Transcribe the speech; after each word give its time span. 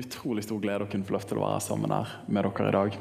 Utrolig 0.00 0.44
stor 0.46 0.62
glede 0.62 0.86
å 0.86 0.90
kunne 0.90 1.06
få 1.06 1.16
lov 1.16 1.28
til 1.28 1.38
å 1.40 1.44
være 1.46 1.60
sammen 1.64 1.94
her 1.94 2.16
med 2.28 2.48
dere 2.48 2.70
i 2.70 2.74
dag. 2.78 2.98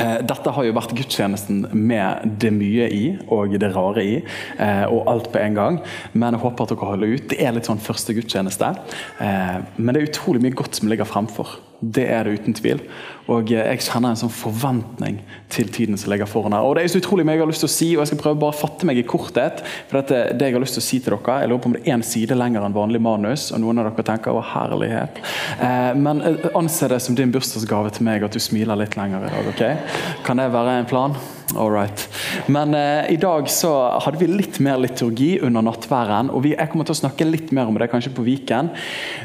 Eh, 0.00 0.18
Dette 0.24 0.52
har 0.54 0.64
jo 0.64 0.74
vært 0.76 0.94
gudstjenesten 0.96 1.64
med 1.76 2.36
det 2.40 2.52
mye 2.54 2.88
i 2.94 3.04
og 3.28 3.56
det 3.60 3.72
rare 3.74 4.04
i, 4.04 4.16
eh, 4.58 4.84
og 4.88 5.08
alt 5.10 5.30
på 5.32 5.40
en 5.40 5.58
gang. 5.58 5.80
Men 6.14 6.36
jeg 6.36 6.44
håper 6.44 6.64
at 6.64 6.74
dere 6.74 6.90
holder 6.92 7.16
ut. 7.16 7.28
Det 7.28 7.40
er 7.40 7.52
litt 7.56 7.68
sånn 7.68 7.82
første 7.82 8.16
gudstjeneste. 8.16 8.74
Eh, 9.20 9.58
Men 9.76 9.94
det 9.94 10.02
er 10.02 10.10
utrolig 10.10 10.42
mye 10.42 10.56
godt 10.56 10.74
som 10.74 10.88
ligger 10.88 11.04
fremfor. 11.04 11.58
Det 11.80 12.04
er 12.12 12.26
det 12.26 12.40
uten 12.40 12.54
tvil. 12.56 12.82
Og 13.32 13.50
eh, 13.54 13.62
jeg 13.72 13.84
kjenner 13.86 14.12
en 14.12 14.20
sånn 14.20 14.32
forventning 14.32 15.20
til 15.52 15.70
tiden 15.72 15.98
som 16.00 16.12
ligger 16.12 16.28
foran 16.28 16.52
her. 16.52 16.66
Og 16.66 16.76
det 16.76 16.84
er 16.84 16.92
så 16.92 17.00
utrolig 17.00 17.24
mye 17.24 17.38
jeg 17.38 17.44
har 17.44 17.50
lyst 17.50 17.64
til 17.64 17.70
å 17.70 17.72
si, 17.72 17.88
og 17.94 18.02
jeg 18.02 18.12
skal 18.12 18.20
prøve 18.20 18.40
bare 18.42 18.54
å 18.54 18.60
fatte 18.60 18.88
meg 18.88 19.00
i 19.00 19.06
korthet. 19.08 19.64
For 19.88 20.00
dette, 20.00 20.20
det 20.36 20.50
jeg 20.50 20.58
har 20.58 20.64
lyst 20.64 20.76
til 20.76 20.84
å 20.84 20.88
si 20.90 21.00
til 21.00 21.16
dere, 21.16 21.40
Jeg 21.40 21.52
lurer 21.52 21.64
på 21.64 21.70
om 21.72 21.76
det 21.78 21.82
er 21.84 21.96
én 21.96 22.06
side 22.06 22.36
lenger 22.36 22.66
enn 22.66 22.76
vanlig 22.76 23.00
manus, 23.00 23.48
og 23.54 23.64
noen 23.64 23.80
av 23.80 23.90
dere 23.90 24.08
tenker 24.12 24.36
å 24.36 24.44
herlighet. 24.52 25.20
Eh, 25.56 25.90
men 25.96 26.20
eh, 26.26 26.48
anse 26.58 26.90
det 26.92 27.00
som 27.00 27.16
din 27.16 27.32
bursdagsgave 27.32 27.96
til 27.96 28.08
meg 28.08 28.28
at 28.28 28.36
du 28.36 28.42
smiler 28.42 28.78
litt 28.78 29.00
lenger 29.00 29.24
i 29.24 29.34
dag. 29.34 29.52
ok? 29.54 30.24
Kan 30.26 30.42
det 30.42 30.50
være 30.52 30.80
en 30.82 30.90
plan? 30.90 31.16
All 31.56 31.70
right. 31.70 32.08
Men 32.46 32.74
eh, 32.74 33.12
i 33.12 33.16
dag 33.16 33.48
så 33.50 33.70
hadde 34.04 34.20
vi 34.20 34.28
litt 34.30 34.60
mer 34.62 34.78
liturgi 34.78 35.40
under 35.42 35.64
nattværen. 35.66 36.30
og 36.30 36.44
vi, 36.44 36.52
Jeg 36.54 36.70
kommer 36.70 36.86
til 36.86 36.94
å 36.94 37.00
snakke 37.00 37.26
litt 37.26 37.50
mer 37.56 37.70
om 37.70 37.78
det 37.78 37.88
kanskje 37.90 38.12
på 38.14 38.24
Viken. 38.26 38.70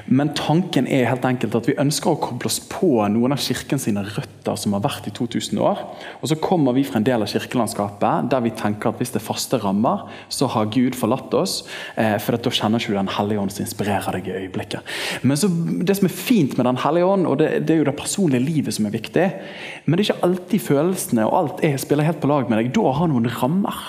Men 0.07 0.33
tanken 0.37 0.87
er 0.89 1.09
helt 1.09 1.25
enkelt 1.27 1.57
at 1.59 1.69
vi 1.69 1.77
ønsker 1.81 2.13
å 2.13 2.19
koble 2.21 2.49
oss 2.49 2.57
på 2.71 2.89
noen 3.13 3.35
av 3.35 3.41
kirken 3.41 3.81
sine 3.81 4.01
røtter 4.07 4.57
som 4.57 4.73
har 4.73 4.83
vært 4.85 5.09
i 5.09 5.13
2000 5.13 5.61
år. 5.61 5.83
Og 6.21 6.31
så 6.31 6.39
kommer 6.41 6.73
vi 6.77 6.85
fra 6.87 6.97
en 7.01 7.05
del 7.05 7.25
av 7.25 7.29
kirkelandskapet 7.29 8.31
der 8.31 8.45
vi 8.45 8.53
tenker 8.57 8.89
at 8.89 9.01
hvis 9.01 9.13
det 9.13 9.21
er 9.21 9.27
faste 9.27 9.61
rammer, 9.61 10.07
så 10.29 10.49
har 10.49 10.71
Gud 10.73 10.97
forlatt 10.97 11.33
oss. 11.37 11.59
Eh, 11.95 12.17
for 12.23 12.37
da 12.37 12.53
kjenner 12.53 12.81
ikke 12.81 12.95
du 12.95 12.99
Den 13.05 13.11
hellige 13.11 13.41
ånd 13.41 13.53
som 13.53 13.65
inspirerer 13.65 14.17
deg 14.17 14.31
i 14.31 14.37
øyeblikket. 14.41 14.95
Men 15.21 15.37
så, 15.37 15.51
det 15.51 15.99
som 15.99 16.09
er 16.09 16.15
fint 16.15 16.57
med 16.57 16.65
Den 16.65 16.81
hellige 16.81 17.05
ånd, 17.05 17.29
og 17.29 17.37
det, 17.41 17.67
det 17.67 17.75
er 17.75 17.83
jo 17.83 17.89
det 17.91 17.97
personlige 17.99 18.45
livet 18.45 18.73
som 18.73 18.89
er 18.89 18.95
viktig, 18.95 19.29
men 19.85 19.97
det 19.97 20.05
er 20.05 20.09
ikke 20.09 20.25
alltid 20.25 20.63
følelsene 20.65 21.25
og 21.27 21.37
alt 21.37 21.63
er, 21.65 21.77
spiller 21.81 22.07
helt 22.07 22.14
på 22.21 22.29
lag 22.31 22.49
med 22.49 22.61
deg. 22.61 22.73
Da 22.75 22.91
har 22.97 23.09
noen 23.11 23.29
rammer 23.31 23.79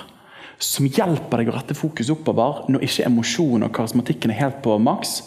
som 0.62 0.86
hjelper 0.88 1.42
deg 1.42 1.50
å 1.50 1.56
rette 1.56 1.76
fokus 1.76 2.10
oppover 2.12 2.64
når 2.72 2.86
ikke 2.86 3.04
emosjonen 3.08 3.66
og 3.66 3.74
karismatikken 3.76 4.32
er 4.32 4.40
helt 4.40 4.62
på 4.64 4.78
maks. 4.80 5.22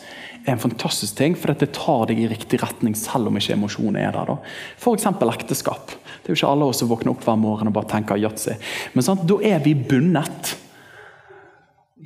er 0.46 0.56
en 0.56 0.62
fantastisk 0.62 1.18
ting, 1.20 1.36
for 1.36 1.54
det 1.54 1.74
tar 1.76 2.08
deg 2.10 2.22
i 2.24 2.30
riktig 2.32 2.62
retning 2.64 2.96
selv 2.98 3.30
om 3.30 3.38
ikke 3.38 3.54
emosjonen 3.54 4.00
er 4.02 4.16
der. 4.16 4.32
F.eks. 4.80 5.06
ekteskap. 5.06 5.92
Det 5.92 6.32
er 6.32 6.34
jo 6.34 6.40
ikke 6.40 6.54
alle 6.54 6.70
oss 6.72 6.80
som 6.82 6.90
våkner 6.90 7.14
opp 7.14 7.26
hver 7.28 7.38
morgen 7.38 7.70
og 7.70 7.76
bare 7.76 7.92
tenker 7.92 8.18
yatzy. 8.18 8.56
Men 8.94 9.06
sant? 9.06 9.28
da 9.30 9.38
er 9.46 9.60
vi 9.62 9.76
bundet. 9.76 10.56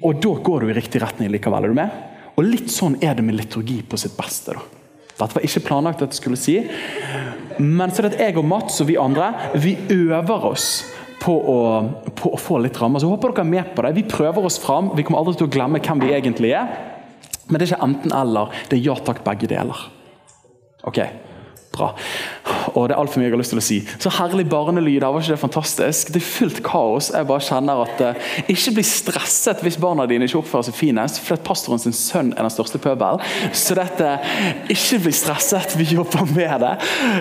Og 0.02 0.20
da 0.20 0.34
går 0.44 0.64
du 0.66 0.72
i 0.72 0.76
riktig 0.76 1.04
retning 1.04 1.32
likevel. 1.32 1.64
Er 1.64 1.72
du 1.72 1.78
med? 1.78 2.02
Og 2.34 2.48
litt 2.48 2.72
sånn 2.74 2.98
er 3.06 3.16
det 3.16 3.24
med 3.24 3.38
liturgi 3.38 3.84
på 3.86 4.00
sitt 4.02 4.18
beste. 4.18 4.58
da. 4.58 4.82
Dette 5.14 5.38
var 5.38 5.46
ikke 5.46 5.68
planlagt 5.68 6.02
at 6.02 6.16
jeg 6.16 6.24
skulle 6.24 6.40
si, 6.42 6.56
men 7.60 7.92
så 7.92 8.02
er 8.02 8.08
det 8.08 8.18
at 8.18 8.26
jeg 8.28 8.38
og 8.42 8.48
Mats 8.50 8.82
og 8.84 8.90
vi 8.90 9.00
andre 9.00 9.32
vi 9.60 9.76
øver 9.94 10.50
oss 10.54 10.68
på 11.24 11.34
å, 11.34 11.60
på 12.20 12.34
å 12.36 12.40
få 12.40 12.60
litt 12.64 12.78
rammer. 12.82 13.00
Så 13.00 13.08
jeg 13.08 13.16
håper 13.16 13.32
dere 13.32 13.46
er 13.46 13.52
med 13.54 13.76
på 13.76 13.86
det. 13.86 13.94
Vi 13.96 14.06
prøver 14.12 14.48
oss 14.48 14.60
fram. 14.60 14.92
Vi 14.98 15.06
kommer 15.08 15.22
aldri 15.22 15.38
til 15.40 15.48
å 15.48 15.54
glemme 15.54 15.82
hvem 15.84 16.04
vi 16.04 16.12
egentlig 16.16 16.52
er. 16.58 16.72
Men 17.48 17.60
det 17.60 17.66
er 17.66 17.74
ikke 17.74 17.88
enten-eller. 17.88 18.58
Det 18.70 18.78
er 18.78 18.84
ja 18.84 18.96
takk, 19.08 19.22
begge 19.26 19.48
deler. 19.52 19.86
Ok, 20.88 21.00
bra. 21.76 21.94
Og 22.74 22.88
det 22.90 22.96
er 22.96 23.02
altfor 23.02 23.22
mye 23.22 23.28
jeg 23.28 23.36
har 23.36 23.42
lyst 23.42 23.54
til 23.54 23.62
å 23.62 23.66
si. 23.66 23.80
Så 24.02 24.12
herlig 24.18 24.46
barnelyd. 24.52 25.04
Var 25.04 25.24
ikke 25.24 25.36
det 25.36 25.42
fantastisk? 25.42 26.12
Det 26.14 26.22
er 26.22 26.28
fullt 26.28 26.62
kaos. 26.66 27.10
Jeg 27.14 27.28
bare 27.30 27.46
kjenner 27.48 27.84
at 27.86 28.04
uh, 28.04 28.32
Ikke 28.52 28.76
bli 28.78 28.86
stresset 28.88 29.64
hvis 29.66 29.80
barna 29.82 30.08
dine 30.10 30.28
ikke 30.30 30.42
oppfører 30.42 30.70
seg 30.70 30.78
finest, 30.78 31.22
for 31.24 31.38
at 31.38 31.46
pastoren 31.48 31.82
sin 31.82 31.96
sønn 31.96 32.34
er 32.34 32.46
den 32.46 32.54
største 32.54 32.82
pøbelen. 32.84 33.24
Så 33.56 33.78
dette 33.80 34.16
Ikke 34.74 35.02
bli 35.06 35.16
stresset, 35.16 35.78
vi 35.80 35.90
jobber 35.94 36.28
med 36.34 36.64
det. 36.64 36.74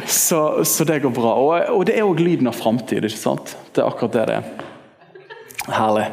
Så, 0.06 0.42
så 0.68 0.86
det 0.88 1.02
går 1.04 1.14
bra. 1.16 1.36
Og, 1.42 1.54
og 1.76 1.86
det 1.88 1.98
er 1.98 2.08
òg 2.08 2.22
lyden 2.22 2.50
av 2.50 2.58
framtid, 2.58 3.04
ikke 3.04 3.18
sant? 3.18 3.56
Det 3.72 3.82
er 3.82 3.88
akkurat 3.88 4.18
det 4.18 4.26
det 4.30 4.40
er. 4.40 4.68
Herlig. 5.72 6.08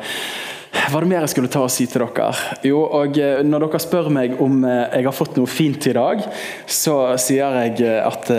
Hva 0.70 1.00
er 1.00 1.06
det 1.06 1.10
mer 1.10 1.24
jeg 1.26 1.32
skulle 1.34 1.50
ta 1.50 1.64
og 1.66 1.72
si 1.74 1.86
til 1.90 2.04
dere? 2.04 2.30
Jo, 2.66 2.80
og 2.98 3.18
eh, 3.18 3.42
Når 3.46 3.64
dere 3.66 3.82
spør 3.82 4.10
meg 4.14 4.36
om 4.42 4.64
eh, 4.68 4.98
jeg 5.00 5.08
har 5.08 5.16
fått 5.16 5.38
noe 5.38 5.50
fint 5.50 5.86
i 5.90 5.94
dag, 5.98 6.22
så 6.70 6.96
sier 7.22 7.58
jeg 7.64 7.82
eh, 7.86 8.06
at 8.06 8.30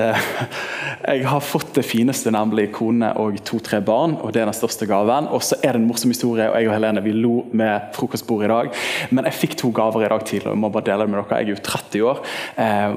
jeg 1.11 1.25
har 1.27 1.43
fått 1.43 1.73
det 1.79 1.85
fineste, 1.87 2.31
nemlig 2.35 2.69
kone 2.77 3.13
og 3.19 3.41
to-tre 3.47 3.81
barn. 3.83 4.17
og 4.21 4.35
Det 4.35 4.43
er 4.43 4.51
den 4.51 4.59
største 4.59 4.87
gaven. 4.91 5.31
Og 5.35 5.43
så 5.47 5.59
er 5.59 5.75
det 5.75 5.83
en 5.83 5.89
morsom 5.91 6.15
historie, 6.15 6.47
og 6.51 6.59
jeg 6.59 6.71
og 6.71 6.77
Helene 6.77 7.03
vi 7.05 7.17
lo 7.17 7.37
med 7.51 7.91
frokostbordet 7.97 8.47
i 8.47 8.53
dag. 8.53 8.85
Men 9.11 9.27
jeg 9.31 9.39
fikk 9.41 9.59
to 9.63 9.73
gaver 9.75 10.07
i 10.07 10.13
dag 10.13 10.27
tidlig, 10.27 10.47
og 10.47 10.55
jeg 10.55 10.63
må 10.63 10.71
bare 10.75 10.91
dele 10.91 11.07
det 11.07 11.15
med 11.15 11.23
dere. 11.23 11.41
Jeg 11.41 11.51
er 11.51 11.55
jo 11.55 11.65
30 11.71 12.07
år. 12.13 12.23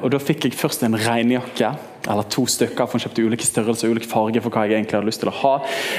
og 0.04 0.14
Da 0.14 0.22
fikk 0.22 0.48
jeg 0.50 0.62
først 0.62 0.86
en 0.86 0.98
regnjakke 0.98 1.74
eller 2.10 2.28
to 2.34 2.46
stykker, 2.50 2.86
for 2.86 2.98
hun 2.98 3.06
kjøpte 3.06 3.26
ulike 3.26 3.48
størrelser 3.48 3.90
og 3.90 3.98
ulik 3.98 4.08
farge 4.10 4.44
for 4.44 4.54
hva 4.54 4.66
jeg 4.68 4.80
egentlig 4.80 5.00
hadde 5.00 5.10
lyst 5.10 5.24
til 5.24 5.32
å 5.32 5.38
ha. 5.42 5.54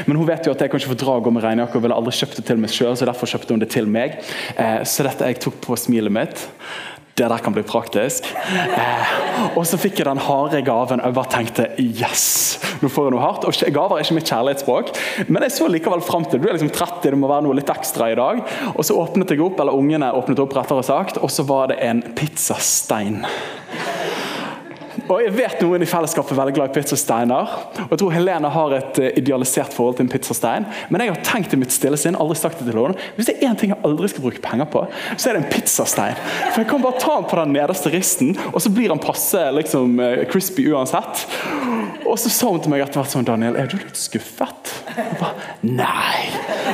Men 0.09 0.20
hun 0.20 0.28
vet 0.28 0.47
jo 0.47 0.54
at 0.54 0.65
jeg 0.65 0.72
kan 0.72 0.82
ikke 0.82 0.94
få 0.94 1.00
dra 1.04 1.19
og 1.19 1.28
gå 1.28 1.34
med 1.34 1.47
regnjakke 1.47 1.78
og 1.78 1.87
ville 1.87 2.00
aldri 2.00 2.16
kjøpt 2.19 2.41
det 2.41 2.48
til 2.50 2.60
meg 2.60 2.75
sjøl, 2.75 2.97
så 2.98 3.09
derfor 3.09 3.31
kjøpte 3.31 3.56
hun 3.56 3.62
det 3.65 3.70
til 3.75 3.88
meg. 3.91 4.19
Eh, 4.56 4.82
så 4.88 5.06
dette 5.06 5.31
jeg 5.31 5.41
tok 5.44 5.62
på 5.64 5.78
smilet 5.81 6.14
mitt. 6.14 6.44
Det 7.14 7.28
der 7.31 7.38
kan 7.38 7.54
bli 7.54 7.62
praktisk. 7.62 8.26
Eh, 8.75 9.12
og 9.54 9.62
så 9.70 9.78
fikk 9.78 10.00
jeg 10.00 10.09
den 10.09 10.19
harde 10.19 10.59
gaven, 10.66 10.98
og 10.98 11.06
jeg 11.12 11.14
bare 11.14 11.31
tenkte 11.31 11.66
yes, 11.78 12.25
nå 12.82 12.91
får 12.91 13.06
jeg 13.06 13.14
noe 13.14 13.22
hardt. 13.22 13.47
Og 13.47 13.75
Gaver 13.76 14.00
er 14.00 14.06
ikke 14.06 14.16
mitt 14.19 14.32
kjærlighetsspråk, 14.32 14.91
men 15.28 15.47
jeg 15.47 15.54
så 15.54 15.69
likevel 15.70 16.03
fram 16.03 16.26
til 16.26 16.43
Du 16.43 16.48
er 16.48 16.59
liksom 16.59 16.75
30, 16.75 17.12
det 17.14 17.20
må 17.20 17.31
være 17.31 17.47
noe 17.47 17.60
litt 17.60 17.70
ekstra 17.70 18.10
i 18.10 18.19
dag. 18.19 18.43
Og 18.75 18.82
så 18.82 18.98
åpnet 18.98 19.31
jeg 19.31 19.44
opp, 19.47 19.62
eller 19.62 19.78
ungene 19.78 20.10
åpnet 20.10 20.43
opp, 20.43 20.59
rettere 20.59 20.82
sagt, 20.87 21.22
og 21.22 21.31
så 21.31 21.47
var 21.47 21.70
det 21.70 21.78
en 21.87 22.03
pizzastein. 22.19 23.22
Og 25.09 25.20
jeg 25.20 25.34
vet 25.37 25.60
noen 25.60 25.84
i 25.84 25.88
fellesskapet 25.88 26.32
er 26.32 26.38
veldig 26.41 26.54
glad 26.56 26.70
i 26.70 26.75
pizzasteiner. 26.78 27.54
Og 27.84 27.92
jeg 27.92 28.00
tror 28.00 28.15
Helene 28.15 28.50
har 28.54 28.76
et 28.78 29.00
eh, 29.03 29.16
idealisert 29.20 29.75
forhold 29.76 29.98
til 29.98 30.06
en 30.06 30.12
pizzastein. 30.12 30.66
Men 30.92 31.04
jeg 31.04 31.12
har 31.12 31.25
tenkt 31.26 31.54
i 31.54 31.60
mitt 31.60 31.75
stille 31.75 31.98
sinn, 32.00 32.16
aldri 32.20 32.38
sagt 32.41 32.60
det 32.60 32.70
til 32.70 32.81
henne, 32.81 33.09
hvis 33.16 33.28
det 33.28 33.37
er 33.37 33.50
én 33.50 33.59
ting 33.60 33.75
jeg 33.75 33.84
aldri 33.87 34.10
skal 34.12 34.25
bruke 34.25 34.43
penger 34.44 34.69
på, 34.72 34.84
så 35.16 35.31
er 35.31 35.37
det 35.37 35.44
en 35.44 35.50
pizzastein. 35.53 36.20
For 36.53 36.62
jeg 36.62 36.70
kan 36.70 36.84
bare 36.84 37.03
ta 37.03 37.19
den 37.19 37.28
på 37.31 37.41
den 37.41 37.56
nederste 37.56 37.93
risten, 37.94 38.32
og 38.53 38.62
så 38.64 38.72
blir 38.75 38.93
den 38.93 39.03
passe 39.03 39.43
liksom, 39.59 39.98
eh, 40.00 40.25
crispy 40.31 40.69
uansett. 40.72 41.26
Og 42.04 42.16
så 42.20 42.32
sa 42.32 42.53
hun 42.53 42.62
til 42.64 42.72
meg 42.72 42.84
etter 42.84 43.03
hvert 43.03 43.12
sånn 43.12 43.28
Daniel, 43.28 43.59
er 43.60 43.69
du 43.70 43.76
litt 43.81 43.98
skuffet? 43.98 44.72
Jeg 44.94 45.20
bare, 45.20 45.53
Nei, 45.64 46.25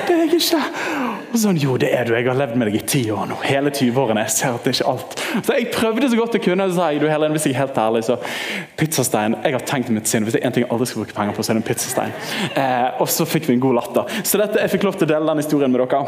det 0.07 0.15
er 0.15 0.25
jeg 0.27 0.41
ikke. 0.41 1.20
Sånn, 1.39 1.59
Jo, 1.63 1.77
det 1.79 1.93
er 1.95 2.09
du. 2.09 2.15
Jeg 2.17 2.27
har 2.27 2.39
levd 2.39 2.57
med 2.59 2.71
deg 2.71 2.81
i 2.81 2.83
ti 2.87 3.01
år 3.15 3.29
nå. 3.31 3.37
Hele 3.47 3.71
20-årene. 3.71 4.25
Jeg 4.27 4.35
ser 4.35 4.57
at 4.57 4.65
det 4.67 4.73
er 4.73 4.79
ikke 4.81 4.91
alt. 4.91 5.15
Så 5.47 5.57
jeg 5.57 5.69
prøvde 5.75 6.11
så 6.11 6.19
godt 6.19 6.35
jeg 6.35 6.45
kunne. 6.49 6.67
Så 6.71 6.79
sa 6.81 6.89
jeg, 6.91 7.03
du 7.03 7.07
Helen, 7.11 7.37
hvis 7.37 7.47
jeg 7.47 7.55
er 7.55 7.61
helt 7.61 7.79
ærlig, 7.79 8.03
så 8.09 8.17
pizzastein 8.81 9.37
Jeg 9.45 9.55
har 9.55 9.67
tenkt 9.69 9.93
mitt 9.95 10.11
sinn 10.11 10.27
hvis 10.27 10.35
det 10.35 10.43
er 10.43 10.51
en 10.51 10.57
ting 10.57 10.67
jeg 10.67 10.73
aldri 10.75 10.91
skal 10.91 11.05
bruke 11.05 11.17
penger 11.17 11.37
på, 11.37 11.45
så 11.47 11.53
er 11.53 11.61
det 11.61 11.63
en 11.63 11.69
pizzastein. 11.71 12.15
Eh, 12.59 13.01
og 13.03 13.11
så 13.15 13.27
fikk 13.29 13.47
vi 13.47 13.57
en 13.57 13.63
god 13.63 13.79
latter. 13.79 14.21
Så 14.27 14.41
dette, 14.43 14.59
jeg 14.59 14.75
fikk 14.75 14.89
lov 14.89 14.99
til 14.99 15.07
å 15.07 15.13
dele 15.15 15.31
den 15.31 15.45
historien 15.45 15.73
med 15.73 15.85
dere. 15.85 16.03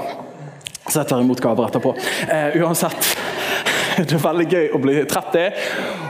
Så 0.88 0.99
jeg 0.99 1.12
tar 1.12 1.22
imot 1.22 1.41
gaver 1.43 1.71
etterpå. 1.71 1.94
Eh, 2.27 2.59
uansett. 2.62 3.15
Det 4.08 4.14
er 4.16 4.22
veldig 4.22 4.47
gøy 4.48 4.69
å 4.72 4.80
bli 4.80 4.94
30. 5.08 5.58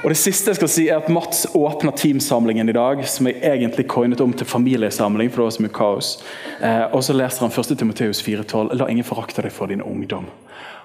Og 0.02 0.08
det 0.12 0.18
siste 0.20 0.52
jeg 0.52 0.58
skal 0.60 0.70
si 0.70 0.86
er 0.88 1.00
at 1.00 1.10
Mats 1.12 1.44
åpner 1.56 1.94
teamsamlingen 1.98 2.70
i 2.70 2.76
dag, 2.76 3.02
som 3.08 3.28
jeg 3.30 3.40
egentlig 3.42 3.88
coinet 3.90 4.22
om 4.22 4.32
til 4.32 4.46
familiesamling. 4.46 5.30
for 5.30 5.42
det 5.42 5.48
var 5.48 5.56
så 5.56 5.66
mye 5.66 5.76
kaos. 5.76 6.12
Eh, 6.60 6.84
og 6.92 7.04
så 7.04 7.16
leser 7.16 7.46
han 7.46 7.54
1. 7.54 7.78
Timoteus 7.78 8.22
4,12.: 8.22 8.74
La 8.78 8.88
ingen 8.88 9.06
forakte 9.06 9.42
deg 9.42 9.52
for 9.52 9.66
din 9.66 9.82
ungdom. 9.82 10.26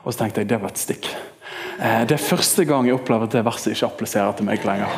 Og 0.03 0.13
så 0.13 0.23
tenkte 0.23 0.41
jeg 0.41 0.49
det 0.49 0.61
var 0.61 0.73
et 0.73 0.81
stikk. 0.81 1.09
Eh, 1.79 2.03
det 2.07 2.17
er 2.17 2.23
første 2.23 2.65
gang 2.65 2.87
jeg 2.87 2.97
opplever 2.97 3.27
at 3.27 3.35
det 3.35 3.45
verset 3.45 3.75
ikke 3.75 3.91
appliserer 3.91 4.37
til 4.37 4.47
meg 4.47 4.65
lenger. 4.65 4.93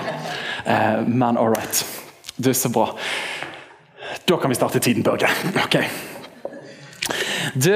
Eh, 0.65 1.01
men 1.07 1.37
all 1.37 1.51
right. 1.55 1.83
Det 2.37 2.53
er 2.53 2.59
så 2.59 2.71
bra. 2.71 2.93
Da 4.29 4.37
kan 4.37 4.49
vi 4.49 4.55
starte 4.55 4.79
tiden, 4.79 5.03
Børge. 5.03 5.27
Ok. 5.63 5.81
Du, 7.53 7.73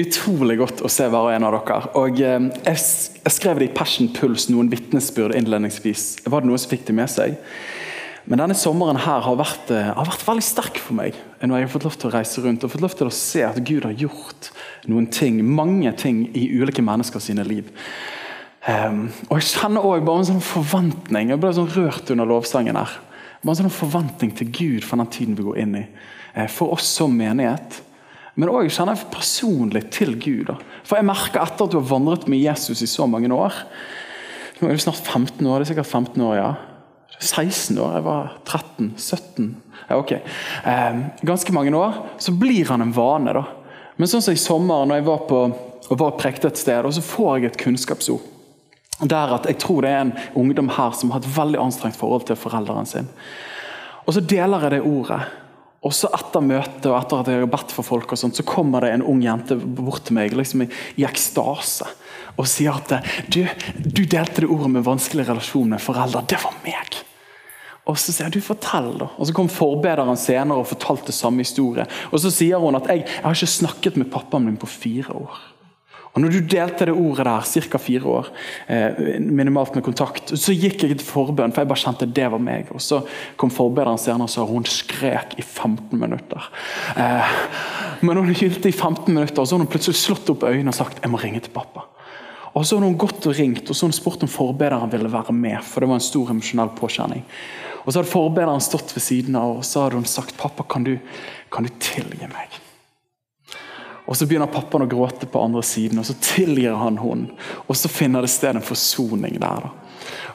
utrolig 0.00 0.58
godt 0.60 0.82
å 0.84 0.90
se 0.90 1.06
hver 1.10 1.28
og 1.28 1.34
en 1.34 1.46
av 1.46 1.54
dere. 1.54 1.78
Og 2.00 2.20
eh, 2.22 2.48
jeg, 2.66 3.32
skrev 3.34 3.60
det 3.60 3.70
i 3.70 3.74
Passion 3.76 4.10
Puls, 4.14 4.48
noen 4.50 4.70
vitnesbyrd 4.72 5.36
innledningsvis. 5.38 6.24
Var 6.26 6.42
det 6.42 6.50
noen 6.50 6.60
som 6.60 6.72
fikk 6.72 6.88
det 6.88 6.96
med 6.98 7.12
seg? 7.12 7.38
Men 8.24 8.40
denne 8.40 8.56
sommeren 8.56 9.02
her 9.04 9.20
har 9.26 9.36
vært, 9.36 9.70
eh, 9.74 9.92
har 9.92 10.08
vært 10.08 10.24
veldig 10.26 10.46
sterk 10.46 10.80
for 10.80 10.96
meg. 10.96 11.16
Når 11.42 11.60
jeg 11.60 11.66
har 11.66 11.72
fått 11.74 11.86
lov 11.86 11.98
til 12.00 12.10
å 12.10 12.14
reise 12.16 12.44
rundt 12.44 12.64
og 12.64 12.72
fått 12.72 12.84
lov 12.84 12.96
til 12.96 13.10
å 13.10 13.14
se 13.14 13.44
at 13.44 13.60
Gud 13.60 13.84
har 13.84 13.96
gjort 14.00 14.50
noen 14.88 15.10
ting, 15.12 15.42
mange 15.44 15.92
ting 16.00 16.24
i 16.32 16.48
ulike 16.56 16.84
mennesker 16.84 17.20
sine 17.20 17.44
liv. 17.46 17.68
Um, 18.64 19.10
og 19.28 19.36
Jeg 19.42 19.60
kjenner 19.60 19.84
også 19.84 20.04
bare 20.08 20.22
en 20.22 20.30
sånn 20.30 20.44
forventning. 20.44 21.34
Jeg 21.34 21.40
ble 21.42 21.52
sånn 21.52 21.74
rørt 21.74 22.10
under 22.14 22.30
lovsangen 22.30 22.80
her. 22.80 22.94
Bare 23.44 23.58
en 23.58 23.68
sånn 23.68 23.76
forventning 23.76 24.32
til 24.38 24.48
Gud 24.48 24.86
for 24.88 24.96
den 24.96 25.12
tiden 25.12 25.36
vi 25.36 25.44
går 25.44 25.58
inn 25.60 25.74
i. 25.82 25.84
Eh, 26.34 26.48
for 26.48 26.72
oss 26.72 26.88
som 26.88 27.12
menighet. 27.12 27.82
Men 28.34 28.50
òg 28.50 28.70
kjenner 28.72 28.98
jeg 28.98 29.12
personlig 29.14 29.84
til 29.94 30.16
Gud. 30.18 30.48
Da. 30.50 30.56
For 30.86 30.98
jeg 30.98 31.06
merker 31.06 31.42
etter 31.44 31.66
at 31.66 31.74
du 31.74 31.78
har 31.78 31.90
vandret 31.90 32.26
med 32.30 32.42
Jesus 32.42 32.82
i 32.82 32.90
så 32.90 33.06
mange 33.10 33.30
år 33.32 33.54
Nå 34.60 34.68
er 34.70 34.76
det 34.76 34.84
snart 34.84 35.02
15 35.02 35.42
år. 35.50 35.58
det 35.58 35.64
er 35.64 35.70
sikkert 35.72 35.90
15 35.90 36.22
år, 36.22 36.34
ja. 36.38 36.50
16 37.18 37.78
år, 37.82 37.96
jeg 37.96 38.04
var 38.06 38.28
13, 38.46 38.92
17 38.96 39.48
ja, 39.88 39.96
ok. 39.96 40.12
Eh, 40.12 41.00
ganske 41.20 41.52
mange 41.52 41.74
år. 41.76 41.94
Så 42.18 42.32
blir 42.32 42.64
han 42.70 42.80
en 42.80 42.92
vane. 42.92 43.32
da. 43.32 43.44
Men 43.96 44.08
sånn 44.08 44.22
som 44.22 44.34
i 44.34 44.40
sommer, 44.40 44.86
når 44.86 45.00
jeg 45.00 45.06
var 45.08 45.24
på 45.28 45.40
og 45.84 45.98
var 46.00 46.16
prekte 46.16 46.48
et 46.48 46.56
sted, 46.60 46.86
og 46.86 46.94
så 46.96 47.02
får 47.04 47.36
jeg 47.36 47.50
et 47.50 47.60
kunnskapsord. 47.60 48.22
Der 49.02 49.34
at 49.34 49.46
Jeg 49.46 49.58
tror 49.58 49.82
det 49.82 49.90
er 49.90 50.00
en 50.00 50.12
ungdom 50.34 50.68
her 50.68 50.92
som 50.92 51.10
har 51.10 51.20
et 51.20 51.36
veldig 51.36 51.58
anstrengt 51.60 51.96
forhold 51.96 52.24
til 52.26 52.36
foreldrene 52.36 52.86
sin. 52.86 53.08
Og 54.06 54.14
Så 54.14 54.20
deler 54.20 54.60
jeg 54.60 54.70
det 54.70 54.80
ordet. 54.80 55.20
Og 55.84 55.92
så 55.92 56.08
Etter 56.16 56.44
møtet 56.44 56.86
og 56.88 56.96
etter 56.96 57.20
at 57.20 57.28
jeg 57.28 57.42
har 57.42 57.50
bedt 57.52 57.74
for 57.74 57.86
folk, 57.86 58.12
og 58.14 58.20
sånt, 58.20 58.38
så 58.38 58.46
kommer 58.48 58.84
det 58.84 58.94
en 58.94 59.04
ung 59.04 59.20
jente 59.24 59.56
bort 59.56 60.06
til 60.08 60.16
meg 60.16 60.32
liksom 60.36 60.64
i, 60.64 60.70
i 60.96 61.04
ekstase 61.04 61.90
og 62.34 62.48
sier 62.50 62.74
at 62.74 63.04
du, 63.30 63.44
du 63.84 64.02
delte 64.02 64.42
det 64.42 64.50
ordet 64.50 64.72
med 64.74 64.86
vanskelig 64.86 65.28
relasjon 65.28 65.68
med 65.70 65.82
foreldre. 65.82 66.24
Det 66.26 66.40
var 66.42 66.56
meg. 66.64 66.96
Og 67.84 67.98
så 68.00 68.10
sier 68.10 68.26
jeg, 68.26 68.40
du 68.40 68.42
fortell 68.42 68.94
da. 68.98 69.10
Og 69.20 69.28
så 69.28 69.36
kom 69.36 69.50
forbederen 69.52 70.18
senere 70.18 70.62
og 70.62 70.70
fortalte 70.70 71.14
samme 71.14 71.44
historie. 71.44 71.84
Og 72.10 72.22
så 72.24 72.32
sier 72.32 72.62
hun 72.62 72.74
at 72.78 72.88
jeg, 72.90 73.04
jeg 73.04 73.22
har 73.22 73.36
ikke 73.36 73.54
snakket 73.54 74.00
med 74.00 74.10
pappaen 74.10 74.48
min 74.48 74.58
på 74.58 74.70
fire 74.70 75.14
år. 75.14 75.42
Og 76.14 76.22
når 76.22 76.30
du 76.30 76.44
delte 76.46 76.86
det 76.86 76.94
ordet 76.94 77.24
der, 77.26 77.70
ca. 77.70 77.78
fire 77.82 78.06
år, 78.06 78.28
eh, 78.70 79.18
minimalt 79.18 79.74
med 79.74 79.82
kontakt, 79.82 80.30
så 80.30 80.54
gikk 80.54 80.84
jeg 80.84 80.98
til 81.00 81.06
forbønn, 81.06 81.50
for 81.50 81.64
jeg 81.64 81.70
bare 81.72 81.82
kjente 81.82 82.06
det 82.06 82.28
var 82.30 82.38
meg. 82.38 82.70
Og 82.70 82.80
Så 82.80 83.00
kom 83.36 83.50
forbederen 83.50 83.98
senere 83.98 84.28
og 84.28 84.30
sa 84.30 84.44
hun 84.46 84.64
skrek 84.64 85.34
i 85.38 85.42
15 85.42 85.98
minutter. 85.98 86.40
Eh, 86.96 87.34
men 88.02 88.16
hun 88.16 88.30
hylte 88.30 88.68
i 88.68 88.72
15 88.72 89.12
minutter, 89.12 89.40
og 89.40 89.48
så 89.48 89.56
har 89.56 89.64
hun 89.64 89.72
plutselig 89.72 89.98
slått 89.98 90.30
opp 90.30 90.46
øynene 90.46 90.70
og 90.70 90.74
sagt 90.78 91.02
jeg 91.02 91.10
må 91.10 91.18
ringe 91.18 91.40
til 91.40 91.50
pappa. 91.50 91.82
Og 92.54 92.64
Så 92.64 92.78
har 92.78 92.84
hun 92.86 92.96
gått 92.96 93.26
og 93.26 93.34
ringt 93.34 93.68
og 93.68 93.74
så 93.74 93.82
har 93.82 93.90
hun 93.90 93.98
spurt 93.98 94.22
om 94.22 94.28
forbederen 94.30 94.90
ville 94.90 95.10
være 95.10 95.32
med. 95.32 95.64
for 95.64 95.80
det 95.80 95.88
var 95.88 95.96
en 95.96 96.00
stor 96.00 96.30
emosjonell 96.30 96.70
påkjenning. 96.78 97.24
Og 97.84 97.92
Så 97.92 97.98
hadde 97.98 98.10
forbederen 98.10 98.60
stått 98.60 98.94
ved 98.94 99.02
siden 99.02 99.34
av 99.34 99.56
og 99.56 99.64
så 99.64 99.82
hadde 99.82 99.96
hun 99.96 100.04
sagt 100.04 100.36
pappa, 100.36 100.62
kan 100.62 100.84
du, 100.84 100.98
kan 101.50 101.64
du 101.64 101.70
tilgi 101.80 102.28
meg? 102.30 102.63
Og 104.04 104.16
Så 104.16 104.26
begynner 104.28 104.50
pappaen 104.52 104.84
å 104.84 104.88
gråte 104.90 105.26
på 105.26 105.40
andre 105.40 105.62
siden, 105.64 105.98
og 105.98 106.04
så 106.04 106.16
tilgir 106.20 106.76
han 106.76 106.98
henne. 107.00 107.32
Og 107.64 107.76
så 107.76 107.88
finner 107.88 108.24
det 108.24 108.32
sted 108.34 108.58
en 108.58 108.64
forsoning 108.64 109.38
der. 109.40 109.64
da. 109.64 109.70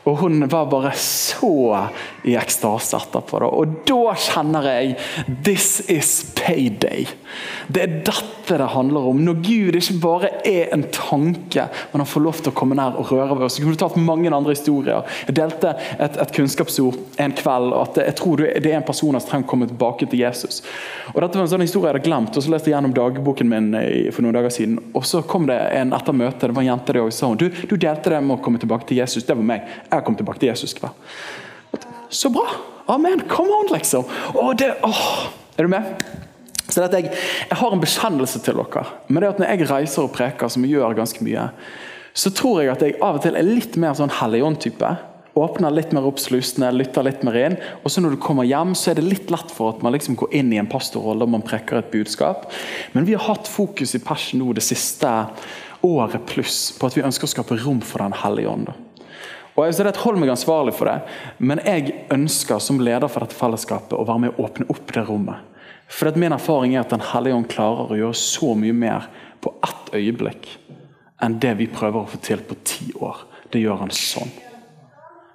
Og 0.03 0.17
hun 0.17 0.47
var 0.47 0.69
bare 0.71 0.91
så 0.95 1.87
i 2.23 2.35
ekstase 2.39 2.97
etterpå. 2.97 3.39
Da. 3.43 3.49
Og 3.51 3.79
da 3.87 4.15
kjenner 4.19 4.67
jeg 4.69 4.95
This 5.45 5.79
is 5.91 6.11
payday. 6.39 7.07
Det 7.67 7.83
er 7.83 7.97
dette 8.07 8.57
det 8.57 8.65
handler 8.73 9.07
om. 9.11 9.19
Når 9.21 9.41
Gud 9.45 9.75
ikke 9.77 9.97
bare 10.01 10.29
er 10.47 10.71
en 10.73 10.83
tanke, 10.93 11.67
men 11.91 12.01
han 12.01 12.09
får 12.09 12.23
lov 12.25 12.39
til 12.39 12.49
å 12.49 12.55
komme 12.57 12.77
nær 12.77 12.97
og 12.97 13.11
røre 13.13 13.35
ved 13.37 13.45
oss. 13.45 13.59
Jeg 13.59 13.67
kunne 13.67 13.77
tatt 13.77 13.99
mange 14.01 14.31
andre 14.33 14.55
historier. 14.55 15.05
Jeg 15.27 15.37
delte 15.37 15.75
et, 15.99 16.17
et 16.17 16.33
kunnskapsord 16.33 16.97
en 17.21 17.35
kveld. 17.37 17.75
at 17.77 17.99
Jeg 18.01 18.17
tror 18.17 18.41
det 18.41 18.65
er 18.65 18.79
en 18.79 18.87
person 18.87 19.13
som 19.19 19.29
trenger 19.29 19.45
å 19.45 19.51
komme 19.51 19.69
tilbake 19.69 20.09
til 20.09 20.23
Jesus. 20.23 20.63
Og 21.13 21.21
Dette 21.21 21.37
var 21.37 21.45
en 21.45 21.51
sånn 21.53 21.65
historie 21.65 21.91
jeg 21.91 21.99
hadde 21.99 22.07
glemt. 22.07 22.33
og 22.33 22.45
Så 22.45 22.53
leste 22.53 22.71
jeg 22.71 22.77
gjennom 22.77 22.95
dagboken 22.97 23.51
min 23.51 23.69
for 24.15 24.25
noen 24.25 24.39
dager 24.39 24.55
siden. 24.55 24.79
Og 24.97 25.05
så 25.05 25.21
kom 25.21 25.45
det 25.49 25.59
en 25.77 25.93
etter 25.93 26.17
møtet. 26.17 26.47
Det 26.49 26.55
var 26.57 26.65
en 26.65 26.71
jente 26.71 26.95
der 26.95 27.03
òg, 27.03 27.13
sa 27.13 27.29
hun, 27.29 27.37
du, 27.37 27.49
du 27.53 27.75
delte 27.77 28.15
det 28.15 28.23
med 28.25 28.39
å 28.39 28.41
komme 28.43 28.61
tilbake 28.61 28.89
til 28.89 29.03
Jesus. 29.03 29.27
Det 29.27 29.37
var 29.37 29.45
meg. 29.45 29.69
Jeg 29.89 30.05
kom 30.05 30.17
tilbake 30.17 30.41
til 30.41 30.51
Jesus. 30.51 30.75
Hva? 30.77 30.93
Så 32.09 32.31
bra! 32.33 32.45
Amen! 32.89 33.21
Come 33.29 33.53
on, 33.53 33.69
liksom! 33.73 34.05
Åh, 34.33 34.53
det, 34.57 34.75
åh. 34.85 35.29
Er 35.57 35.67
du 35.67 35.69
med? 35.69 36.03
Så 36.69 36.85
jeg, 36.85 37.09
jeg, 37.11 37.57
har 37.57 37.73
en 37.73 37.81
bekjennelse 37.81 38.41
til 38.45 38.57
dere. 38.61 38.85
Men 39.07 39.23
det 39.23 39.29
at 39.33 39.41
Når 39.41 39.51
jeg 39.51 39.69
reiser 39.69 40.05
og 40.05 40.13
preker, 40.15 40.49
som 40.49 40.65
jeg 40.65 40.77
gjør 40.77 40.97
ganske 40.97 41.25
mye, 41.25 41.49
så 42.13 42.31
tror 42.33 42.63
jeg 42.63 42.73
at 42.73 42.83
jeg 42.85 42.97
av 43.05 43.19
og 43.19 43.23
til 43.23 43.37
er 43.37 43.45
litt 43.45 43.77
mer 43.81 43.95
sånn 43.97 44.13
Helligånd-type. 44.19 44.89
Åpner 45.39 45.71
litt 45.71 45.93
mer 45.95 46.07
opp 46.09 46.19
slusene, 46.19 46.71
lytter 46.73 47.05
litt 47.05 47.21
mer 47.23 47.37
inn. 47.37 47.55
Og 47.83 47.93
så 47.93 48.01
når 48.01 48.15
du 48.15 48.21
kommer 48.21 48.47
hjem, 48.47 48.73
så 48.77 48.91
er 48.91 48.99
det 48.99 49.05
litt 49.07 49.31
lett 49.33 49.53
for 49.53 49.75
at 49.75 49.85
man 49.85 49.93
liksom 49.95 50.17
går 50.19 50.33
inn 50.41 50.51
i 50.53 50.59
en 50.61 50.69
pastorrolle 50.69 51.25
og 51.25 51.33
man 51.37 51.45
preker 51.45 51.79
et 51.79 51.93
budskap. 51.93 52.49
Men 52.93 53.07
vi 53.07 53.15
har 53.15 53.27
hatt 53.29 53.49
fokus 53.49 53.95
i 53.95 54.03
Passion 54.03 54.41
nå 54.41 54.53
det 54.57 54.65
siste 54.65 55.13
året 55.85 56.25
pluss 56.27 56.73
på 56.75 56.89
at 56.89 56.97
vi 56.97 57.05
ønsker 57.05 57.29
å 57.29 57.33
skape 57.37 57.61
rom 57.61 57.79
for 57.85 58.03
Den 58.03 58.17
hellige 58.19 58.51
ånd. 58.51 58.73
Og 59.59 59.67
jeg 59.67 59.83
det 59.83 59.99
Hold 59.99 60.19
meg 60.21 60.31
ansvarlig 60.31 60.73
for 60.77 60.87
det, 60.87 60.99
men 61.43 61.59
jeg 61.65 62.05
ønsker 62.15 62.61
som 62.63 62.79
leder 62.79 63.11
for 63.11 63.25
dette 63.25 63.35
fellesskapet 63.35 63.97
å 63.97 64.05
være 64.07 64.23
med 64.23 64.37
å 64.37 64.45
åpne 64.47 64.69
opp 64.71 64.93
det 64.95 65.03
rommet. 65.09 65.45
For 65.89 66.15
Min 66.15 66.31
erfaring 66.31 66.75
er 66.75 66.85
at 66.85 66.93
Den 66.93 67.03
hellige 67.03 67.35
ånd 67.35 67.49
klarer 67.51 67.91
å 67.91 67.97
gjøre 67.97 68.15
så 68.15 68.53
mye 68.55 68.73
mer 68.73 69.09
på 69.43 69.51
ett 69.65 69.93
øyeblikk 69.97 70.47
enn 71.19 71.39
det 71.43 71.57
vi 71.59 71.67
prøver 71.67 71.99
å 71.99 72.07
få 72.07 72.21
til 72.23 72.39
på 72.47 72.55
ti 72.63 72.93
år. 72.95 73.25
Det 73.51 73.59
gjør 73.59 73.81
han 73.81 73.91
sånn. 73.91 74.31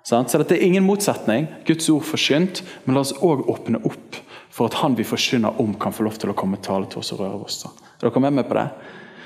Så 0.05 0.21
dette 0.23 0.56
er 0.56 0.65
ingen 0.65 0.87
motsetning. 0.87 1.49
Guds 1.69 1.91
ord 1.93 2.06
forkynt. 2.09 2.62
Men 2.85 2.97
la 2.97 3.03
oss 3.05 3.12
òg 3.21 3.44
åpne 3.53 3.82
opp 3.85 4.17
for 4.55 4.71
at 4.71 4.79
han 4.81 4.97
vi 4.97 5.05
forkynner 5.05 5.61
om, 5.61 5.75
kan 5.75 5.93
få 5.93 6.06
lov 6.06 6.17
til 6.21 6.31
å 6.31 6.37
komme 6.38 6.61
tale 6.62 6.88
til 6.88 7.03
oss 7.03 7.12
og 7.12 7.21
røre 7.25 7.41
oss. 7.44 7.65
Er 8.00 8.09
dere 8.09 8.31
med 8.31 8.49
på 8.49 8.56
det? 8.56 8.69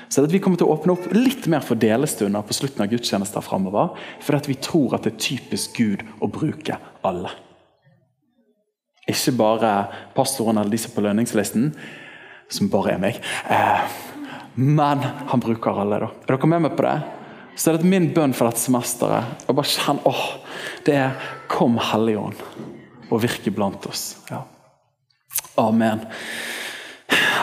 Så 0.09 0.19
er 0.19 0.25
det 0.25 0.31
at 0.31 0.33
Vi 0.33 0.41
kommer 0.41 0.57
til 0.57 0.65
å 0.65 0.73
åpne 0.73 0.95
opp 0.95 1.05
litt 1.13 1.45
mer 1.51 1.61
for 1.65 1.77
delestunder 1.77 2.41
på 2.45 2.55
slutten 2.57 2.81
av 2.81 2.89
gudstjenester 2.89 3.45
framover. 3.45 3.93
For 4.25 4.41
vi 4.49 4.57
tror 4.57 4.97
at 4.97 5.05
det 5.05 5.13
er 5.13 5.21
typisk 5.21 5.77
Gud 5.77 6.03
å 6.19 6.29
bruke 6.33 6.79
alle. 7.05 7.31
Ikke 9.09 9.33
bare 9.37 9.73
pastoren 10.17 10.57
eller 10.61 10.77
er 10.77 10.93
på 10.93 11.01
lønningslisten, 11.05 11.71
som 12.49 12.69
bare 12.73 12.95
er 12.95 13.01
meg. 13.01 13.21
Eh, 13.49 13.85
men 14.57 15.05
han 15.29 15.41
bruker 15.41 15.77
alle. 15.77 16.01
da. 16.01 16.11
Er 16.25 16.35
dere 16.35 16.49
med 16.49 16.65
meg 16.65 16.75
på 16.77 16.85
det? 16.85 16.97
Så 17.59 17.71
er 17.71 17.77
det 17.77 17.89
min 17.89 18.09
bønn 18.15 18.33
for 18.33 18.49
dette 18.49 18.61
semesteret 18.61 19.49
å 19.49 19.55
bare 19.57 19.67
kjenne 19.67 20.05
åh, 20.07 20.25
det 20.87 20.95
er 20.95 21.31
Kom 21.51 21.77
Helligånd 21.81 22.39
og 23.09 23.23
virke 23.23 23.51
blant 23.51 23.85
oss. 23.89 24.13
Ja. 24.29 24.43
Amen. 25.59 26.05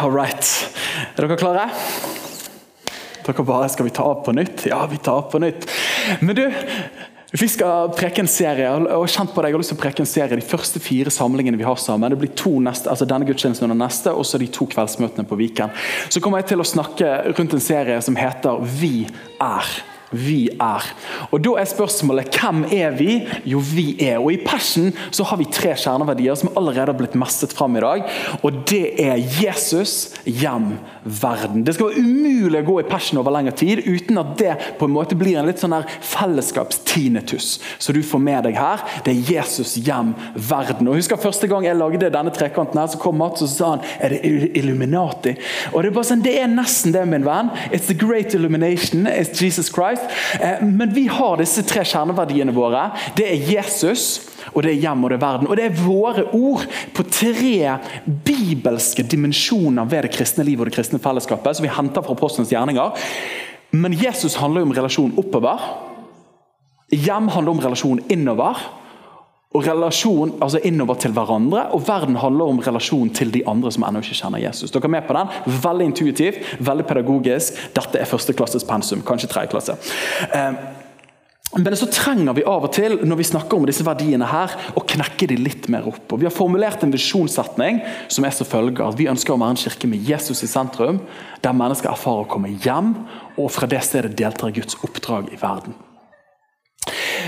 All 0.00 0.14
right. 0.14 0.46
Er 1.14 1.26
dere 1.26 1.38
klare? 1.40 1.66
Dere 3.26 3.44
bare 3.46 3.68
Skal 3.72 3.88
vi 3.88 3.94
ta 3.94 4.06
på 4.14 4.34
nytt? 4.36 4.66
Ja, 4.70 4.84
vi 4.90 4.98
tar 5.02 5.26
på 5.30 5.40
nytt. 5.42 5.66
Men 6.20 6.36
du, 6.38 6.44
vi 7.40 7.48
skal 7.50 7.90
preke 7.96 8.22
en 8.22 8.30
serie. 8.30 8.70
og 8.70 9.08
kjent 9.10 9.34
på 9.34 9.42
deg, 9.42 9.50
Jeg 9.50 9.56
har 9.56 9.62
lyst 9.64 9.72
til 9.74 9.78
å 9.78 9.82
preke 9.82 10.02
en 10.04 10.06
serie 10.10 10.38
de 10.38 10.46
første 10.46 10.80
fire 10.80 11.10
samlingene 11.10 11.58
vi 11.58 11.66
har 11.66 11.76
sammen. 11.76 12.10
Det 12.10 12.18
blir 12.18 12.34
to 12.38 12.60
neste, 12.60 12.90
altså 12.90 13.08
denne 13.08 13.26
gudstjenesten 13.26 13.70
og 13.70 13.76
neste, 13.76 14.12
og 14.12 14.24
så 14.24 14.38
de 14.38 14.46
to 14.46 14.66
kveldsmøtene 14.66 15.26
på 15.26 15.38
Viken. 15.40 15.74
Så 16.08 16.20
kommer 16.20 16.40
jeg 16.40 16.52
til 16.52 16.62
å 16.62 16.70
snakke 16.70 17.34
rundt 17.34 17.58
en 17.58 17.60
serie 17.60 18.00
som 18.02 18.16
heter 18.16 18.62
Vi 18.78 19.08
er 19.40 19.74
vi 20.10 20.48
er. 20.60 20.84
Og 21.30 21.40
Da 21.44 21.56
er 21.60 21.68
spørsmålet 21.68 22.36
hvem 22.36 22.64
er 22.72 22.94
vi? 22.96 23.26
Jo, 23.44 23.58
vi 23.58 23.96
er. 24.00 24.18
Og 24.18 24.32
I 24.32 24.40
Passion 24.44 24.92
så 25.10 25.24
har 25.26 25.38
vi 25.40 25.48
tre 25.50 25.74
kjerneverdier 25.74 26.36
som 26.38 26.52
allerede 26.56 26.92
har 26.92 26.98
blitt 26.98 27.16
mestet 27.18 27.54
fram 27.56 27.76
i 27.76 27.82
dag. 27.82 28.04
Og 28.42 28.62
Det 28.66 28.94
er 29.02 29.16
Jesus, 29.42 30.14
hjem, 30.24 30.78
verden. 31.04 31.64
Det 31.64 31.74
skal 31.74 31.90
være 31.90 32.02
umulig 32.02 32.62
å 32.62 32.66
gå 32.66 32.80
i 32.80 32.88
Passion 32.88 33.18
over 33.18 33.34
lengre 33.34 33.54
tid 33.56 33.82
uten 33.86 34.18
at 34.18 34.34
det 34.38 34.54
på 34.78 34.86
en 34.86 34.94
måte 34.94 35.18
blir 35.18 35.38
en 35.38 35.46
litt 35.46 35.62
sånn 35.62 35.74
der 35.74 35.86
fellesskapstinitus. 36.00 37.60
Så 37.78 37.92
du 37.92 38.02
får 38.02 38.22
med 38.22 38.46
deg 38.48 38.58
her. 38.58 38.82
Det 39.04 39.14
er 39.14 39.32
Jesus, 39.36 39.76
hjem, 39.76 40.14
verden. 40.34 40.88
Og 40.88 41.00
husker 41.00 41.16
Første 41.26 41.48
gang 41.48 41.64
jeg 41.64 41.74
lagde 41.74 42.10
denne 42.12 42.30
trekanten, 42.30 42.78
her, 42.78 42.86
så 42.86 43.00
kom 43.00 43.16
Mats 43.18 43.42
og 43.42 43.48
sa 43.50 43.70
han, 43.72 43.80
er 44.00 44.12
det 44.14 44.52
Illuminati. 44.54 45.34
Og 45.72 45.82
Det 45.82 45.90
er 45.90 45.94
bare 45.96 46.08
sånn, 46.10 46.22
det 46.22 46.36
er 46.38 46.50
nesten 46.52 46.92
det, 46.94 47.02
min 47.08 47.24
venn. 47.26 47.50
It's 47.72 47.88
the 47.88 47.96
great 47.96 48.34
illumination. 48.34 49.06
It's 49.06 49.34
Jesus 49.34 49.72
Christ. 49.72 49.95
Eh, 50.40 50.62
men 50.62 50.92
vi 50.94 51.06
har 51.10 51.40
disse 51.40 51.64
tre 51.66 51.84
kjerneverdiene 51.86 52.54
våre. 52.56 52.88
Det 53.16 53.26
er 53.28 53.50
Jesus, 53.56 54.06
og 54.52 54.62
det 54.64 54.74
er 54.74 54.84
hjem 54.86 55.04
og 55.04 55.12
det 55.12 55.18
er 55.18 55.24
verden. 55.24 55.50
Og 55.50 55.58
det 55.58 55.66
er 55.66 55.80
våre 55.80 56.26
ord 56.36 56.66
på 56.96 57.06
tre 57.10 57.76
bibelske 58.26 59.04
dimensjoner 59.06 59.88
ved 59.90 60.06
det 60.06 60.14
kristne 60.16 60.46
livet 60.46 60.66
og 60.66 60.70
det 60.70 60.78
kristne 60.78 61.02
fellesskapet, 61.02 61.58
som 61.58 61.66
vi 61.66 61.74
henter 61.74 62.06
fra 62.06 62.18
postens 62.18 62.52
gjerninger. 62.52 63.06
Men 63.76 63.96
Jesus 63.98 64.38
handler 64.40 64.62
jo 64.62 64.70
om 64.70 64.76
relasjon 64.76 65.14
oppover. 65.20 65.62
Hjem 66.94 67.28
handler 67.34 67.56
om 67.56 67.62
relasjon 67.64 68.02
innover 68.12 68.60
og 69.56 69.64
relasjon 69.64 70.36
altså 70.44 70.60
innover 70.68 70.98
til 71.00 71.14
hverandre. 71.16 71.66
Og 71.76 71.84
verden 71.88 72.18
handler 72.20 72.52
om 72.52 72.62
relasjon 72.64 73.10
til 73.16 73.32
de 73.32 73.44
andre 73.48 73.72
som 73.72 73.86
ennå 73.88 74.04
ikke 74.04 74.18
kjenner 74.20 74.42
Jesus. 74.44 74.72
Dere 74.74 74.88
er 74.88 74.96
med 74.98 75.06
på 75.08 75.16
den? 75.16 75.36
Veldig 75.64 75.90
intuitivt, 75.90 76.56
veldig 76.60 76.88
pedagogisk. 76.88 77.62
Dette 77.76 78.00
er 78.00 78.10
førsteklasses 78.10 78.66
pensum, 78.68 79.04
kanskje 79.06 79.32
tredje 79.32 79.54
klasse. 79.54 79.78
Eh, 80.28 80.58
men 81.56 81.76
så 81.78 81.86
trenger 81.88 82.34
vi 82.36 82.44
av 82.44 82.66
og 82.66 82.72
til 82.74 82.98
når 83.06 83.20
vi 83.20 83.28
snakker 83.30 83.56
om 83.56 83.64
disse 83.68 83.84
verdiene 83.86 84.28
her, 84.28 84.52
å 84.76 84.82
knekke 84.84 85.28
de 85.30 85.38
litt 85.40 85.70
mer 85.72 85.86
opp. 85.88 86.04
Og 86.12 86.20
Vi 86.20 86.28
har 86.28 86.34
formulert 86.34 86.82
en 86.84 86.92
visjonssetning 86.92 87.80
som 88.12 88.26
er 88.26 88.34
som 88.36 88.50
følger 88.50 88.84
at 88.84 88.98
vi 88.98 89.08
ønsker 89.08 89.32
å 89.32 89.40
være 89.40 89.54
en 89.54 89.62
kirke 89.62 89.88
med 89.88 90.04
Jesus 90.04 90.42
i 90.44 90.50
sentrum, 90.50 91.00
der 91.40 91.56
mennesker 91.56 91.94
erfarer 91.94 92.26
å 92.26 92.30
komme 92.34 92.52
hjem, 92.52 92.92
og 93.38 93.52
fra 93.54 93.70
det 93.70 93.84
stedet 93.86 94.16
deltar 94.18 94.52
Guds 94.52 94.76
oppdrag 94.84 95.32
i 95.32 95.40
verden. 95.40 95.85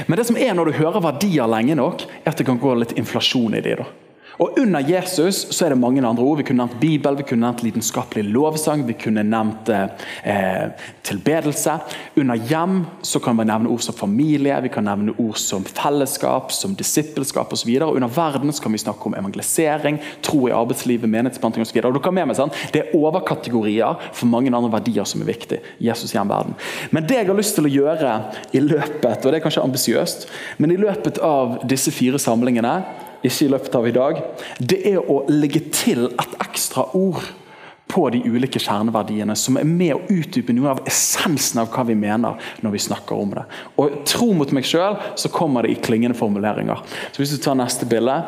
Men 0.07 0.21
det 0.21 0.27
som 0.29 0.39
er 0.39 0.55
når 0.55 0.71
du 0.71 0.79
hører 0.79 1.03
verdier 1.05 1.51
lenge 1.51 1.77
nok, 1.79 2.05
er 2.23 2.31
at 2.33 2.39
det 2.39 2.47
kan 2.49 2.61
gå 2.63 2.75
litt 2.79 2.95
inflasjon 2.99 3.59
i 3.59 3.65
de. 3.65 3.79
da. 3.83 3.89
Og 4.39 4.59
Under 4.59 4.81
Jesus 4.81 5.41
så 5.51 5.67
er 5.67 5.73
det 5.73 5.81
mange 5.81 6.03
andre 6.07 6.23
ord. 6.23 6.39
Vi 6.39 6.45
kunne 6.47 6.63
nevnt 6.63 6.79
Bibel, 6.81 7.17
vi 7.19 7.25
kunne 7.27 7.43
nevnt 7.43 7.63
lidenskapelig 7.67 8.23
lovsang, 8.31 8.85
vi 8.87 8.95
kunne 8.95 9.25
nevnt 9.27 9.71
eh, 9.75 10.69
tilbedelse. 11.07 11.75
Under 12.17 12.39
hjem 12.47 12.77
så 13.03 13.19
kan 13.23 13.39
vi 13.39 13.49
nevne 13.49 13.73
ord 13.73 13.83
som 13.83 13.97
familie, 13.99 14.55
vi 14.63 14.71
kan 14.71 14.87
nevne 14.87 15.15
ord 15.19 15.41
som 15.43 15.67
fellesskap, 15.67 16.53
som 16.55 16.77
disippelskap 16.79 17.53
osv. 17.53 17.73
Under 17.83 18.13
verden 18.15 18.55
så 18.55 18.63
kan 18.63 18.77
vi 18.77 18.83
snakke 18.83 19.11
om 19.11 19.19
evangelisering, 19.19 19.99
tro 20.23 20.45
i 20.47 20.55
arbeidslivet, 20.55 21.11
menighetsplanting 21.11 21.67
osv. 21.67 21.83
Det 22.73 22.85
er 22.85 22.95
overkategorier 22.95 23.99
for 24.13 24.31
mange 24.31 24.55
andre 24.55 24.71
verdier 24.79 25.09
som 25.09 25.27
er 25.27 25.33
viktige. 25.33 25.65
Jesus 25.83 26.15
hjem 26.15 26.31
verden. 26.31 26.55
Men 26.95 27.11
det 27.11 27.19
jeg 27.19 27.31
har 27.33 27.39
lyst 27.43 27.59
til 27.59 27.67
å 27.67 27.75
gjøre 27.75 28.15
i 28.55 28.63
løpet, 28.63 29.19
og 29.19 29.33
det 29.33 29.41
er 29.41 29.45
kanskje 29.49 29.67
ambisiøst, 29.67 30.31
men 30.63 30.71
i 30.71 30.79
løpet 30.79 31.19
av 31.19 31.59
disse 31.67 31.91
fire 31.95 32.23
samlingene 32.23 32.79
ikke 33.23 33.45
i 33.47 33.51
løpet 33.53 33.77
av 33.79 33.89
i 33.89 33.95
dag, 33.97 34.23
det 34.61 34.81
er 34.93 34.99
å 35.03 35.23
legge 35.31 35.65
til 35.75 36.11
et 36.11 36.41
ekstra 36.45 36.87
ord 36.97 37.23
på 37.89 38.11
de 38.13 38.21
ulike 38.29 38.61
kjerneverdiene, 38.61 39.35
som 39.37 39.57
er 39.57 39.65
med 39.69 39.95
å 39.97 40.03
utdype 40.13 40.53
noe 40.53 40.75
av 40.75 40.83
essensen 40.89 41.63
av 41.63 41.71
hva 41.73 41.87
vi 41.89 41.97
mener 41.99 42.37
når 42.65 42.75
vi 42.75 42.83
snakker 42.85 43.17
om 43.17 43.33
det. 43.39 43.45
Og 43.81 44.03
Tro 44.09 44.29
mot 44.37 44.53
meg 44.55 44.69
sjøl, 44.69 44.99
så 45.19 45.33
kommer 45.33 45.65
det 45.65 45.73
i 45.73 45.81
klingende 45.81 46.19
formuleringer. 46.19 46.85
Så 47.13 47.23
hvis 47.23 47.33
du 47.33 47.41
tar 47.43 47.57
neste 47.59 47.89
bilde. 47.89 48.21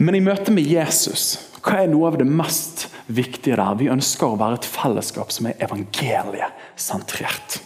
Men 0.00 0.16
i 0.16 0.24
møte 0.24 0.54
med 0.54 0.64
Jesus, 0.68 1.36
hva 1.60 1.82
er 1.82 1.92
noe 1.92 2.08
av 2.10 2.18
det 2.20 2.28
mest 2.28 2.88
viktige 3.06 3.56
der? 3.60 3.78
Vi 3.80 3.92
ønsker 3.92 4.26
å 4.30 4.40
være 4.40 4.62
et 4.62 4.68
fellesskap 4.68 5.32
som 5.34 5.48
er 5.50 5.60
evangeliesentrert. 5.64 7.60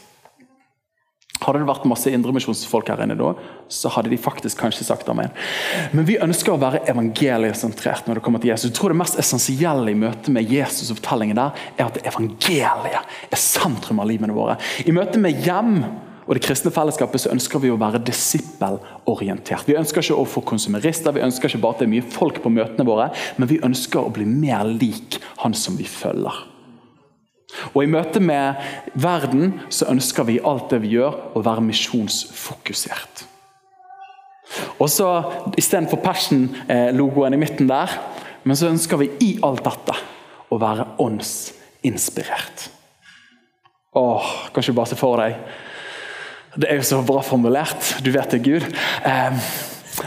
Hadde 1.38 1.60
det 1.62 1.68
vært 1.68 1.86
masse 1.86 2.10
indremisjonsfolk 2.10 2.90
her 2.90 3.04
inne 3.04 3.14
da, 3.18 3.30
så 3.70 3.90
hadde 3.94 4.10
de 4.10 4.18
faktisk 4.18 4.58
kanskje 4.58 4.86
sagt 4.88 5.08
amen. 5.12 5.30
Men 5.94 6.08
vi 6.08 6.18
ønsker 6.22 6.54
å 6.54 6.60
være 6.60 6.82
evangeliesentrert 6.90 8.08
når 8.08 8.18
det 8.18 8.24
kommer 8.26 8.42
til 8.42 8.52
Jesus. 8.52 8.70
Jeg 8.70 8.78
tror 8.78 8.94
Det 8.94 8.98
mest 8.98 9.20
essensielle 9.22 9.92
i 9.92 9.98
møte 9.98 10.34
med 10.34 10.50
Jesus 10.50 10.90
og 10.90 10.98
fortellingen 10.98 11.38
der, 11.38 11.64
er 11.78 11.86
at 11.86 12.02
evangeliet 12.02 13.30
er 13.30 13.40
sentrum 13.40 14.02
av 14.02 14.10
livene 14.10 14.34
våre. 14.34 14.58
I 14.84 14.94
møte 14.96 15.22
med 15.22 15.38
hjem 15.46 15.80
og 16.28 16.36
det 16.36 16.44
kristne 16.44 16.72
fellesskapet 16.74 17.22
så 17.22 17.30
ønsker 17.32 17.62
vi 17.62 17.70
å 17.72 17.78
være 17.80 18.02
disippelorientert. 18.04 19.64
Vi 19.64 19.78
ønsker 19.80 20.04
ikke 20.04 20.18
å 20.20 20.28
få 20.28 20.42
konsumerister, 20.44 21.14
vi 21.16 21.24
ønsker 21.24 21.48
ikke 21.48 21.62
bare 21.62 21.78
at 21.78 21.80
det 21.80 21.88
er 21.88 21.94
mye 21.94 22.10
folk 22.18 22.42
på 22.44 22.52
møtene 22.52 22.84
våre, 22.84 23.08
men 23.40 23.48
vi 23.48 23.62
ønsker 23.64 24.02
å 24.02 24.12
bli 24.12 24.28
mer 24.28 24.68
lik 24.68 25.16
han 25.40 25.56
som 25.56 25.80
vi 25.80 25.88
følger. 25.88 26.44
Og 27.72 27.82
I 27.82 27.90
møte 27.90 28.20
med 28.20 28.60
verden 28.98 29.54
så 29.72 29.88
ønsker 29.92 30.26
vi 30.28 30.40
alt 30.44 30.68
det 30.72 30.82
vi 30.84 30.94
gjør, 30.98 31.16
å 31.38 31.42
være 31.44 31.64
misjonsfokusert. 31.64 33.24
Og 34.78 34.88
så 34.92 35.08
Istedenfor 35.60 36.00
Passion-logoen 36.04 37.36
i 37.36 37.40
midten 37.40 37.68
der, 37.70 37.92
men 38.44 38.56
så 38.56 38.70
ønsker 38.70 39.00
vi 39.00 39.10
i 39.24 39.30
alt 39.44 39.64
dette 39.66 39.96
å 40.48 40.58
være 40.60 40.86
åndsinspirert. 41.04 42.68
Åh, 43.98 44.28
kan 44.52 44.62
ikke 44.62 44.76
bare 44.76 44.92
se 44.92 44.98
for 45.00 45.18
deg 45.18 45.38
Det 46.58 46.68
er 46.68 46.78
jo 46.78 46.84
så 46.86 46.98
bra 47.06 47.20
formulert. 47.24 47.96
Du 48.04 48.10
vet 48.10 48.30
det, 48.34 48.40
Gud. 48.42 48.64
Eh, 49.06 49.42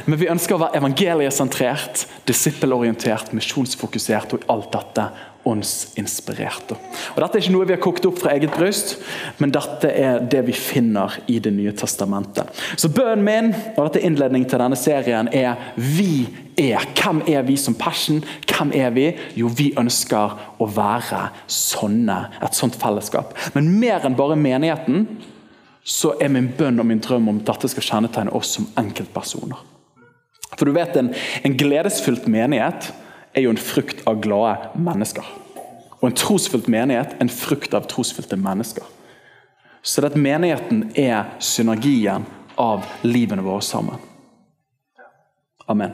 men 0.06 0.20
vi 0.20 0.30
ønsker 0.32 0.56
å 0.56 0.62
være 0.62 0.80
evangeliesentrert, 0.82 2.06
disippelorientert, 2.28 3.32
misjonsfokusert 3.36 4.36
og 4.36 4.44
i 4.44 4.50
alt 4.52 4.72
dette 4.74 5.06
åndsinspirert. 5.48 6.74
Og 6.76 7.20
Dette 7.22 7.38
er 7.38 7.44
ikke 7.44 7.54
noe 7.56 7.68
vi 7.68 7.76
har 7.76 7.82
kokt 7.82 8.06
opp 8.08 8.20
fra 8.22 8.36
eget 8.36 8.54
bryst, 8.56 8.96
men 9.42 9.54
dette 9.54 9.90
er 9.90 10.22
det 10.32 10.44
vi 10.48 10.56
finner 10.56 11.18
i 11.32 11.40
Det 11.42 11.52
nye 11.54 11.74
testamentet. 11.74 12.50
Så 12.78 12.92
Bønnen 12.94 13.26
min 13.26 13.52
og 13.76 13.88
dette 13.88 14.04
innledningen 14.06 14.50
til 14.50 14.62
denne 14.62 14.78
serien 14.80 15.32
er 15.34 15.58
vi 15.76 16.28
er. 16.60 16.86
Hvem 16.96 17.24
er 17.28 17.42
vi 17.48 17.58
som 17.58 17.76
Passion? 17.76 18.22
Hvem 18.46 18.74
er 18.78 18.94
vi? 18.96 19.08
Jo, 19.36 19.50
vi 19.50 19.72
ønsker 19.78 20.38
å 20.62 20.70
være 20.70 21.28
sånne, 21.48 22.20
et 22.44 22.58
sånt 22.58 22.78
fellesskap. 22.80 23.34
Men 23.56 23.74
mer 23.80 24.06
enn 24.06 24.18
bare 24.20 24.38
menigheten, 24.40 25.08
så 25.84 26.14
er 26.22 26.30
min 26.30 26.52
bønn 26.58 26.80
og 26.80 26.86
min 26.86 27.02
drøm 27.02 27.30
om 27.32 27.42
dette 27.46 27.72
skal 27.72 27.88
kjennetegne 27.88 28.34
oss 28.38 28.54
som 28.60 28.70
enkeltpersoner. 28.78 29.68
For 30.58 30.68
du 30.68 30.76
vet, 30.76 30.96
En, 31.00 31.14
en 31.44 31.58
gledesfylt 31.58 32.28
menighet 32.28 32.92
er 33.34 33.46
jo 33.46 33.54
en 33.54 33.62
frukt 33.62 34.04
av 34.08 34.20
glade 34.24 34.72
mennesker. 34.76 35.26
Og 36.02 36.10
en 36.10 36.18
trosfylt 36.18 36.68
menighet 36.72 37.16
en 37.22 37.30
frukt 37.30 37.74
av 37.78 37.88
trosfylte 37.90 38.40
mennesker. 38.40 38.84
Så 39.82 40.06
at 40.06 40.18
menigheten 40.18 40.92
er 40.98 41.32
synergien 41.42 42.26
av 42.60 42.86
livene 43.02 43.42
våre 43.46 43.64
sammen. 43.66 44.02
Amen. 45.72 45.94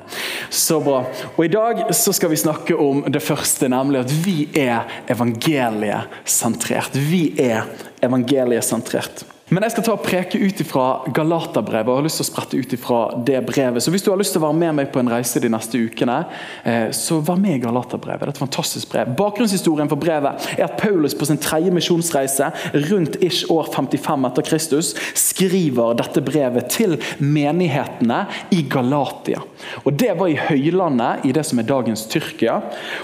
Så 0.50 0.80
bra. 0.82 1.04
Og 1.36 1.46
I 1.46 1.52
dag 1.54 1.84
så 1.96 2.14
skal 2.16 2.32
vi 2.32 2.40
snakke 2.40 2.76
om 2.76 3.04
det 3.12 3.22
første, 3.24 3.70
nemlig 3.70 4.00
at 4.02 4.14
vi 4.26 4.38
er 4.58 4.88
evangeliesentrert. 5.12 6.98
Vi 6.98 7.36
er 7.40 7.68
evangeliesentrert. 8.04 9.26
Men 9.48 9.64
jeg 9.64 9.78
skal 9.78 9.86
ta 9.86 9.94
og 9.96 10.02
preke 10.04 10.40
ut 10.42 10.60
fra 10.68 10.86
Galaterbrevet. 11.16 11.88
og 11.88 12.02
har 12.02 12.04
lyst 12.04 12.20
til 12.20 12.26
å 12.26 12.28
sprette 12.28 12.58
ut 12.60 12.74
ifra 12.76 12.98
det 13.24 13.40
brevet. 13.48 13.80
Så 13.80 13.92
Hvis 13.92 14.04
du 14.04 14.10
har 14.12 14.18
lyst 14.20 14.34
til 14.36 14.42
å 14.42 14.48
være 14.48 14.60
med 14.60 14.76
meg 14.76 14.92
på 14.92 15.00
en 15.00 15.08
reise 15.08 15.40
de 15.40 15.48
neste 15.48 15.80
ukene, 15.80 16.26
eh, 16.66 16.90
så 16.92 17.24
vær 17.24 17.40
med 17.40 17.56
i 17.56 17.64
Galaterbrevet. 17.64 18.20
Det 18.20 18.28
er 18.28 18.36
et 18.36 18.44
fantastisk 18.44 18.92
brev. 18.92 19.16
Bakgrunnshistorien 19.16 19.88
for 19.88 19.96
brevet 19.96 20.60
er 20.60 20.66
at 20.66 20.76
Paulus 20.78 21.16
på 21.16 21.26
sin 21.26 21.38
tredje 21.38 21.72
misjonsreise 21.72 22.52
rundt 22.92 23.16
ish 23.24 23.46
år 23.50 23.72
55 23.72 24.26
etter 24.26 24.42
Kristus 24.42 24.94
skriver 25.16 25.96
dette 25.96 26.20
brevet 26.20 26.68
til 26.70 26.98
menighetene 27.20 28.28
i 28.52 28.64
Galatia. 28.64 29.40
Og 29.86 29.96
Det 29.98 30.12
var 30.20 30.28
i 30.28 30.36
høylandet 30.36 31.24
i 31.24 31.32
det 31.32 31.46
som 31.46 31.60
er 31.60 31.64
dagens 31.64 32.06
Tyrkia. 32.06 32.62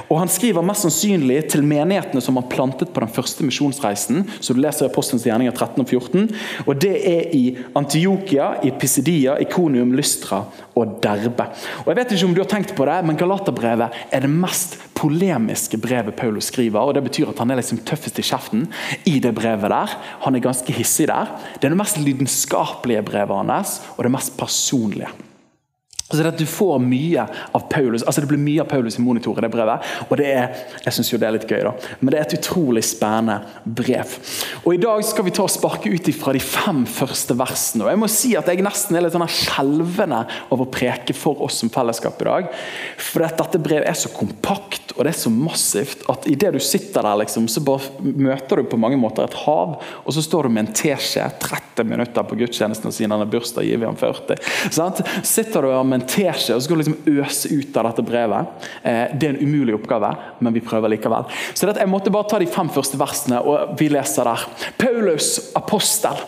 Og 0.10 0.20
Han 0.20 0.28
skriver 0.28 0.62
mest 0.62 0.82
sannsynlig 0.82 1.50
til 1.50 1.64
menighetene 1.64 2.22
som 2.22 2.36
han 2.36 2.50
plantet 2.50 2.92
på 2.94 3.00
den 3.00 3.10
første 3.10 3.44
misjonsreisen. 3.44 4.28
så 4.42 4.54
du 4.54 4.60
leser 4.60 4.88
Apostelens 4.88 5.24
gjerninger 5.24 5.54
13 5.56 5.80
og 5.80 5.88
14 5.88 6.33
og 6.66 6.82
Det 6.82 6.94
er 7.10 7.34
i 7.36 7.58
Antiokia, 7.76 8.54
i 8.64 8.72
Pisidia, 8.80 9.38
Ikonium, 9.42 9.94
Lystra 9.98 10.44
og 10.76 10.98
Derbe. 11.04 11.48
Og 11.84 11.92
jeg 11.92 12.00
vet 12.00 12.16
ikke 12.16 12.30
om 12.30 12.36
du 12.36 12.42
har 12.42 12.50
tenkt 12.52 12.76
på 12.76 12.86
det, 12.90 13.00
men 13.06 13.18
Galaterbrevet 13.20 14.00
er 14.12 14.26
det 14.26 14.32
mest 14.32 14.78
polemiske 14.98 15.78
brevet 15.78 16.16
Paulus 16.16 16.52
skriver. 16.52 16.80
og 16.80 16.94
Det 16.96 17.04
betyr 17.04 17.30
at 17.30 17.40
han 17.40 17.52
er 17.52 17.62
liksom 17.62 17.84
tøffest 17.86 18.20
i 18.20 18.26
kjeften 18.26 18.68
i 19.06 19.20
det 19.20 19.36
brevet. 19.36 19.70
der. 19.70 19.98
Han 20.22 20.36
er 20.36 20.40
ganske 20.40 20.74
hissig 20.74 21.08
der. 21.08 21.32
Det 21.56 21.66
er 21.66 21.70
det 21.70 21.78
mest 21.78 21.98
lidenskapelige 21.98 23.04
brevet 23.04 23.46
hans, 23.46 23.82
og 23.98 24.04
det 24.04 24.12
mest 24.12 24.38
personlige. 24.38 25.08
Så 26.12 26.20
det 26.20 26.34
at 26.34 26.38
Du 26.38 26.46
får 26.46 26.80
mye 26.84 27.24
av 27.56 27.64
Paulus, 27.72 28.04
altså 28.04 28.22
det 28.22 28.30
blir 28.30 28.42
mye 28.42 28.62
av 28.62 28.70
Paulus 28.70 28.98
i 29.00 29.02
monitor 29.02 29.38
i 29.40 29.46
det 29.46 29.52
brevet. 29.54 29.88
og 30.10 30.18
det 30.20 30.28
er, 30.30 30.60
jeg 30.84 30.94
synes 30.94 31.12
jo 31.12 31.18
det 31.18 31.28
er 31.28 31.36
litt 31.38 31.48
gøy 31.50 31.64
da, 31.64 31.74
Men 32.02 32.12
det 32.12 32.20
er 32.20 32.26
et 32.28 32.36
utrolig 32.40 32.84
spennende 32.86 33.40
brev. 33.64 34.18
Og 34.66 34.74
I 34.76 34.82
dag 34.84 35.04
skal 35.08 35.26
vi 35.26 35.34
ta 35.36 35.46
og 35.48 35.54
sparke 35.54 35.90
ut 35.90 36.12
fra 36.20 36.34
de 36.36 36.40
fem 36.44 36.84
første 36.86 37.38
versene. 37.40 37.86
og 37.86 37.90
jeg 37.90 38.02
må 38.04 38.10
si 38.12 38.36
at 38.36 38.48
Jeg 38.48 38.64
nesten 38.64 38.96
er 38.96 39.06
litt 39.06 39.16
sånn 39.16 39.28
skjelvende 39.28 40.26
av 40.52 40.62
å 40.62 40.70
preke 40.70 41.16
for 41.16 41.42
oss 41.42 41.62
som 41.64 41.72
fellesskap 41.74 42.22
i 42.22 42.30
dag. 42.30 42.52
For 42.98 43.24
dette 43.24 43.64
brevet 43.64 43.90
er 43.90 43.98
så 43.98 44.12
kompakt 44.14 44.84
og 44.94 45.06
det 45.06 45.14
er 45.14 45.18
så 45.18 45.32
massivt 45.34 46.04
at 46.12 46.28
idet 46.30 46.52
du 46.54 46.60
sitter 46.62 47.02
der, 47.02 47.18
liksom, 47.24 47.48
så 47.50 47.64
bare 47.66 48.04
møter 48.04 48.60
du 48.60 48.68
på 48.70 48.78
mange 48.78 48.98
måter 49.00 49.26
et 49.26 49.38
hav. 49.46 49.80
Og 50.04 50.14
så 50.14 50.22
står 50.22 50.46
du 50.46 50.54
med 50.54 50.68
en 50.68 50.76
teskje 50.78 51.26
30 51.42 51.88
minutter 51.90 52.26
på 52.28 52.38
gudstjenesten 52.38 52.92
og 52.92 52.94
sier 52.94 53.10
han 53.10 53.24
har 53.24 53.32
bursdag, 53.32 53.66
gir 53.66 53.82
vi 53.82 53.88
ham 53.90 53.98
40. 53.98 54.38
Sant? 54.74 55.02
Sitter 55.26 55.66
du 55.66 55.72
med 55.88 55.93
en 55.96 56.06
teskje 56.08 56.56
og 56.56 56.62
så 56.62 56.68
skal 56.68 56.80
du 56.80 56.84
liksom 56.84 57.20
øse 57.24 57.52
ut 57.54 57.80
av 57.80 57.90
dette 57.90 58.06
brevet. 58.08 58.70
Eh, 58.84 59.16
det 59.16 59.30
er 59.30 59.36
en 59.36 59.44
umulig 59.48 59.78
oppgave, 59.78 60.14
men 60.40 60.56
vi 60.56 60.64
prøver 60.66 60.96
likevel. 60.96 61.28
Så 61.54 61.68
dette, 61.68 61.80
Jeg 61.84 61.92
måtte 61.92 62.14
bare 62.14 62.30
ta 62.30 62.40
de 62.40 62.48
fem 62.48 62.70
første 62.70 63.00
versene, 63.00 63.42
og 63.42 63.76
vi 63.80 63.90
leser 63.92 64.30
der. 64.30 64.48
Paulus, 64.78 65.52
apostel. 65.56 66.22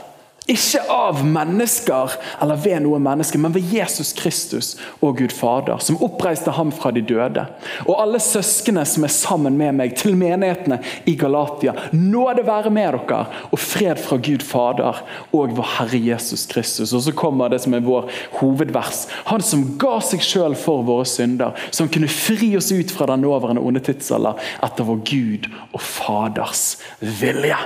Ikke 0.45 0.83
av 0.93 1.23
mennesker 1.25 2.11
eller 2.43 2.59
ved 2.61 2.83
noe 2.83 2.99
menneske, 3.01 3.39
men 3.41 3.53
ved 3.55 3.65
Jesus 3.73 4.11
Kristus 4.13 4.75
og 5.01 5.17
Gud 5.17 5.33
Fader, 5.33 5.79
som 5.81 5.97
oppreiste 6.05 6.53
ham 6.53 6.69
fra 6.69 6.91
de 6.93 7.01
døde. 7.01 7.47
Og 7.87 7.97
alle 7.97 8.19
søskene 8.21 8.83
som 8.85 9.07
er 9.07 9.13
sammen 9.13 9.57
med 9.57 9.73
meg, 9.79 9.95
til 9.97 10.13
menighetene 10.13 10.77
i 11.09 11.15
Galatia. 11.17 11.73
Nåde 11.97 12.45
være 12.45 12.69
med 12.69 12.93
dere, 12.93 13.23
og 13.49 13.57
fred 13.57 13.97
fra 14.03 14.19
Gud 14.21 14.45
Fader 14.45 15.01
og 15.33 15.55
vår 15.57 15.71
Herre 15.79 16.03
Jesus 16.11 16.45
Kristus. 16.51 16.93
Og 16.93 17.01
så 17.07 17.15
kommer 17.17 17.49
det 17.49 17.63
som 17.65 17.73
er 17.73 17.85
vår 17.85 18.05
hovedvers. 18.37 19.07
Han 19.31 19.41
som 19.41 19.65
ga 19.81 19.97
seg 20.05 20.21
sjøl 20.21 20.53
for 20.59 20.85
våre 20.85 21.09
synder, 21.09 21.57
som 21.73 21.89
kunne 21.89 22.11
fri 22.11 22.51
oss 22.59 22.69
ut 22.69 22.93
fra 22.93 23.09
den 23.09 23.25
nåværende 23.25 23.65
onde 23.65 23.81
tidsalder 23.81 24.37
etter 24.61 24.85
vår 24.85 25.01
Gud 25.09 25.49
og 25.71 25.81
Faders 25.81 26.75
vilje. 27.01 27.57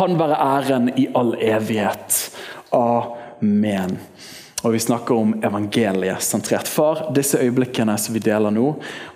Han 0.00 0.16
være 0.16 0.40
æren 0.48 0.94
i 0.96 1.10
all 1.12 1.36
evighet. 1.36 2.21
Amen. 2.72 3.98
Og 4.62 4.72
vi 4.72 4.78
snakker 4.78 5.14
om 5.14 5.32
evangeliet 5.44 6.22
sentrert. 6.22 6.68
Far, 6.68 7.08
disse 7.14 7.38
øyeblikkene 7.38 7.96
som 7.98 8.14
vi 8.14 8.22
deler 8.22 8.54
nå, 8.54 8.68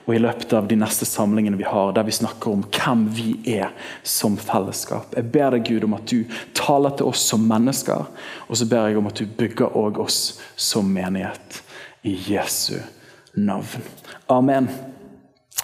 og 0.06 0.14
i 0.14 0.18
løpet 0.18 0.52
av 0.58 0.66
de 0.66 0.78
neste 0.80 1.06
samlingene 1.06 1.58
vi 1.58 1.68
har, 1.68 1.92
der 1.94 2.06
vi 2.06 2.14
snakker 2.14 2.50
om 2.50 2.64
hvem 2.66 3.04
vi 3.14 3.28
er 3.54 3.70
som 4.02 4.34
fellesskap. 4.38 5.14
Jeg 5.14 5.30
ber 5.30 5.54
deg, 5.54 5.68
Gud, 5.68 5.86
om 5.86 5.94
at 5.98 6.10
du 6.10 6.24
taler 6.54 6.96
til 6.98 7.12
oss 7.12 7.22
som 7.30 7.46
mennesker, 7.46 8.10
og 8.48 8.58
så 8.58 8.66
ber 8.66 8.90
jeg 8.90 8.98
om 8.98 9.06
at 9.06 9.22
du 9.22 9.38
bygger 9.38 9.78
òg 9.78 10.02
oss 10.02 10.20
som 10.58 10.90
menighet. 10.90 11.62
I 12.06 12.14
Jesu 12.26 12.78
navn. 13.34 13.86
Amen. 14.26 14.68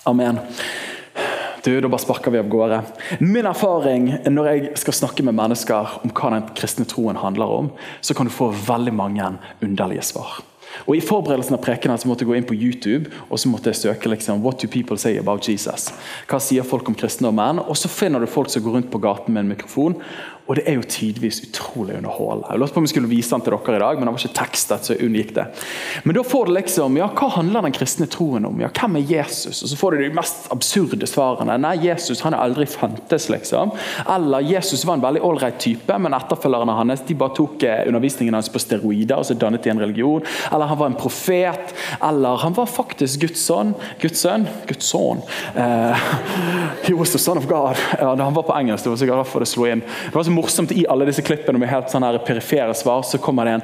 Amen. 0.05 0.39
Du, 1.63 1.81
Da 1.81 1.89
bare 1.89 2.03
sparker 2.03 2.31
vi 2.31 2.39
av 2.39 2.49
gårde. 2.51 2.83
Min 3.21 3.47
erfaring 3.47 4.09
når 4.27 4.49
jeg 4.51 4.71
skal 4.83 4.97
snakke 4.99 5.23
med 5.23 5.37
mennesker 5.39 5.99
om 6.03 6.11
hva 6.11 6.33
den 6.35 6.49
kristne 6.59 6.87
troen 6.91 7.21
handler 7.21 7.59
om, 7.61 7.69
så 8.01 8.17
kan 8.19 8.27
du 8.27 8.35
få 8.35 8.51
veldig 8.67 8.95
mange 8.99 9.29
underlige 9.63 10.03
svar. 10.11 10.41
Og 10.87 10.97
I 10.97 11.05
forberedelsen 11.05 11.55
av 11.55 11.63
prekenen 11.63 12.01
så 12.01 12.09
måtte 12.09 12.25
jeg 12.25 12.31
gå 12.31 12.37
inn 12.39 12.49
på 12.49 12.57
YouTube 12.57 13.13
og 13.29 13.39
så 13.39 13.51
måtte 13.53 13.71
jeg 13.71 13.81
søke 13.83 14.11
liksom, 14.11 14.43
What 14.43 14.63
do 14.63 14.71
people 14.71 14.99
say 14.99 15.19
about 15.21 15.47
Jesus? 15.49 15.91
Hva 16.31 16.41
sier 16.43 16.67
folk 16.67 16.89
om 16.89 16.97
kristne 16.99 17.29
og 17.31 17.37
menn? 17.37 17.61
Og 17.61 17.77
Så 17.79 17.91
finner 17.93 18.21
du 18.23 18.31
folk 18.31 18.51
som 18.51 18.65
går 18.65 18.79
rundt 18.79 18.91
på 18.91 19.03
gaten 19.03 19.35
med 19.35 19.45
en 19.45 19.53
mikrofon 19.53 19.99
og 20.47 20.59
det 20.59 20.65
er 20.67 20.75
jo 20.75 20.87
tidvis 20.91 21.39
utrolig 21.47 21.95
underholdende. 22.01 22.51
Jeg 22.51 22.61
lurte 22.61 22.75
på 22.75 22.81
om 22.83 22.87
jeg 22.87 22.93
skulle 22.93 23.11
vise 23.11 23.31
den 23.31 23.45
til 23.47 23.55
dere 23.55 23.77
i 23.77 23.83
dag, 23.83 23.99
men 23.99 24.09
den 24.09 24.17
var 24.17 24.23
ikke 24.25 24.39
tekstet. 24.41 24.85
så 24.85 24.97
jeg 24.97 25.07
unngikk 25.07 25.31
det. 25.37 25.45
Men 26.03 26.17
da 26.17 26.25
får 26.27 26.49
du 26.49 26.53
liksom 26.57 26.97
ja, 26.99 27.07
Hva 27.15 27.29
handler 27.37 27.67
den 27.67 27.77
kristne 27.77 28.09
troen 28.11 28.49
om? 28.49 28.59
Ja, 28.61 28.71
Hvem 28.75 28.99
er 28.99 29.07
Jesus? 29.07 29.63
Og 29.63 29.71
så 29.71 29.79
får 29.79 29.95
du 29.95 30.03
de 30.03 30.09
mest 30.17 30.49
absurde 30.55 31.07
svarene. 31.07 31.55
Nei, 31.63 31.77
Jesus 31.87 32.25
han 32.27 32.35
er 32.35 32.43
aldri 32.43 32.67
fantes, 32.67 33.29
liksom. 33.31 33.71
Eller 34.11 34.43
Jesus 34.49 34.83
var 34.89 34.99
en 34.99 35.05
veldig 35.05 35.23
ålreit 35.23 35.61
type, 35.63 35.99
men 36.03 36.19
etterfølgerne 36.19 36.75
hans 36.81 37.07
de 37.07 37.17
bare 37.19 37.35
tok 37.39 37.63
eh, 37.67 37.85
undervisningen 37.89 38.35
hans 38.37 38.51
på 38.53 38.61
steroider 38.63 39.23
og 39.23 39.29
så 39.29 39.39
dannet 39.39 39.63
de 39.63 39.71
en 39.73 39.83
religion. 39.83 40.27
Eller 40.51 40.71
han 40.71 40.81
var 40.81 40.91
en 40.91 40.99
profet. 40.99 41.73
Eller 42.03 42.43
han 42.43 42.59
var 42.59 42.67
faktisk 42.67 43.23
Guds 43.29 43.47
sønn. 43.47 43.77
Guds 44.03 44.27
sønn? 44.27 44.49
Guds 44.67 44.91
sønn. 44.91 45.23
Uh, 45.55 45.95
he 46.87 46.99
was 46.99 47.15
the 47.15 47.23
son 47.23 47.39
of 47.39 47.47
God. 47.47 47.79
Ja, 47.99 48.15
han 48.19 48.35
var 48.35 48.43
på 48.43 48.59
engelsk, 48.59 48.85
det 48.85 48.95
var 48.97 49.03
sikkert 49.05 49.23
derfor 49.23 49.47
det 49.47 49.51
slo 49.53 49.71
inn. 49.71 49.87
Det 49.87 50.15
var 50.17 50.27
så 50.27 50.32
morsomt 50.33 50.73
i 50.73 50.85
alle 50.89 51.07
disse 51.09 51.23
klippene 51.23 51.61
med 51.61 51.71
helt 51.71 51.91
sånne 51.93 52.13
perifere 52.27 52.75
svar, 52.75 53.03
så 53.07 53.19
kommer 53.23 53.49
det 53.49 53.57
en 53.59 53.63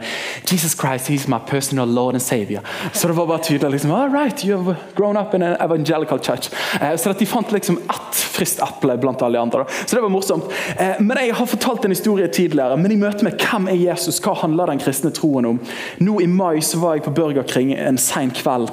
Jesus 0.49 0.77
Christ, 0.79 1.11
he's 1.11 1.29
my 1.29 1.39
personal 1.51 1.89
Lord 1.89 2.15
and 2.15 2.23
Savior. 2.23 2.63
Så 2.93 3.09
det 3.09 3.15
var 3.15 3.27
bare 3.27 3.45
tydelig. 3.45 3.71
liksom, 3.71 3.93
all 3.93 4.11
right, 4.11 4.45
you've 4.45 4.75
grown 4.95 5.17
up 5.17 5.35
in 5.35 5.43
an 5.43 5.57
evangelical 5.61 6.19
church. 6.19 6.51
Eh, 6.81 6.97
så 6.97 7.13
de 7.13 7.27
fant 7.27 7.53
liksom 7.53 7.79
ett 7.79 8.15
friskt 8.15 8.63
eple 8.63 8.97
blant 8.97 9.23
alle 9.23 9.39
de 9.39 9.43
andre. 9.43 9.65
Så 9.87 9.97
det 9.97 10.03
var 10.03 10.09
morsomt. 10.09 10.45
Eh, 10.77 11.01
men 11.01 11.17
Jeg 11.19 11.35
har 11.35 11.47
fortalt 11.47 11.85
en 11.85 11.91
historie 11.91 12.29
tidligere, 12.29 12.77
men 12.77 12.93
i 12.93 12.97
møte 12.97 13.25
med 13.25 13.41
hvem 13.43 13.69
er 13.69 13.75
Jesus, 13.75 14.21
hva 14.21 14.35
handler 14.39 14.67
den 14.67 14.79
kristne 14.79 15.11
troen 15.11 15.47
om? 15.47 15.61
Nå 15.99 16.21
I 16.21 16.27
mai 16.27 16.61
så 16.61 16.79
var 16.79 16.95
jeg 16.95 17.03
på 17.09 17.15
Burger 17.15 17.43
King 17.43 17.73
en 17.75 17.99
sein 17.99 18.31
kveld. 18.31 18.71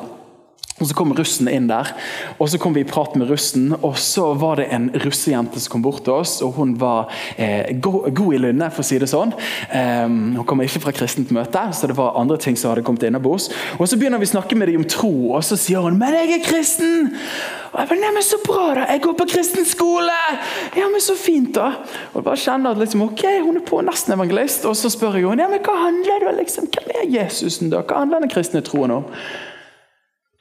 Og 0.75 0.89
Så 0.89 0.95
kom 0.97 1.13
russen 1.15 1.47
inn 1.47 1.69
der, 1.69 1.87
og 2.35 2.49
så 2.51 2.57
kom 2.59 2.73
vi 2.75 2.81
i 2.83 2.87
prat 2.87 3.13
med 3.15 3.29
russen. 3.29 3.69
og 3.79 3.95
Så 3.97 4.33
var 4.35 4.57
det 4.59 4.65
en 4.75 4.89
russejente 5.05 5.59
som 5.63 5.71
kom 5.71 5.85
bort 5.85 6.03
til 6.03 6.11
oss, 6.11 6.41
og 6.43 6.57
hun 6.57 6.73
var 6.75 7.07
eh, 7.37 7.71
god, 7.79 8.09
god, 8.11 8.33
i 8.35 8.41
lynnet, 8.43 8.73
for 8.75 8.83
å 8.83 8.87
si 8.89 8.99
det 8.99 9.07
sånn. 9.07 9.31
Um, 9.71 10.35
hun 10.35 10.43
kommer 10.43 10.67
ikke 10.67 10.81
fra 10.83 10.91
kristent 10.91 11.31
møte, 11.31 11.63
så 11.71 11.87
det 11.87 11.95
var 11.95 12.19
andre 12.19 12.35
ting 12.43 12.59
som 12.59 12.73
hadde 12.73 12.83
kommet 12.83 13.07
innabords. 13.07 13.47
Og 13.79 13.87
Så 13.87 13.95
begynner 13.95 14.19
vi 14.19 14.27
å 14.27 14.33
snakke 14.33 14.59
med 14.59 14.67
dem 14.67 14.83
om 14.83 14.89
tro, 14.91 15.13
og 15.37 15.47
så 15.47 15.55
sier 15.55 15.79
hun 15.79 15.97
'men 15.97 16.11
jeg 16.11 16.41
er 16.41 16.43
kristen'. 16.43 17.07
Og 17.71 17.79
jeg 17.79 17.87
bare, 17.87 17.99
nei, 18.01 18.11
men 18.11 18.23
Så 18.23 18.37
bra, 18.43 18.73
da! 18.75 18.91
Jeg 18.91 19.01
går 19.01 19.13
på 19.13 19.29
kristen 19.31 19.65
skole! 19.65 20.19
Ja, 20.75 20.89
men 20.91 20.99
Så 20.99 21.15
fint, 21.15 21.55
da! 21.55 21.87
Og 22.11 22.19
jeg 22.19 22.23
bare 22.23 22.35
kjenner 22.35 22.71
at 22.71 22.77
liksom, 22.77 23.01
ok, 23.01 23.23
hun 23.47 23.55
er 23.55 23.63
på 23.63 23.79
nesten 23.81 24.13
evangelist, 24.13 24.65
og 24.65 24.75
så 24.75 24.91
spør 24.91 25.15
jeg 25.15 25.29
henne 25.29 25.43
ja, 25.43 25.47
men 25.47 25.63
hva 25.63 25.87
handler 25.87 26.19
det 26.27 26.37
liksom, 26.43 26.67
hvem 26.67 26.91
er 26.99 27.21
Jesusen 27.21 27.69
da? 27.69 27.79
Hva 27.81 28.03
handler 28.03 28.19
den 28.19 28.29
kristne 28.29 28.61
troen 28.61 28.91
om? 28.91 29.05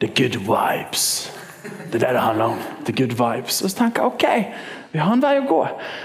The 0.00 0.10
good 0.10 0.40
vibes. 0.42 1.32
Det 1.64 2.02
er 2.02 2.06
det 2.08 2.14
det 2.16 2.20
handler 2.20 2.44
om. 2.44 2.62
The 2.84 2.92
good 2.92 3.14
vibes. 3.14 3.62
Og 3.62 3.70
så 3.70 3.76
tenker 3.78 4.02
jeg 4.02 4.12
ok, 4.12 4.24
vi 4.94 5.00
har 5.02 5.10
en 5.10 5.22
vei 5.22 5.32
å 5.40 5.46
gå. 5.46 5.58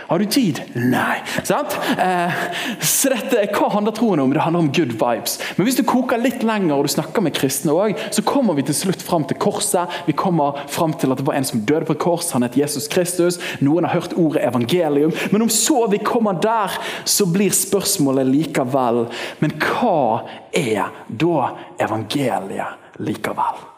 Har 0.10 0.18
du 0.18 0.26
tid? 0.34 0.60
Nei. 0.74 1.20
Sant? 1.46 1.76
Eh, 2.02 2.40
så 2.82 3.12
dette, 3.14 3.44
Hva 3.54 3.68
handler 3.76 3.94
troen 3.94 4.24
om? 4.24 4.34
Det 4.34 4.42
handler 4.42 4.66
om 4.66 4.72
good 4.74 4.96
vibes. 4.98 5.38
Men 5.58 5.68
hvis 5.68 5.78
du 5.78 5.84
koker 5.86 6.18
litt 6.18 6.42
lenger 6.42 6.74
og 6.74 6.88
du 6.88 6.94
snakker 6.96 7.22
med 7.22 7.38
kristne 7.38 7.76
også, 7.76 8.10
så 8.18 8.26
kommer 8.26 8.58
vi 8.58 8.66
til 8.66 8.78
slutt 8.80 9.06
fram 9.06 9.28
til 9.30 9.38
korset. 9.38 9.94
Vi 10.10 10.18
kommer 10.18 10.58
fram 10.74 10.98
til 10.98 11.14
at 11.14 11.22
det 11.22 11.28
var 11.30 11.38
en 11.38 11.46
som 11.46 11.62
døde 11.62 11.86
på 11.86 11.94
et 11.94 12.02
kors. 12.02 12.32
Han 12.34 12.48
het 12.48 12.58
Jesus 12.58 12.90
Kristus. 12.90 13.38
Noen 13.62 13.86
har 13.86 13.94
hørt 13.94 14.18
ordet 14.18 14.42
evangelium. 14.50 15.14
Men 15.30 15.46
om 15.46 15.54
så 15.54 15.84
vi 15.94 16.02
kommer 16.02 16.42
der, 16.42 16.74
så 17.06 17.30
blir 17.30 17.54
spørsmålet 17.54 18.26
likevel 18.26 19.06
Men 19.38 19.54
hva 19.62 20.26
er 20.50 20.90
da 21.14 21.52
evangeliet 21.78 22.98
likevel? 23.06 23.69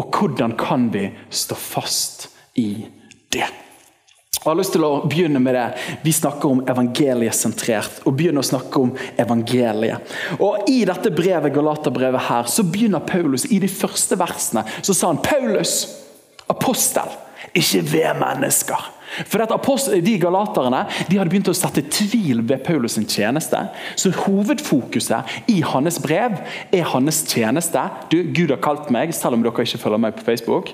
Og 0.00 0.08
hvordan 0.16 0.56
kan 0.58 0.88
vi 0.92 1.10
stå 1.30 1.58
fast 1.58 2.28
i 2.54 2.86
det? 3.32 3.48
Jeg 4.42 4.50
har 4.50 4.56
lyst 4.58 4.72
til 4.74 4.82
å 4.82 5.04
begynne 5.06 5.38
med 5.38 5.54
det. 5.54 5.66
Vi 6.02 6.12
snakker 6.16 6.50
om 6.50 6.62
evangeliesentrert. 6.66 8.00
og 8.04 8.16
begynner 8.18 8.42
å 8.42 8.48
snakke 8.48 8.80
om 8.80 8.94
evangeliet. 9.16 10.00
Og 10.40 10.68
I 10.68 10.80
dette 10.84 11.12
brevet 11.14 11.54
Galaterbrevet 11.54 12.26
her, 12.26 12.48
så 12.50 12.64
begynner 12.66 13.06
Paulus 13.06 13.44
i 13.44 13.60
de 13.62 13.68
første 13.68 14.18
versene. 14.18 14.64
Så 14.82 14.94
sa 14.94 15.12
han 15.12 15.22
Paulus, 15.22 15.86
apostel, 16.50 17.06
ikke 17.54 17.84
ved 17.92 18.18
mennesker. 18.18 18.90
For 19.28 19.42
De 19.42 20.18
galaterne 20.18 20.84
de 21.08 21.18
hadde 21.18 21.30
begynt 21.30 21.50
å 21.50 21.56
sette 21.56 21.84
tvil 21.92 22.42
ved 22.42 22.64
Paulus' 22.66 22.96
sin 22.96 23.08
tjeneste. 23.08 23.58
Så 23.96 24.12
hovedfokuset 24.24 25.48
i 25.48 25.60
hans 25.62 25.98
brev 26.02 26.38
er 26.72 26.88
hans 26.92 27.24
tjeneste. 27.28 27.82
Du, 28.10 28.22
Gud 28.34 28.50
har 28.50 28.62
kalt 28.62 28.90
meg, 28.90 29.14
selv 29.14 29.38
om 29.38 29.44
dere 29.44 29.66
ikke 29.66 29.82
følger 29.82 30.02
meg 30.02 30.16
på 30.16 30.26
Facebook. 30.26 30.72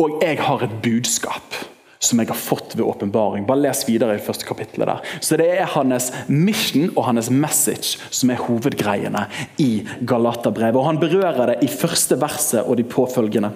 Og 0.00 0.20
jeg 0.22 0.40
har 0.40 0.64
et 0.64 0.80
budskap 0.82 1.60
som 2.00 2.20
jeg 2.22 2.30
har 2.30 2.38
fått 2.38 2.74
ved 2.78 2.86
åpenbaring. 2.88 3.44
Bare 3.46 3.60
les 3.66 3.82
videre 3.84 4.16
i 4.16 4.22
første 4.24 4.46
kapittelet 4.48 4.88
der. 4.88 5.18
Så 5.20 5.36
Det 5.36 5.50
er 5.60 5.68
hans 5.74 6.10
mission 6.28 6.88
og 6.96 7.04
hans 7.04 7.28
message 7.30 8.00
som 8.10 8.30
er 8.30 8.40
hovedgreiene 8.40 9.26
i 9.58 9.84
Galaterbrevet. 10.00 10.76
Og 10.76 10.86
Han 10.86 11.00
berører 11.00 11.46
det 11.46 11.58
i 11.62 11.68
første 11.68 12.16
verset 12.20 12.64
og 12.64 12.76
de 12.76 12.84
påfølgende. 12.84 13.52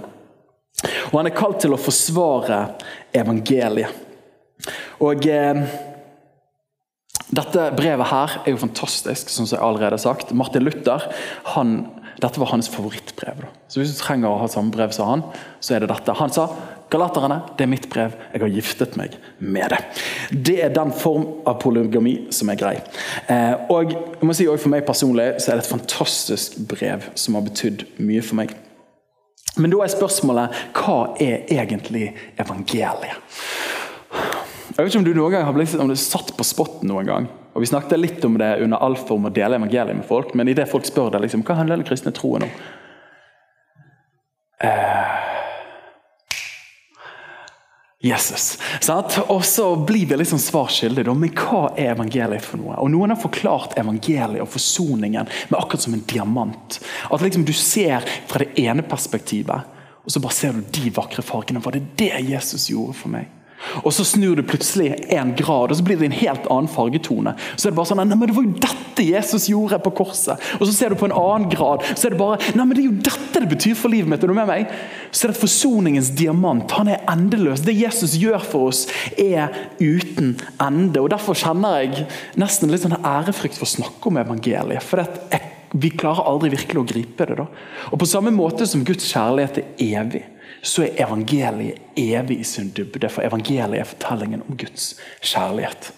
Og 1.11 1.19
han 1.19 1.31
er 1.31 1.37
kalt 1.37 1.61
til 1.65 1.75
å 1.75 1.81
forsvare 1.81 2.61
evangeliet. 3.17 4.03
Og 5.05 5.27
eh, 5.29 5.67
Dette 7.35 7.71
brevet 7.75 8.11
her 8.11 8.35
er 8.45 8.53
jo 8.53 8.61
fantastisk, 8.61 9.31
som 9.33 9.47
jeg 9.49 9.59
allerede 9.59 9.97
har 9.97 10.03
sagt. 10.03 10.35
Martin 10.37 10.63
Luther 10.63 11.07
han, 11.55 11.73
dette 12.21 12.39
var 12.39 12.53
hans 12.53 12.69
favorittbrev. 12.71 13.41
Da. 13.43 13.49
Så 13.67 13.81
Hvis 13.81 13.95
du 13.97 14.03
trenger 14.03 14.29
å 14.31 14.39
ha 14.43 14.49
samme 14.51 14.71
brev 14.75 14.93
som 14.95 15.09
han, 15.09 15.25
så 15.65 15.75
er 15.75 15.83
det 15.83 15.91
dette. 15.91 16.15
Han 16.21 16.35
sa 16.35 16.51
Galaterne, 16.93 17.41
det 17.57 17.65
er 17.65 17.71
mitt 17.73 17.89
brev. 17.91 18.13
Jeg 18.35 18.43
har 18.45 18.53
giftet 18.53 18.97
meg 19.01 19.17
med 19.41 19.73
det. 19.73 19.81
Det 20.47 20.59
er 20.63 20.75
den 20.75 20.93
form 20.95 21.25
av 21.49 21.57
polygami 21.63 22.29
som 22.35 22.53
er 22.53 22.61
grei. 22.61 22.75
Eh, 23.33 23.55
og 23.73 23.95
jeg 23.97 24.29
må 24.29 24.37
si 24.37 24.47
For 24.47 24.71
meg 24.71 24.85
personlig 24.87 25.41
så 25.41 25.51
er 25.51 25.59
det 25.59 25.65
et 25.65 25.73
fantastisk 25.73 26.61
brev 26.71 27.09
som 27.19 27.39
har 27.39 27.49
betydd 27.49 27.87
mye 27.99 28.23
for 28.23 28.39
meg. 28.39 28.55
Men 29.57 29.71
da 29.71 29.85
er 29.85 29.93
spørsmålet 29.93 30.63
hva 30.75 30.99
er 31.23 31.47
egentlig 31.53 32.09
evangeliet? 32.41 33.43
Jeg 34.75 34.83
vet 34.83 34.91
ikke 34.91 35.01
om 35.03 35.07
du 35.07 35.15
noen 35.15 35.35
gang 35.37 35.45
har 35.47 35.55
blitt 35.55 35.75
om 35.79 35.91
du 35.91 35.95
satt 35.99 36.33
på 36.35 36.47
spotten 36.47 36.91
noen 36.91 37.07
gang. 37.07 37.29
Og 37.55 37.63
Vi 37.63 37.71
snakket 37.71 38.01
litt 38.01 38.25
om 38.27 38.39
det 38.39 38.57
under 38.65 38.83
alfa 38.83 39.15
om 39.15 39.29
å 39.29 39.35
dele 39.35 39.61
evangeliet 39.61 39.95
med 39.95 40.09
folk, 40.09 40.35
men 40.35 40.51
idet 40.51 40.67
folk 40.71 40.87
spør 40.89 41.13
deg 41.15 41.23
liksom, 41.23 41.45
hva 41.47 41.61
handler 41.61 41.79
den 41.79 41.87
kristne 41.87 42.11
troen 42.15 42.49
om, 42.49 42.57
eh, 44.59 45.24
Jesus. 48.05 48.59
Og 49.27 49.45
så 49.45 49.77
blir 49.77 50.07
vi 50.07 50.17
liksom 50.21 50.39
svar 50.39 50.69
skyldig. 50.69 51.07
Men 51.09 51.33
hva 51.33 51.71
er 51.73 51.95
evangeliet 51.95 52.45
for 52.45 52.61
noe? 52.61 52.77
Og 52.83 52.91
Noen 52.93 53.15
har 53.15 53.21
forklart 53.21 53.79
evangeliet 53.81 54.43
og 54.45 54.51
forsoningen 54.53 55.31
med 55.49 55.57
akkurat 55.59 55.87
som 55.87 55.97
en 55.97 56.05
diamant. 56.11 56.81
At 57.09 57.25
liksom 57.25 57.47
du 57.49 57.55
ser 57.57 58.05
fra 58.29 58.45
det 58.45 58.53
ene 58.61 58.85
perspektivet, 58.85 59.71
og 60.05 60.13
så 60.13 60.21
bare 60.21 60.37
ser 60.37 60.53
du 60.53 60.67
de 60.77 60.93
vakre 60.93 61.25
fargene. 61.25 61.63
Var 61.65 61.79
det 61.79 61.87
det 61.97 62.13
Jesus 62.29 62.69
gjorde 62.69 62.99
for 62.99 63.15
meg? 63.15 63.31
Og 63.83 63.93
Så 63.93 64.05
snur 64.05 64.37
du 64.37 64.43
plutselig 64.43 64.93
en 65.15 65.35
grad, 65.37 65.71
og 65.71 65.77
så 65.77 65.85
blir 65.85 65.99
det 65.99 66.11
en 66.11 66.19
helt 66.19 66.49
annen 66.51 66.71
fargetone. 66.71 67.35
Så 67.57 67.69
er 67.69 67.71
Det 67.71 67.79
bare 67.79 67.91
sånn, 67.93 68.03
nei, 68.03 68.17
men 68.17 68.29
det 68.29 68.37
var 68.37 68.47
jo 68.47 68.65
dette 68.67 69.07
Jesus 69.07 69.49
gjorde 69.51 69.81
på 69.83 69.95
korset. 70.03 70.41
Og 70.61 70.67
Så 70.67 70.73
ser 70.73 70.91
du 70.91 70.97
på 71.01 71.09
en 71.09 71.17
annen 71.17 71.49
grad, 71.51 71.83
så 71.95 72.07
er 72.07 72.15
det 72.15 72.21
bare 72.21 72.39
nei, 72.55 72.65
men 72.65 72.77
det 72.77 72.85
er 72.85 72.91
jo 72.91 73.03
dette 73.11 73.41
det 73.45 73.51
betyr 73.51 73.75
for 73.79 73.93
livet 73.93 74.09
mitt. 74.09 74.23
Er 74.23 74.29
du 74.29 74.37
med 74.37 74.49
meg? 74.49 74.71
Så 75.11 75.27
er 75.27 75.33
det 75.33 75.41
forsoningens 75.41 76.11
diamant. 76.17 76.71
Han 76.79 76.89
er 76.89 77.05
endeløs. 77.11 77.65
Det 77.65 77.75
Jesus 77.77 78.17
gjør 78.21 78.43
for 78.43 78.71
oss, 78.73 78.87
er 79.19 79.53
uten 79.81 80.37
ende. 80.61 81.01
Og 81.03 81.11
Derfor 81.15 81.39
kjenner 81.39 81.83
jeg 81.83 82.07
nesten 82.41 82.73
litt 82.73 82.85
sånn 82.85 82.99
ærefrykt 82.99 83.59
for 83.59 83.69
å 83.69 83.75
snakke 83.77 84.11
om 84.11 84.21
evangeliet. 84.23 84.83
For 84.83 85.03
det, 85.03 85.43
vi 85.75 85.91
klarer 85.91 86.29
aldri 86.31 86.53
virkelig 86.55 86.81
å 86.81 86.87
gripe 86.87 87.27
det. 87.27 87.39
da. 87.41 87.49
Og 87.91 87.99
På 87.99 88.09
samme 88.09 88.33
måte 88.35 88.67
som 88.67 88.85
Guds 88.87 89.09
kjærlighet 89.11 89.63
er 89.63 89.99
evig 90.05 90.25
så 90.65 90.87
er 90.87 91.03
evangeliet 91.05 91.99
evig 92.01 92.41
i 92.41 92.47
sin 92.49 92.73
dybde. 92.77 93.11
For 93.13 93.27
evangeliet 93.27 93.83
er 93.83 93.91
fortellingen 93.91 94.45
om 94.49 94.57
Guds 94.59 94.95
kjærlighet. 95.21 95.93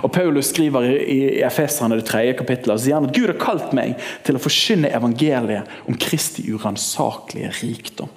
Og 0.00 0.12
Paulus 0.12 0.48
skriver 0.52 0.86
i 1.12 1.18
Efeserne 1.44 1.98
det 1.98 2.06
tredje 2.08 2.36
kapittelet, 2.38 2.72
og 2.76 2.80
sier 2.80 2.96
han 2.96 3.08
at 3.10 3.16
Gud 3.16 3.28
har 3.28 3.40
kalt 3.40 3.74
meg 3.76 3.98
til 4.24 4.38
å 4.38 4.40
forkynne 4.40 4.92
evangeliet 4.96 5.68
om 5.88 5.98
Kristi 6.00 6.46
uransakelige 6.52 7.52
rikdom. 7.60 8.12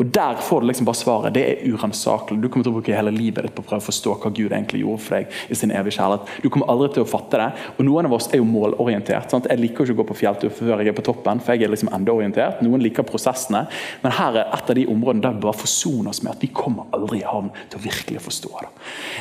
Og 0.00 0.06
Der 0.06 0.36
får 0.40 0.60
du 0.60 0.66
liksom 0.66 0.86
bare 0.86 0.96
svaret. 0.96 1.34
Det 1.34 1.42
er 1.44 1.66
uransakelig. 1.68 2.40
Du 2.40 2.48
kommer 2.48 2.64
til 2.64 2.72
å 2.72 2.76
bruke 2.78 2.94
hele 2.96 3.12
livet 3.12 3.44
ditt 3.44 3.52
på 3.52 3.60
å 3.60 3.66
prøve 3.66 3.82
å 3.82 3.88
forstå 3.90 4.14
hva 4.22 4.30
Gud 4.32 4.48
egentlig 4.48 4.80
gjorde 4.80 5.04
for 5.04 5.18
deg 5.18 5.34
i 5.52 5.58
sin 5.58 5.74
evige 5.76 5.98
kjærlighet. 5.98 6.30
Du 6.40 6.48
kommer 6.48 6.72
aldri 6.72 6.88
til 6.94 7.04
å 7.04 7.10
fatte 7.10 7.40
det. 7.40 7.48
Og 7.76 7.84
Noen 7.84 8.08
av 8.08 8.16
oss 8.16 8.30
er 8.32 8.40
jo 8.40 8.46
målorientert. 8.48 9.28
Sant? 9.28 9.50
Jeg 9.52 9.60
liker 9.60 9.84
ikke 9.84 9.98
å 9.98 10.00
gå 10.00 10.06
på 10.08 10.16
fjelltur 10.22 10.54
før 10.56 10.80
jeg 10.80 10.94
er 10.94 10.96
på 10.96 11.04
toppen, 11.10 11.44
for 11.44 11.52
jeg 11.52 11.68
er 11.68 11.74
liksom 11.74 11.92
endeorientert. 11.92 12.64
Noen 12.64 12.80
liker 12.86 13.04
prosessene. 13.04 13.66
Men 14.00 14.16
her 14.16 14.40
er 14.40 14.56
et 14.56 14.72
av 14.72 14.80
de 14.80 14.86
områdene 14.96 15.26
der 15.26 15.36
vi 15.36 15.44
bare 15.44 15.60
forsoner 15.60 16.14
oss 16.14 16.22
med 16.24 16.32
at 16.32 16.48
vi 16.48 16.52
kommer 16.56 16.88
aldri 16.96 17.20
i 17.20 17.28
havn 17.28 17.52
til 17.68 17.82
å 17.82 17.84
virkelig 17.84 18.24
forstå 18.30 18.56
det. 18.62 18.72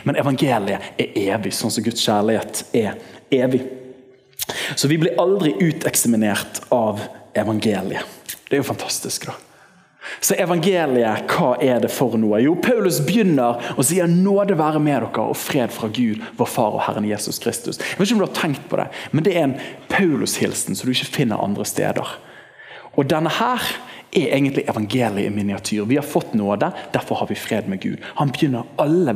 Men 0.08 0.24
evangeliet 0.24 0.96
er 0.96 1.22
evig, 1.28 1.52
sånn 1.58 1.76
som 1.76 1.84
Guds 1.84 2.08
kjærlighet 2.08 2.64
er 2.80 2.96
evig. 3.44 3.66
Så 4.80 4.88
vi 4.88 5.04
blir 5.04 5.20
aldri 5.20 5.58
uteksaminert 5.60 6.64
av 6.72 7.04
evangeliet. 7.36 8.20
Det 8.48 8.56
er 8.56 8.64
jo 8.64 8.72
fantastisk. 8.72 9.28
da. 9.28 9.51
Så 10.20 10.36
evangeliet, 10.36 11.30
hva 11.32 11.54
er 11.64 11.80
det 11.84 11.92
for 11.94 12.18
noe? 12.20 12.42
Jo, 12.44 12.56
Paulus 12.60 13.00
begynner 13.06 13.62
og 13.78 13.86
sier 13.88 14.10
nåde 14.10 14.58
være 14.60 14.82
med 14.84 14.98
dere 15.06 15.28
og 15.32 15.38
fred 15.40 15.72
fra 15.74 15.90
Gud, 15.94 16.20
vår 16.38 16.50
Far 16.50 16.76
og 16.78 16.84
Herren 16.88 17.08
Jesus 17.08 17.40
Kristus. 17.42 17.80
Jeg 17.80 18.00
vet 18.00 18.10
ikke 18.10 18.20
om 18.20 18.26
du 18.26 18.28
har 18.28 18.42
tenkt 18.42 18.68
på 18.70 18.82
det, 18.82 18.90
men 19.12 19.24
Det 19.24 19.38
er 19.38 19.48
en 19.48 19.60
Paulus-hilsen 19.90 20.76
som 20.76 20.88
du 20.88 20.92
ikke 20.92 21.16
finner 21.22 21.42
andre 21.42 21.66
steder. 21.66 22.18
Og 22.98 23.08
denne 23.10 23.32
her 23.32 23.64
er 24.12 24.34
egentlig 24.36 24.66
evangeliet 24.70 25.28
i 25.28 25.34
miniatyr. 25.34 25.86
Vi 25.88 25.96
har 25.96 26.04
fått 26.04 26.34
nåde, 26.34 26.72
derfor 26.92 27.16
har 27.22 27.28
vi 27.28 27.36
fred 27.36 27.68
med 27.72 27.80
Gud. 27.80 28.02
Han 28.04 28.32
begynner 28.32 28.68
alle 28.76 29.16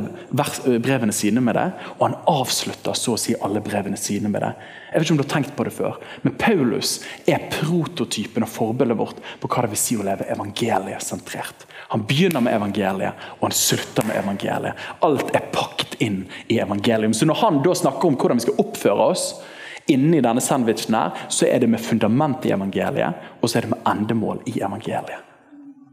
brevene 0.80 1.12
sine 1.12 1.42
med 1.44 1.54
det, 1.58 1.66
og 1.98 2.06
han 2.06 2.16
avslutter 2.30 2.96
så 2.96 3.14
å 3.14 3.20
si 3.20 3.34
alle 3.44 3.60
brevene 3.64 3.98
sine 4.00 4.30
med 4.32 4.40
det. 4.44 4.52
Jeg 4.92 5.02
vet 5.02 5.06
ikke 5.06 5.14
om 5.14 5.20
du 5.20 5.24
har 5.26 5.32
tenkt 5.34 5.56
på 5.56 5.66
det 5.68 5.74
før, 5.76 5.98
men 6.24 6.36
Paulus 6.40 6.94
er 7.28 7.44
prototypen 7.52 8.46
og 8.46 8.52
forbildet 8.52 8.96
vårt 8.96 9.20
på 9.42 9.50
hva 9.52 9.66
det 9.66 9.72
vil 9.74 9.82
si 9.82 9.98
å 10.00 10.06
leve 10.06 10.28
evangeliet-sentrert. 10.32 11.66
Han 11.92 12.06
begynner 12.08 12.40
med 12.46 12.56
evangeliet, 12.56 13.26
og 13.36 13.50
han 13.50 13.56
slutter 13.58 14.06
med 14.08 14.16
evangeliet. 14.22 14.86
Alt 15.04 15.34
er 15.36 15.44
pakket 15.52 15.98
inn 16.00 16.22
i 16.48 16.56
evangelium. 16.62 17.12
Så 17.12 17.28
når 17.28 17.42
han 17.42 17.60
da 17.66 17.76
snakker 17.76 18.08
om 18.08 18.16
hvordan 18.16 18.40
vi 18.40 18.46
skal 18.48 18.64
oppføre 18.64 19.10
oss, 19.12 19.26
Inni 19.92 20.20
denne 20.24 20.42
sandwichen 20.42 20.96
her, 20.98 21.26
så 21.30 21.46
er 21.46 21.62
det 21.62 21.70
med 21.70 21.82
fundament 21.82 22.46
i 22.46 22.52
evangeliet, 22.54 23.26
og 23.40 23.50
så 23.50 23.58
er 23.58 23.66
det 23.66 23.74
med 23.76 23.84
endemål 23.86 24.40
i 24.50 24.58
evangeliet. 24.58 25.22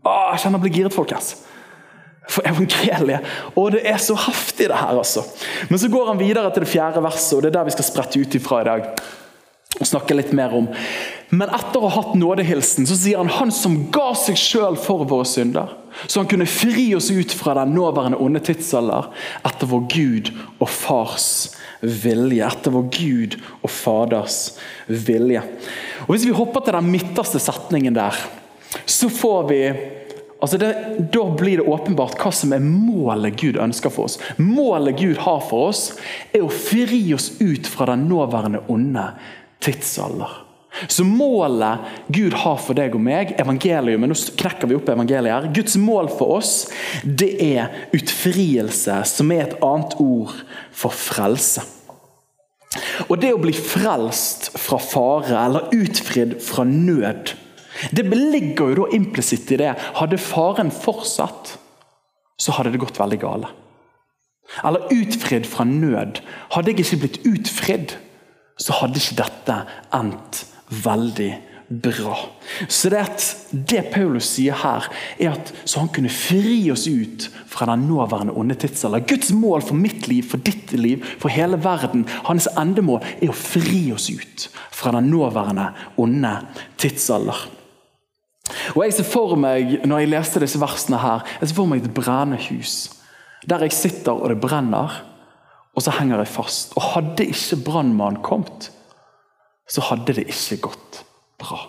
Åh, 0.03 0.29
jeg 0.34 0.43
kjenner 0.43 0.60
jeg 0.60 0.65
blir 0.65 0.77
giret, 0.79 0.95
folkens. 0.95 1.34
For 2.27 2.45
evangeliet. 2.47 3.27
Og 3.60 3.73
det 3.75 3.84
er 3.88 3.99
så 4.01 4.15
heftig, 4.17 4.69
det 4.71 4.79
her. 4.79 4.97
altså. 4.97 5.23
Men 5.69 5.79
så 5.79 5.91
går 5.91 6.08
han 6.12 6.19
videre 6.19 6.51
til 6.53 6.65
det 6.65 6.71
fjerde 6.71 7.03
verset, 7.03 7.38
og 7.38 7.43
det 7.43 7.51
er 7.51 7.60
der 7.60 7.69
vi 7.69 7.75
skal 7.75 7.88
sprette 7.88 8.19
ut 8.19 8.39
ifra 8.39 8.62
i 8.62 8.69
dag. 8.71 8.89
og 9.79 9.88
snakke 9.89 10.13
litt 10.13 10.34
mer 10.38 10.53
om. 10.53 10.67
Men 11.34 11.49
etter 11.49 11.82
å 11.82 11.89
ha 11.89 12.01
hatt 12.01 12.17
nådehilsen, 12.19 12.86
så 12.86 12.93
sier 12.93 13.17
han 13.17 13.32
han 13.39 13.49
som 13.53 13.88
ga 13.93 14.12
seg 14.13 14.38
sjøl 14.38 14.77
for 14.77 15.01
våre 15.10 15.25
synder, 15.25 15.71
så 16.06 16.21
han 16.21 16.29
kunne 16.29 16.45
fri 16.49 16.91
oss 16.93 17.10
ut 17.10 17.34
fra 17.34 17.56
den 17.58 17.73
nåværende 17.73 18.19
onde 18.21 18.41
tidsalder 18.45 19.10
etter 19.41 19.69
vår 19.69 19.88
Gud 19.89 20.29
og 20.60 20.69
Fars 20.69 21.27
vilje. 21.83 22.45
Etter 22.47 22.73
vår 22.73 22.87
Gud 22.95 23.37
og 23.61 23.71
Faders 23.71 24.39
vilje. 24.87 25.43
Og 26.07 26.15
Hvis 26.15 26.27
vi 26.27 26.35
hopper 26.35 26.63
til 26.63 26.77
den 26.77 26.91
midterste 26.93 27.41
setningen 27.43 27.95
der, 27.97 28.17
så 28.85 29.09
får 29.11 29.43
vi 29.51 29.65
Altså 30.43 30.57
det, 30.59 30.73
Da 31.13 31.21
blir 31.39 31.61
det 31.61 31.71
åpenbart 31.71 32.17
hva 32.19 32.31
som 32.35 32.51
er 32.51 32.59
målet 32.59 33.37
Gud 33.39 33.55
ønsker 33.63 33.93
for 33.93 34.09
oss. 34.09 34.17
Målet 34.35 34.97
Gud 34.99 35.21
har 35.23 35.39
for 35.39 35.69
oss, 35.69 35.93
er 36.35 36.43
å 36.43 36.51
fri 36.51 36.99
oss 37.15 37.29
ut 37.39 37.63
fra 37.63 37.87
den 37.93 38.09
nåværende 38.09 38.59
onde 38.67 39.05
tidsalder. 39.63 40.33
Så 40.88 41.05
målet 41.05 41.86
Gud 42.13 42.33
har 42.43 42.57
for 42.62 42.77
deg 42.77 42.95
og 42.97 43.03
meg, 43.05 43.36
evangeliet, 43.41 43.99
men 44.01 44.09
nå 44.09 44.17
knekker 44.39 44.69
vi 44.69 44.77
opp 44.77 44.89
evangeliet 44.89 45.33
her, 45.36 45.51
Guds 45.53 45.77
mål 45.77 46.09
for 46.17 46.39
oss, 46.39 46.53
det 47.03 47.29
er 47.45 47.89
utfrielse, 47.93 48.97
som 49.09 49.31
er 49.33 49.45
et 49.45 49.57
annet 49.62 49.95
ord 50.01 50.33
for 50.73 50.95
frelse. 50.95 51.63
Og 53.05 53.19
det 53.21 53.33
å 53.36 53.41
bli 53.41 53.53
frelst 53.53 54.49
fra 54.57 54.79
fare, 54.81 55.36
eller 55.45 55.73
utfridd 55.77 56.39
fra 56.41 56.65
nød, 56.65 57.36
det 57.93 58.05
ligger 58.09 58.71
jo 58.71 58.83
da 58.83 58.95
implisitt 58.95 59.51
i 59.53 59.59
det. 59.62 59.73
Hadde 59.97 60.21
faren 60.21 60.71
fortsatt, 60.73 61.57
så 62.39 62.55
hadde 62.57 62.73
det 62.73 62.81
gått 62.81 62.97
veldig 63.01 63.19
gale. 63.21 63.51
Eller 64.65 64.89
utfridd 64.93 65.45
fra 65.49 65.65
nød. 65.67 66.21
Hadde 66.53 66.73
jeg 66.73 66.83
ikke 66.83 67.01
blitt 67.03 67.21
utfridd, 67.29 67.95
så 68.62 68.75
hadde 68.81 69.01
ikke 69.01 69.21
dette 69.23 69.59
endt 69.97 70.43
veldig 70.83 71.31
bra. 71.81 72.17
Så 72.67 72.89
det, 72.91 73.03
det 73.51 73.81
Paulus 73.93 74.27
sier 74.36 74.57
her, 74.63 74.88
er 75.17 75.33
at 75.33 75.51
så 75.65 75.81
han 75.81 75.91
kunne 75.93 76.12
fri 76.12 76.67
oss 76.73 76.86
ut 76.88 77.29
fra 77.49 77.67
den 77.71 77.88
nåværende 77.89 78.36
onde 78.38 78.57
tidsalder. 78.59 79.05
Guds 79.07 79.31
mål 79.33 79.63
for 79.65 79.79
mitt 79.79 80.07
liv, 80.07 80.27
for 80.29 80.41
ditt 80.43 80.73
liv, 80.77 81.03
for 81.21 81.33
hele 81.33 81.59
verden, 81.63 82.05
hans 82.27 82.49
endemål 82.59 83.01
er 83.19 83.31
å 83.31 83.38
fri 83.38 83.86
oss 83.95 84.09
ut 84.12 84.47
fra 84.73 84.93
den 84.95 85.09
nåværende 85.13 85.71
onde 86.01 86.36
tidsalder. 86.81 87.47
Og 88.75 88.83
jeg 88.83 88.97
ser 88.97 89.07
for 89.07 89.38
meg, 89.39 89.79
Når 89.86 89.99
jeg 89.99 90.12
leste 90.12 90.39
disse 90.43 90.59
versene, 90.59 90.99
her, 90.99 91.23
jeg 91.39 91.49
ser 91.49 91.55
for 91.55 91.69
meg 91.69 91.83
et 91.83 91.93
brennende 91.95 92.41
hus. 92.49 92.91
Der 93.49 93.63
jeg 93.63 93.71
sitter 93.75 94.12
og 94.12 94.29
det 94.29 94.39
brenner, 94.41 95.01
og 95.73 95.81
så 95.81 95.91
henger 95.91 96.21
jeg 96.21 96.27
fast. 96.27 96.75
Og 96.75 96.83
Hadde 96.93 97.25
ikke 97.25 97.63
brannmannen 97.65 98.21
kommet, 98.23 98.71
så 99.69 99.84
hadde 99.89 100.17
det 100.17 100.28
ikke 100.32 100.63
gått 100.69 101.04
bra. 101.41 101.62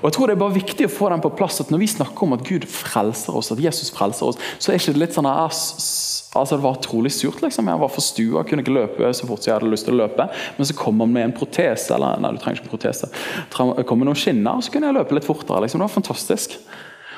Og 0.00 0.06
jeg 0.06 0.14
tror 0.14 0.30
Det 0.30 0.34
er 0.36 0.40
bare 0.40 0.56
viktig 0.56 0.86
å 0.86 0.92
få 0.92 1.10
den 1.12 1.20
på 1.20 1.32
plass 1.36 1.60
at 1.60 1.70
når 1.72 1.82
vi 1.82 1.90
snakker 1.90 2.24
om 2.24 2.32
at 2.36 2.44
Gud 2.46 2.64
frelser 2.70 3.36
oss, 3.36 3.50
at 3.52 3.60
Jesus 3.60 3.90
frelser 3.92 4.30
oss, 4.30 4.38
så 4.58 4.72
er 4.72 4.80
ikke 4.80 4.94
det 4.94 5.02
litt 5.02 5.16
sånn 5.16 5.28
altså 5.28 6.56
Det 6.56 6.62
var 6.64 6.78
trolig 6.80 7.12
surt. 7.12 7.42
liksom, 7.42 7.68
Jeg 7.68 7.80
var 7.82 7.92
for 7.92 8.00
stua, 8.00 8.44
kunne 8.44 8.64
ikke 8.64 8.72
løpe 8.72 9.12
så 9.12 9.28
fort 9.28 9.44
jeg 9.44 9.52
hadde 9.52 9.68
lyst 9.68 9.84
til 9.84 9.94
å 9.98 10.06
løpe. 10.06 10.30
Men 10.56 10.66
så 10.66 10.76
kom 10.78 11.00
han 11.00 11.12
med 11.12 11.24
en 11.24 11.36
protese, 11.36 11.92
eller 11.92 12.22
nei, 12.22 12.32
du 12.32 12.40
trenger 12.40 12.62
ikke 12.62 12.70
en 12.70 12.76
protese, 12.78 13.10
kom 13.52 13.98
med 14.00 14.08
noen 14.08 14.16
skinner, 14.16 14.62
så 14.62 14.72
kunne 14.72 14.88
jeg 14.88 14.96
løpe 14.96 15.18
litt 15.18 15.28
fortere. 15.28 15.66
liksom, 15.66 15.82
Det 15.82 15.90
var 15.90 15.96
fantastisk. 16.00 16.56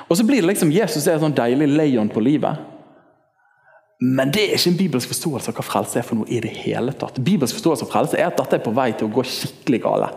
Og 0.09 0.19
så 0.19 0.27
blir 0.27 0.43
det 0.43 0.51
liksom 0.51 0.73
Jesus 0.75 1.07
er 1.07 1.15
et 1.15 1.23
sånn 1.23 1.37
deilig 1.37 1.69
leon 1.71 2.11
på 2.11 2.21
livet. 2.21 2.74
Men 4.03 4.33
det 4.35 4.43
er 4.43 4.57
ikke 4.57 4.73
en 4.73 4.79
bibelsk 4.79 5.13
forståelse 5.13 5.53
av 5.53 5.59
hva 5.59 5.65
frelse 5.67 5.99
er 6.01 6.07
for 6.07 6.19
noe 6.19 6.31
i 6.31 6.41
det 6.43 6.51
hele 6.65 6.93
tatt. 6.99 7.21
Bibelsk 7.23 7.61
forståelse 7.61 7.87
av 7.87 7.93
frelse 7.93 8.19
er 8.19 8.27
at 8.27 8.41
dette 8.41 8.59
er 8.59 8.65
på 8.65 8.75
vei 8.75 8.91
til 8.93 9.09
å 9.09 9.15
gå 9.15 9.23
skikkelig 9.29 9.85
gale. 9.85 10.09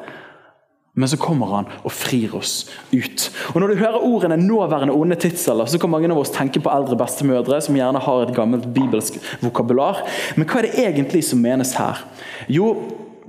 Men 0.97 1.09
så 1.11 1.17
kommer 1.21 1.51
han 1.51 1.67
og 1.85 1.93
frir 1.93 2.33
oss 2.35 2.71
ut. 2.89 3.27
Og 3.53 3.61
Når 3.61 3.67
du 3.67 3.75
hører 3.75 4.01
ordene 4.01 4.37
'nåværende 4.37 4.93
onde 4.93 5.15
tidsalder', 5.15 5.69
så 5.69 5.77
kan 5.77 5.89
mange 5.89 6.09
av 6.11 6.17
oss 6.17 6.31
tenke 6.31 6.59
på 6.59 6.73
eldre 6.73 6.97
bestemødre 6.97 7.61
som 7.61 7.75
gjerne 7.75 7.99
har 7.99 8.21
et 8.21 8.35
gammelt 8.35 8.73
bibelsk 8.73 9.13
vokabular. 9.41 10.01
Men 10.35 10.47
hva 10.47 10.57
er 10.57 10.61
det 10.61 10.75
egentlig 10.75 11.23
som 11.23 11.39
menes 11.39 11.73
her? 11.73 12.03
Jo, 12.49 12.75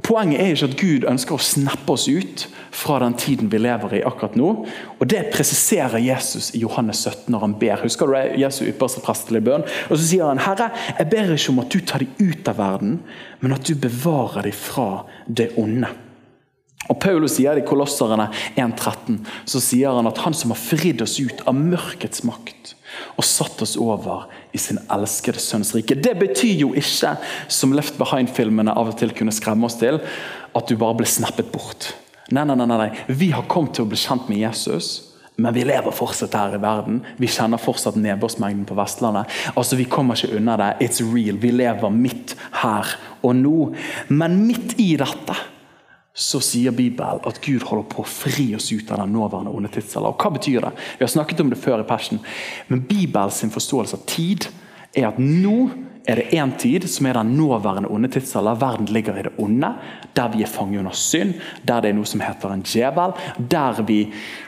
Poenget 0.06 0.40
er 0.40 0.52
ikke 0.54 0.68
at 0.68 0.78
Gud 0.78 1.04
ønsker 1.10 1.34
å 1.34 1.42
snappe 1.42 1.92
oss 1.92 2.06
ut 2.06 2.44
fra 2.78 3.00
den 3.02 3.16
tiden 3.18 3.50
vi 3.50 3.58
lever 3.58 3.96
i 3.98 4.02
akkurat 4.06 4.36
nå. 4.38 4.50
Og 4.98 5.06
Det 5.10 5.24
presiserer 5.34 5.98
Jesus 5.98 6.52
i 6.54 6.62
Johannes 6.62 7.02
17 7.02 7.32
når 7.34 7.44
han 7.44 7.56
ber. 7.58 7.82
Husker 7.82 8.06
du 8.06 8.14
det? 8.14 8.38
Jesu 8.38 8.62
ypperste 8.68 9.02
prestelige 9.02 9.48
bønn. 9.50 9.66
Og 9.90 9.96
Så 9.98 10.04
sier 10.12 10.30
han, 10.30 10.42
Herre, 10.44 10.70
jeg 10.98 11.10
ber 11.10 11.32
ikke 11.34 11.54
om 11.54 11.62
at 11.64 11.72
du 11.74 11.80
tar 11.80 12.04
dem 12.04 12.14
ut 12.20 12.48
av 12.48 12.60
verden, 12.60 13.00
men 13.40 13.56
at 13.56 13.66
du 13.66 13.74
bevarer 13.74 14.46
dem 14.46 14.54
fra 14.54 15.04
det 15.26 15.50
onde. 15.58 15.90
Og 16.88 16.96
Paulus 17.02 17.34
sier 17.36 17.58
det 17.58 17.66
i 17.66 17.68
Kolosserne 17.68 18.30
1,13. 18.56 19.18
Så 19.50 19.60
sier 19.60 19.98
han 19.98 20.08
at 20.08 20.22
han 20.24 20.36
som 20.36 20.54
har 20.54 20.60
fridd 20.60 21.02
oss 21.04 21.18
ut 21.20 21.42
av 21.44 21.58
mørkets 21.58 22.22
makt 22.24 22.76
og 23.18 23.26
satt 23.26 23.60
oss 23.62 23.74
over 23.76 24.28
i 24.52 24.60
sin 24.60 24.80
elskede 24.92 25.40
sønns 25.42 25.74
rike. 25.76 25.96
Det 25.98 26.14
betyr 26.18 26.64
jo 26.64 26.72
ikke, 26.78 27.14
som 27.52 27.74
Left 27.76 27.98
Behind-filmene 28.00 28.74
av 28.74 28.92
og 28.92 28.98
til 29.00 29.12
kunne 29.16 29.34
skremme 29.34 29.68
oss 29.68 29.78
til, 29.80 30.00
at 30.56 30.70
du 30.70 30.78
bare 30.80 31.00
ble 31.00 31.08
snappet 31.08 31.52
bort. 31.52 31.92
Nei, 32.32 32.44
nei, 32.44 32.56
nei, 32.56 32.68
nei. 32.68 32.88
Vi 33.08 33.30
har 33.32 33.48
kommet 33.48 33.76
til 33.76 33.86
å 33.86 33.90
bli 33.90 34.00
kjent 34.00 34.28
med 34.28 34.42
Jesus. 34.42 35.08
Men 35.38 35.54
vi 35.54 35.62
lever 35.62 35.94
fortsatt 35.94 36.34
her 36.34 36.56
i 36.56 36.58
verden. 36.58 36.98
Vi 37.16 37.28
kjenner 37.30 37.60
fortsatt 37.62 37.96
nedbørsmengden 38.00 38.64
på 38.66 38.74
Vestlandet. 38.74 39.30
Altså, 39.54 39.76
Vi 39.78 39.86
kommer 39.86 40.18
ikke 40.18 40.34
unna 40.36 40.56
det. 40.58 40.72
It's 40.88 40.98
real. 40.98 41.38
Vi 41.38 41.52
lever 41.54 41.94
midt 41.94 42.34
her 42.58 42.96
og 43.22 43.36
nå. 43.38 43.74
Men 44.08 44.40
midt 44.48 44.74
i 44.82 44.96
dette 44.98 45.36
så 46.18 46.40
sier 46.42 46.74
Bibelen 46.74 47.22
at 47.28 47.38
Gud 47.44 47.62
holder 47.68 47.86
på 47.92 48.02
å 48.02 48.08
fri 48.10 48.50
oss 48.58 48.72
ut 48.74 48.90
av 48.90 49.04
den 49.04 49.12
nåværende 49.14 49.52
onde 49.54 49.70
tidsalder. 49.70 50.10
Og 50.10 50.22
Hva 50.22 50.32
betyr 50.34 50.64
det? 50.66 50.72
Vi 50.98 51.04
har 51.06 51.12
snakket 51.12 51.44
om 51.44 51.52
det 51.52 51.60
før 51.62 51.84
i 51.84 51.86
persen, 51.86 52.18
Men 52.68 52.82
Bibels 52.88 53.44
forståelse 53.54 53.96
av 53.96 54.06
tid 54.06 54.48
er 54.96 55.08
at 55.08 55.18
nå 55.18 55.70
er 56.08 56.16
det 56.16 56.30
én 56.32 56.54
tid 56.56 56.86
som 56.88 57.06
er 57.06 57.18
den 57.18 57.34
nåværende 57.36 57.90
onde 57.92 58.08
tidsalder. 58.08 58.56
Verden 58.58 58.86
ligger 58.86 59.18
i 59.18 59.22
det 59.22 59.34
onde, 59.38 59.74
der 60.16 60.32
vi 60.32 60.42
er 60.42 60.48
fanget 60.48 60.80
under 60.80 60.96
synd, 60.96 61.34
der 61.68 61.80
det 61.80 61.90
er 61.90 61.98
noe 61.98 62.08
som 62.08 62.20
heter 62.24 62.52
en 62.52 62.64
djevel, 62.64 63.12
der 63.38 63.82
vi 63.86 64.00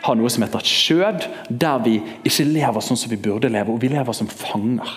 har 0.02 0.16
noe 0.16 0.30
som 0.32 0.42
heter 0.42 0.64
et 0.64 0.72
skjød, 0.72 1.28
der 1.50 1.84
vi 1.84 2.00
ikke 2.24 2.48
lever 2.48 2.80
sånn 2.80 2.96
som 2.96 3.12
vi 3.12 3.20
burde 3.20 3.52
leve, 3.52 3.72
og 3.72 3.82
vi 3.82 3.92
lever 3.92 4.16
som 4.16 4.26
fanger. 4.26 4.96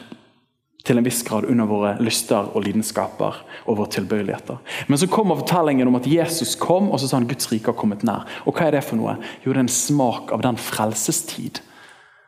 Til 0.84 1.00
en 1.00 1.06
viss 1.06 1.22
grad 1.24 1.48
under 1.48 1.67
våre 1.67 1.93
lyster 2.04 2.50
og 2.52 2.65
lidenskaper 2.65 3.38
og 3.63 3.78
våre 3.78 3.91
tilbøyeligheter. 3.96 4.60
Men 4.91 5.00
så 5.00 5.08
kommer 5.08 5.39
fortellingen 5.39 5.88
om 5.88 5.96
at 6.00 6.10
Jesus 6.10 6.58
kom, 6.60 6.89
og 6.91 7.00
så 7.00 7.08
sa 7.08 7.22
han 7.22 7.28
Guds 7.30 7.48
rike 7.52 7.72
har 7.72 7.80
kommet 7.80 8.04
nær. 8.04 8.28
Og 8.43 8.58
hva 8.58 8.67
er 8.67 8.78
det 8.78 8.84
for 8.84 9.00
noe? 9.00 9.15
Jo, 9.46 9.54
det 9.54 9.62
er 9.62 9.63
en 9.63 9.72
smak 9.72 10.34
av 10.36 10.43
den 10.43 10.60
frelsestid 10.60 11.63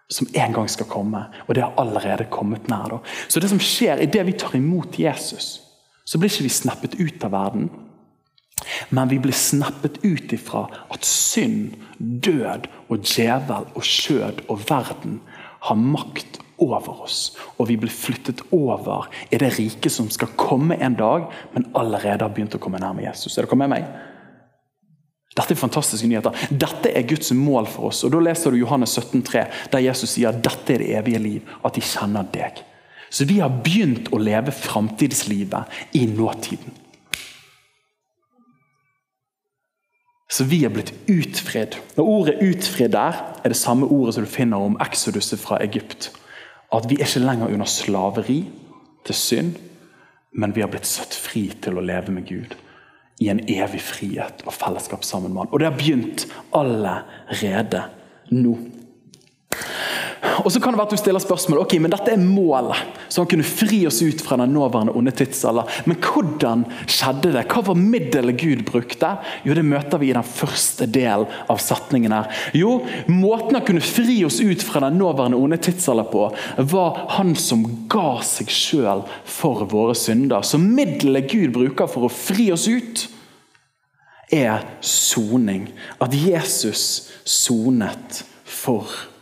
som 0.08 0.30
en 0.38 0.56
gang 0.56 0.70
skal 0.72 0.88
komme. 0.88 1.26
Og 1.48 1.56
det 1.58 1.66
har 1.66 1.76
allerede 1.82 2.30
kommet 2.32 2.70
nær. 2.72 2.96
Da. 2.96 3.02
Så 3.28 3.44
det 3.44 3.52
som 3.52 3.60
skjer 3.62 4.04
idet 4.06 4.24
vi 4.30 4.38
tar 4.40 4.56
imot 4.56 5.00
Jesus, 5.02 5.60
så 6.06 6.22
blir 6.22 6.32
ikke 6.32 6.48
vi 6.48 6.54
snappet 6.54 6.96
ut 7.02 7.28
av 7.28 7.36
verden. 7.36 7.68
Men 8.90 9.12
vi 9.12 9.20
blir 9.20 9.36
snappet 9.36 10.00
ut 10.06 10.32
ifra 10.34 10.64
at 10.94 11.06
synd, 11.06 11.76
død 12.00 12.70
og 12.88 13.04
djevel 13.04 13.68
og 13.76 13.84
skjød 13.84 14.46
og 14.48 14.64
verden 14.70 15.20
har 15.68 15.80
makt 15.82 16.40
over 16.62 17.02
oss. 17.04 17.36
Og 17.58 17.70
vi 17.70 17.78
blir 17.80 17.92
flyttet 17.92 18.42
over 18.56 19.10
i 19.30 19.40
det 19.42 19.54
riket 19.58 19.92
som 19.92 20.10
skal 20.12 20.34
komme 20.40 20.78
en 20.82 20.98
dag, 21.00 21.30
men 21.54 21.70
allerede 21.76 22.26
har 22.26 22.34
begynt 22.34 22.56
å 22.56 22.62
komme 22.62 22.82
nærme 22.82 23.06
Jesus. 23.06 23.38
Er 23.38 23.48
dere 23.48 23.60
med 23.60 23.74
meg? 23.76 23.88
Dette 25.36 25.52
er 25.52 25.60
fantastiske 25.60 26.08
nyheter. 26.08 26.48
Dette 26.52 26.94
er 26.96 27.08
Guds 27.08 27.34
mål 27.36 27.68
for 27.68 27.90
oss. 27.90 28.06
Og 28.08 28.14
Da 28.14 28.22
leser 28.24 28.52
du 28.52 28.62
Johannes 28.62 28.96
17, 28.96 29.22
17,3, 29.22 29.44
der 29.72 29.84
Jesus 29.84 30.16
sier 30.16 30.32
dette 30.32 30.74
er 30.74 30.80
det 30.80 30.94
evige 30.96 31.20
liv, 31.20 31.52
at 31.66 31.76
de 31.76 31.84
kjenner 31.84 32.24
deg. 32.32 32.64
Så 33.12 33.28
vi 33.28 33.40
har 33.40 33.52
begynt 33.64 34.10
å 34.16 34.20
leve 34.20 34.52
framtidslivet 34.56 35.96
i 35.96 36.06
nåtiden. 36.08 36.82
Så 40.32 40.44
vi 40.44 40.64
er 40.66 40.72
blitt 40.74 40.94
utfridd. 41.08 41.78
Når 41.96 42.04
Ordet 42.04 42.36
'utfridd' 42.42 42.92
der 42.92 43.14
er 43.44 43.50
det 43.50 43.58
samme 43.58 43.86
ordet 43.86 44.14
som 44.14 44.24
du 44.24 44.30
finner 44.30 44.58
om 44.58 44.78
eksoduset 44.82 45.40
fra 45.40 45.58
Egypt. 45.64 46.12
At 46.76 46.90
vi 46.90 46.98
er 47.00 47.08
ikke 47.08 47.24
lenger 47.24 47.54
under 47.54 47.70
slaveri 47.70 48.40
til 49.06 49.16
synd, 49.16 49.56
men 50.36 50.56
vi 50.56 50.64
har 50.64 50.72
blitt 50.72 50.90
satt 50.90 51.16
fri 51.16 51.48
til 51.64 51.80
å 51.80 51.84
leve 51.86 52.12
med 52.12 52.28
Gud. 52.28 52.56
I 53.24 53.30
en 53.32 53.40
evig 53.48 53.80
frihet 53.80 54.44
og 54.44 54.54
fellesskap 54.54 55.06
sammen 55.08 55.32
med 55.32 55.46
Han. 55.46 55.52
Og 55.54 55.62
det 55.62 55.70
har 55.70 55.78
begynt 55.78 56.26
allerede 56.52 57.86
nå. 58.36 58.58
Og 60.44 60.52
så 60.52 60.60
kan 60.60 60.74
det 60.74 60.80
være 60.80 60.90
at 60.90 60.96
du 60.96 61.00
stiller 61.00 61.24
spørsmål 61.24 61.62
ok, 61.64 61.78
men 61.82 61.94
dette 61.94 62.14
er 62.14 62.22
målet, 62.22 62.80
så 63.10 63.24
han 63.24 63.30
kunne 63.32 63.48
fri 63.48 63.82
oss 63.88 64.02
ut 64.04 64.22
fra 64.26 64.38
den 64.42 64.54
nåværende 64.56 64.96
onde 64.98 65.14
tidsalder. 65.16 65.70
Men 65.90 66.00
hvordan 66.02 66.66
skjedde 66.90 67.34
det? 67.36 67.46
Hva 67.52 67.64
var 67.70 67.80
middelet 67.80 68.40
Gud 68.42 68.66
brukte? 68.68 69.16
Jo, 69.46 69.56
Det 69.56 69.66
møter 69.66 70.02
vi 70.02 70.10
i 70.10 70.18
den 70.18 70.28
første 70.28 70.86
delen 70.86 71.28
av 71.50 71.58
setningen. 71.62 72.12
her. 72.12 72.30
Jo, 72.54 72.82
Måten 73.08 73.56
han 73.56 73.66
kunne 73.66 73.82
fri 73.82 74.24
oss 74.26 74.40
ut 74.42 74.62
fra 74.64 74.80
den 74.80 74.98
nåværende 75.00 75.38
onde 75.38 75.58
tidsalder 75.58 76.04
på, 76.12 76.30
var 76.58 77.06
han 77.18 77.36
som 77.36 77.88
ga 77.90 78.22
seg 78.22 78.50
sjøl 78.50 79.04
for 79.24 79.66
våre 79.66 79.96
synder. 79.96 80.42
Så 80.42 80.58
middelet 80.58 81.32
Gud 81.32 81.54
bruker 81.54 81.88
for 81.88 82.06
å 82.06 82.12
fri 82.12 82.52
oss 82.52 82.68
ut, 82.68 83.08
er 84.32 84.66
soning. 84.82 85.70
At 86.02 86.14
Jesus 86.14 87.12
sonet 87.24 88.24
for 88.44 88.82
oss 88.82 89.15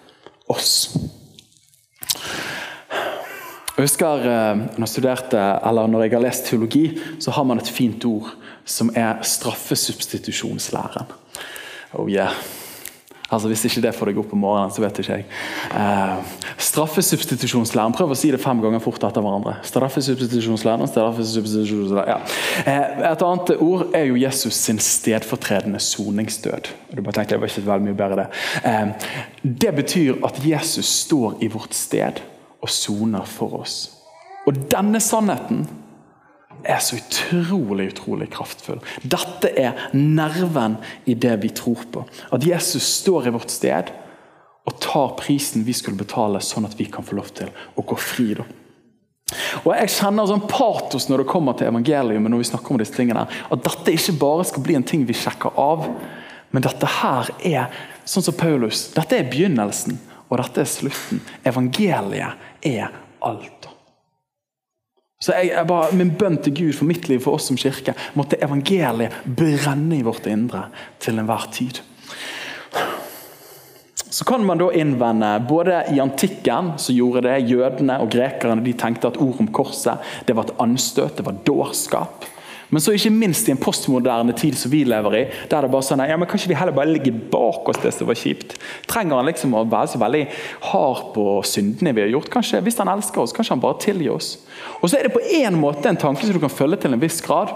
oss. 0.54 0.72
Jeg 3.74 3.88
husker 3.88 4.26
eh, 4.30 4.63
når 4.78 4.86
jeg 4.86 4.94
studerte, 4.94 5.44
eller 5.66 5.89
når 5.89 6.06
jeg 6.06 6.13
har 6.13 6.26
lest 6.28 6.46
teologi, 6.50 6.86
så 7.20 7.34
har 7.34 7.48
man 7.50 7.62
et 7.62 7.72
fint 7.74 8.06
ord 8.06 8.30
som 8.66 8.92
er 8.96 9.24
straffesubstitusjonslæren. 9.26 11.10
Oh 11.98 12.10
yeah. 12.10 12.32
Altså 13.34 13.50
Hvis 13.52 13.65
ikke 13.67 13.84
det 13.88 13.93
får 13.98 14.12
deg 14.12 14.19
opp 14.22 14.34
om 14.36 14.43
morgenen, 14.43 14.74
så 14.74 14.84
vet 14.84 15.00
ikke 15.02 15.17
jeg. 15.17 15.26
Eh, 15.74 16.34
straffesubstitusjonslæren. 16.69 17.96
Prøv 17.98 18.13
å 18.13 18.17
si 18.17 18.32
det 18.34 18.41
fem 18.43 18.62
ganger 18.63 18.84
fort 18.84 19.04
etter 19.04 19.26
hverandre. 19.26 19.56
Straffesubstitusjonslæren, 19.67 20.89
straffesubstitusjonslæren. 20.91 22.13
Ja. 22.13 22.19
Eh, 22.63 23.04
et 23.12 23.26
annet 23.26 23.54
ord 23.58 23.88
er 23.98 24.08
jo 24.10 24.19
Jesus 24.22 24.58
sin 24.58 24.82
stedfortredende 24.84 25.82
soningsdød. 25.84 26.72
Du 26.93 27.02
bare 27.02 27.19
tenkte, 27.19 27.36
det 27.36 27.41
var 27.41 27.52
ikke 27.52 27.67
veldig 27.67 27.89
mye 27.89 27.98
bedre 27.98 28.28
Det 28.28 28.28
eh, 28.69 29.10
Det 29.43 29.76
betyr 29.76 30.22
at 30.26 30.39
Jesus 30.46 30.86
står 30.86 31.41
i 31.41 31.50
vårt 31.52 31.74
sted 31.76 32.22
og 32.62 32.69
soner 32.69 33.26
for 33.28 33.60
oss. 33.60 33.78
Og 34.48 34.56
denne 34.72 35.00
sannheten 35.04 35.65
er 36.63 36.80
så 36.84 36.97
utrolig 36.99 37.89
utrolig 37.93 38.30
kraftfull. 38.34 38.82
Dette 39.04 39.52
er 39.60 39.88
nerven 39.95 40.78
i 41.06 41.15
det 41.15 41.36
vi 41.43 41.52
tror 41.56 41.86
på. 41.91 42.06
At 42.32 42.45
Jesus 42.47 42.86
står 43.02 43.28
i 43.28 43.36
vårt 43.36 43.54
sted 43.54 43.91
og 44.63 44.80
tar 44.80 45.15
prisen 45.19 45.65
vi 45.67 45.76
skulle 45.76 45.99
betale, 45.99 46.39
sånn 46.39 46.67
at 46.67 46.78
vi 46.80 46.88
kan 46.91 47.04
få 47.04 47.17
lov 47.19 47.34
til 47.36 47.52
å 47.76 47.84
gå 47.84 47.97
fri. 47.99 48.34
da. 48.39 48.45
Og 49.63 49.73
Jeg 49.76 49.91
kjenner 49.97 50.30
sånn 50.30 50.47
patos 50.47 51.10
når 51.10 51.23
det 51.23 51.32
kommer 51.32 51.58
til 51.58 51.67
evangeliet, 51.67 52.21
når 52.21 52.43
vi 52.43 52.49
snakker 52.52 52.71
om 52.76 52.82
disse 52.82 52.95
tingene, 52.95 53.26
at 53.28 53.65
dette 53.65 53.95
ikke 53.95 54.19
bare 54.21 54.45
skal 54.47 54.63
bli 54.63 54.78
en 54.80 54.88
ting 54.88 55.06
vi 55.10 55.17
sjekker 55.17 55.58
av, 55.60 55.88
men 56.54 56.63
dette 56.63 56.89
her 57.02 57.32
er 57.43 57.84
sånn 58.06 58.26
som 58.26 58.38
Paulus, 58.38 58.91
dette 58.93 59.17
er 59.17 59.30
begynnelsen, 59.32 59.97
og 60.30 60.39
dette 60.39 60.63
er 60.63 60.69
slutten. 60.69 61.21
Evangeliet 61.45 62.65
er 62.65 62.93
alt. 63.26 63.62
Så 65.24 65.32
jeg, 65.38 65.54
jeg 65.54 65.68
bare, 65.70 65.96
Min 65.96 66.12
bønn 66.20 66.36
til 66.44 66.56
Gud 66.58 66.76
for 66.76 66.90
mitt 66.90 67.08
liv, 67.08 67.22
for 67.24 67.38
oss 67.38 67.48
som 67.48 67.60
kirke, 67.60 67.96
måtte 68.20 68.42
evangeliet 68.44 69.24
brenne 69.24 69.96
i 69.96 70.04
vårt 70.04 70.28
indre 70.28 70.66
til 71.04 71.22
enhver 71.22 71.48
tid. 71.56 71.80
Så 74.14 74.28
kan 74.30 74.44
man 74.46 74.60
da 74.62 74.68
innvende, 74.78 75.30
både 75.50 75.80
I 75.96 76.02
antikken 76.04 76.76
så 76.78 76.94
gjorde 76.94 77.24
det 77.26 77.48
jødene 77.50 77.96
og 78.04 78.12
grekerne 78.14 78.62
de 78.66 78.76
tenkte 78.78 79.10
at 79.10 79.18
ord 79.18 79.40
om 79.42 79.48
korset 79.50 80.04
det 80.28 80.36
var 80.38 80.52
et 80.52 80.60
anstøt, 80.62 81.16
det 81.18 81.26
var 81.26 81.40
dårskap. 81.48 82.28
Men 82.74 82.82
så 82.82 82.96
ikke 82.96 83.12
minst 83.14 83.46
i 83.48 83.54
en 83.54 83.62
postmoderne 83.62 84.34
tid 84.38 84.58
som 84.58 84.72
vi 84.74 84.82
lever 84.90 85.18
i, 85.20 85.24
der 85.52 85.66
det 85.66 85.70
bare 85.70 85.86
sånn 85.86 86.02
ja, 86.10 86.18
men 86.18 86.30
Kanskje 86.30 86.50
vi 86.50 86.58
heller 86.58 86.74
bare 86.74 86.90
ligger 86.90 87.20
bak 87.30 87.68
oss 87.70 87.82
det 87.84 87.92
som 87.94 88.10
var 88.10 88.18
kjipt? 88.18 88.56
Trenger 88.90 89.20
han 89.20 89.30
liksom 89.30 89.54
å 89.54 89.62
være 89.70 89.92
så 89.92 90.02
veldig 90.02 90.24
hard 90.72 91.04
på 91.14 91.28
syndene 91.46 91.94
vi 91.94 92.02
har 92.08 92.10
gjort? 92.16 92.32
Kanskje, 92.34 92.64
Hvis 92.66 92.80
han 92.82 92.90
elsker 92.90 93.22
oss, 93.22 93.36
kanskje 93.36 93.54
han 93.54 93.62
bare 93.62 93.78
tilgir 93.84 94.16
oss? 94.16 94.32
Og 94.80 94.90
så 94.90 94.98
er 94.98 95.06
det 95.06 95.14
på 95.14 95.22
en 95.44 95.60
måte 95.62 95.92
en 95.92 96.02
tanke 96.02 96.26
som 96.26 96.34
du 96.34 96.42
kan 96.42 96.54
følge 96.54 96.82
til 96.82 96.98
en 96.98 97.04
viss 97.04 97.22
grad. 97.22 97.54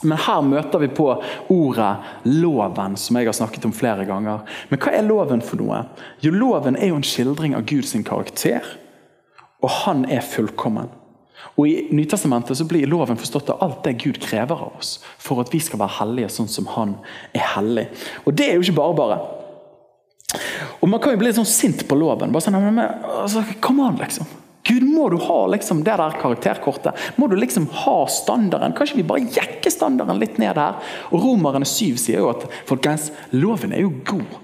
Men 0.00 0.16
her 0.24 0.40
møter 0.40 0.80
vi 0.80 0.88
på 0.88 1.08
ordet 1.52 1.90
'loven', 2.24 2.96
som 2.96 3.16
jeg 3.16 3.26
har 3.26 3.36
snakket 3.36 3.64
om 3.68 3.72
flere 3.72 4.06
ganger. 4.08 4.40
Men 4.70 4.80
hva 4.80 4.94
er 4.96 5.04
loven 5.04 5.42
for 5.42 5.60
noe? 5.60 5.82
Jo, 6.24 6.32
Loven 6.32 6.76
er 6.76 6.88
jo 6.88 6.96
en 6.96 7.04
skildring 7.04 7.54
av 7.54 7.66
Guds 7.68 7.92
karakter, 7.92 8.64
og 9.60 9.70
han 9.84 10.06
er 10.08 10.24
fullkommen. 10.24 10.88
Og 11.60 11.68
I 11.68 11.90
Nytestamentet 11.92 12.56
så 12.56 12.64
blir 12.64 12.88
loven 12.88 13.18
forstått 13.20 13.50
av 13.52 13.60
alt 13.66 13.82
det 13.84 13.98
Gud 14.00 14.16
krever 14.22 14.56
av 14.56 14.78
oss 14.78 14.94
for 15.20 15.42
at 15.42 15.52
vi 15.52 15.60
skal 15.60 15.82
være 15.82 15.98
hellige 15.98 16.30
sånn 16.32 16.48
som 16.48 16.70
han 16.72 16.96
er 17.36 17.44
hellig. 17.52 17.90
Og 18.24 18.32
Det 18.32 18.46
er 18.48 18.56
jo 18.56 18.64
ikke 18.64 18.78
bare 18.80 18.96
bare. 18.96 19.18
Og 20.80 20.88
Man 20.88 21.00
kan 21.02 21.12
jo 21.12 21.20
bli 21.20 21.28
litt 21.28 21.36
sånn 21.36 21.48
sint 21.48 21.84
på 21.88 21.98
loven. 21.98 22.32
bare 22.32 22.46
sånn, 22.46 22.56
men, 22.62 22.80
altså, 22.80 23.44
Come 23.60 23.84
on, 23.84 23.98
liksom. 24.00 24.26
Gud, 24.64 24.84
må 24.84 25.08
du 25.10 25.16
ha 25.16 25.46
liksom 25.50 25.82
det 25.84 25.96
der 25.96 26.16
karakterkortet? 26.20 26.96
Må 27.16 27.28
du 27.28 27.36
liksom 27.36 27.66
ha 27.84 28.06
standarden? 28.06 28.72
Kanskje 28.76 29.00
vi 29.00 29.06
bare 29.08 29.24
jekker 29.26 29.72
standarden 29.72 30.20
litt 30.20 30.38
ned 30.38 30.56
her? 30.56 30.76
Og 31.10 31.24
Romerne 31.24 31.66
7 31.66 31.96
sier 31.98 32.20
jo 32.20 32.30
at 32.30 32.46
folkens, 32.68 33.10
loven 33.32 33.72
er 33.72 33.82
jo 33.84 33.92
god. 34.06 34.38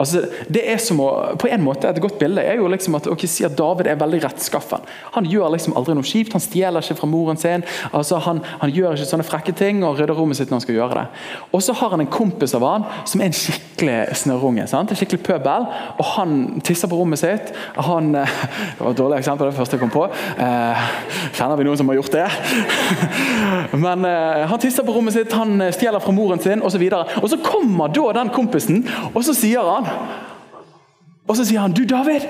Altså, 0.00 0.22
det 0.48 0.62
er 0.72 0.78
som 0.80 1.02
å, 1.04 1.08
på 1.36 1.50
en 1.52 1.60
måte 1.60 1.84
Et 1.90 1.98
godt 2.00 2.14
bilde 2.16 2.40
er 2.40 2.56
jo 2.56 2.68
liksom 2.72 2.94
at, 2.96 3.04
okay, 3.12 3.28
si 3.28 3.44
at 3.44 3.52
David 3.58 3.90
er 3.92 3.98
veldig 4.00 4.22
rettskaffen. 4.24 4.86
Han 5.12 5.26
gjør 5.28 5.52
liksom 5.52 5.74
aldri 5.76 5.92
noe 5.98 6.06
kjipt. 6.08 6.32
Han 6.32 6.40
stjeler 6.40 6.80
ikke 6.80 6.96
fra 7.02 7.08
moren 7.12 7.36
sin. 7.36 7.60
altså 7.92 8.16
Han, 8.24 8.40
han 8.62 8.72
gjør 8.72 8.96
ikke 8.96 9.08
sånne 9.10 9.26
frekke 9.28 9.52
ting 9.58 9.82
og 9.84 10.00
rydder 10.00 10.16
rommet 10.16 10.38
sitt 10.38 10.48
når 10.48 10.56
han 10.56 10.64
skal 10.64 10.78
gjøre 10.78 10.96
det. 10.96 11.04
Og 11.52 11.64
så 11.66 11.76
har 11.76 11.92
han 11.92 12.00
en 12.06 12.08
kompis 12.08 12.56
av 12.56 12.64
han 12.64 12.86
som 13.04 13.20
er 13.20 13.28
en 13.28 13.36
skikkelig 13.36 13.98
snørrunge. 14.22 14.64
En 14.64 14.94
skikkelig 14.96 15.20
pøbel. 15.26 15.68
Og 15.98 16.08
han 16.14 16.34
tisser 16.64 16.88
på 16.88 16.96
rommet 16.96 17.20
sitt. 17.20 17.52
Han, 17.76 18.14
eh, 18.16 18.40
Det 18.78 18.86
var 18.86 18.96
et 18.96 19.02
dårlig 19.02 19.20
eksempel, 19.20 19.52
det 19.52 19.58
første 19.60 19.76
jeg 19.76 19.84
kom 19.84 19.92
på. 19.92 20.06
Eh, 20.40 20.88
kjenner 21.36 21.60
vi 21.60 21.68
noen 21.68 21.82
som 21.82 21.92
har 21.92 22.00
gjort 22.00 22.16
det? 22.16 22.26
Men 23.84 24.08
eh, 24.08 24.48
han 24.48 24.64
tisser 24.64 24.88
på 24.88 24.96
rommet 24.96 25.20
sitt, 25.20 25.36
han 25.36 25.68
stjeler 25.76 26.00
fra 26.00 26.16
moren 26.16 26.40
sin 26.40 26.64
osv. 26.64 26.88
Og, 26.88 26.96
så 26.96 27.20
og 27.20 27.30
så 27.36 27.42
kommer 27.44 27.92
da 27.92 28.08
den 28.22 28.32
kompisen, 28.32 28.86
og 29.12 29.20
så 29.28 29.36
sier 29.36 29.68
han 29.68 29.81
og 31.28 31.36
så 31.38 31.46
sier 31.46 31.62
han 31.62 31.74
du 31.76 31.84
David, 31.88 32.26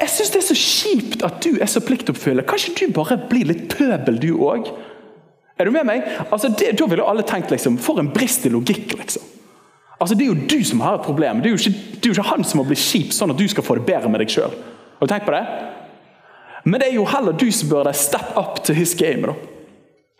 jeg 0.00 0.10
syns 0.10 0.32
det 0.34 0.40
er 0.40 0.46
så 0.48 0.56
kjipt 0.58 1.22
at 1.26 1.38
du 1.44 1.60
er 1.62 1.70
så 1.70 1.82
pliktoppfyllende. 1.84 2.46
Kan 2.48 2.58
ikke 2.58 2.88
du 2.88 2.96
bare 2.96 3.18
bli 3.30 3.44
litt 3.46 3.68
pøbel, 3.70 4.18
du 4.18 4.32
òg? 4.42 4.72
Er 5.58 5.68
du 5.68 5.70
med 5.70 5.86
meg? 5.86 6.02
Altså, 6.32 6.50
det, 6.50 6.72
Da 6.78 6.88
ville 6.90 7.06
alle 7.06 7.22
tenkt 7.22 7.52
liksom, 7.54 7.78
for 7.78 8.00
en 8.02 8.10
brist 8.10 8.46
i 8.46 8.50
logikk. 8.50 8.96
liksom. 8.98 9.22
Altså, 10.00 10.14
Det 10.14 10.26
er 10.26 10.32
jo 10.32 10.46
du 10.50 10.64
som 10.64 10.80
har 10.80 10.98
et 10.98 11.06
problem. 11.06 11.42
Det 11.42 11.46
er 11.46 11.54
jo 11.54 11.62
ikke, 11.62 11.78
det 11.94 12.06
er 12.06 12.10
jo 12.10 12.18
ikke 12.18 12.30
han 12.32 12.44
som 12.44 12.58
må 12.58 12.66
bli 12.66 12.76
kjip, 12.76 13.12
sånn 13.14 13.30
at 13.30 13.38
du 13.38 13.46
skal 13.48 13.64
få 13.64 13.78
det 13.78 13.86
bedre 13.86 14.10
med 14.10 14.20
deg 14.20 14.34
sjøl. 14.34 14.50
Men 16.64 16.80
det 16.80 16.88
er 16.88 16.94
jo 16.94 17.04
heller 17.04 17.32
du 17.32 17.50
som 17.52 17.68
bør 17.68 17.92
step 17.92 18.36
up 18.36 18.64
to 18.64 18.72
his 18.72 18.94
game. 18.94 19.22
da. 19.22 19.53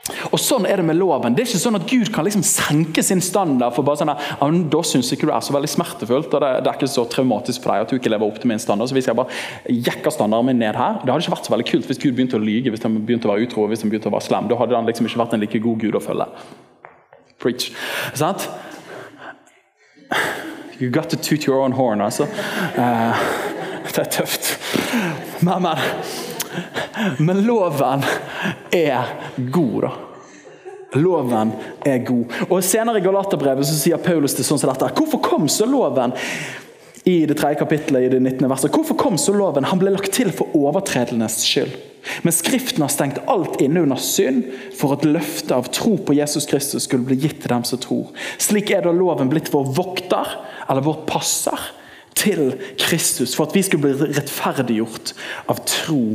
Og 0.04 0.36
Sånn 0.40 0.66
er 0.68 0.76
det 0.80 0.84
med 0.84 0.98
loven. 0.98 1.32
Det 1.32 1.44
er 1.44 1.48
ikke 1.48 1.62
sånn 1.62 1.78
at 1.78 1.86
Gud 1.88 2.10
kan 2.12 2.26
liksom 2.26 2.42
senke 2.44 3.02
sin 3.02 3.22
standard. 3.24 3.72
for 3.74 3.86
bare 3.86 4.02
sånn 4.02 4.12
at, 4.12 4.20
ja, 4.40 4.48
Da 4.50 4.82
syns 4.84 5.12
ikke 5.12 5.26
du 5.26 5.32
er 5.32 5.40
så 5.40 5.54
veldig 5.54 5.70
smertefullt 5.70 6.34
og 6.34 6.40
det, 6.44 6.50
det, 6.64 6.68
er 6.68 6.76
ikke 6.76 6.90
så 6.92 7.06
traumatisk 7.08 7.62
for 7.62 7.72
deg 7.72 7.86
at 7.86 7.88
du 7.88 7.96
ikke 7.96 8.12
lever 8.12 8.26
opp 8.26 8.40
til 8.40 8.48
min 8.48 8.58
standard. 8.58 8.88
så 8.88 8.94
hvis 8.94 9.08
jeg 9.08 9.16
bare 9.16 9.32
jekker 9.68 10.12
standarden 10.12 10.46
min 10.46 10.58
ned 10.58 10.76
her, 10.76 11.00
Det 11.00 11.08
hadde 11.08 11.24
ikke 11.24 11.36
vært 11.36 11.48
så 11.48 11.54
veldig 11.56 11.70
kult 11.70 11.86
hvis 11.88 11.98
Gud 11.98 12.12
begynte 12.12 12.36
å 12.36 12.44
lyge, 12.44 12.70
hvis 12.70 12.82
han 12.82 13.00
begynte 13.00 13.28
å 13.28 13.32
være 13.32 13.46
utro, 13.48 13.66
hvis 13.66 13.80
han 13.80 13.90
begynte 13.90 14.12
å 14.12 14.12
være 14.12 14.28
slem. 14.28 14.48
Da 14.48 14.56
hadde 14.60 14.76
han 14.76 14.86
liksom 14.86 15.06
ikke 15.06 15.22
vært 15.24 15.34
en 15.34 15.40
like 15.40 15.58
god 15.58 15.80
Gud 15.80 15.96
å 15.96 16.04
følge. 16.04 16.28
Preach. 17.38 17.72
Sant? 18.14 18.48
You 20.78 20.90
got 20.90 21.08
to 21.10 21.16
toot 21.16 21.46
your 21.46 21.62
own 21.62 21.72
horn, 21.72 22.00
altså. 22.00 22.24
Uh, 22.76 23.16
det 23.94 23.98
er 24.04 24.10
tøft. 24.10 24.58
Men, 25.40 25.62
men. 25.62 26.33
Men 27.18 27.44
loven 27.46 28.04
er 28.72 29.14
god, 29.36 29.78
da. 29.86 29.92
Loven 30.94 31.52
er 31.84 32.04
god. 32.06 32.34
Og 32.48 32.60
Senere 32.64 33.00
i 33.00 33.04
Galaterbrevet 33.04 33.66
så 33.66 33.74
sier 33.76 34.02
Paulus 34.02 34.36
det 34.38 34.46
sånn 34.46 34.60
som 34.62 34.70
dette. 34.70 34.92
Hvorfor 34.94 35.22
kom 35.24 35.48
så 35.50 35.66
loven? 35.66 36.14
I 37.04 37.24
det 37.28 37.36
tredje 37.36 37.58
kapittelet 37.60 38.06
i 38.06 38.12
det 38.14 38.20
19. 38.22 38.46
verset. 38.48 38.72
Hvorfor 38.72 38.96
kom 38.96 39.18
så 39.20 39.34
loven? 39.36 39.66
Han 39.68 39.80
ble 39.80 39.92
lagt 39.92 40.14
til 40.16 40.30
for 40.32 40.54
overtredelnes 40.56 41.42
skyld. 41.44 41.74
Men 42.22 42.32
Skriften 42.36 42.84
har 42.84 42.92
stengt 42.92 43.20
alt 43.28 43.60
inne 43.64 43.82
under 43.84 44.00
synd 44.00 44.44
for 44.76 44.96
at 44.96 45.06
løftet 45.08 45.52
av 45.56 45.68
tro 45.72 45.96
på 46.00 46.16
Jesus 46.16 46.46
Kristus 46.48 46.86
skulle 46.86 47.06
bli 47.08 47.18
gitt 47.26 47.40
til 47.42 47.52
dem 47.52 47.64
som 47.68 47.80
tror. 47.80 48.12
Slik 48.40 48.72
er 48.72 48.84
da 48.84 48.92
loven 48.94 49.32
blitt 49.32 49.50
vår 49.52 49.72
vokter, 49.76 50.36
eller 50.68 50.84
vår 50.84 51.02
passer, 51.08 51.70
til 52.14 52.52
Kristus, 52.78 53.34
for 53.34 53.48
at 53.48 53.56
vi 53.56 53.64
skulle 53.66 53.88
bli 53.88 54.12
rettferdiggjort 54.14 55.14
av 55.50 55.64
tro 55.66 56.14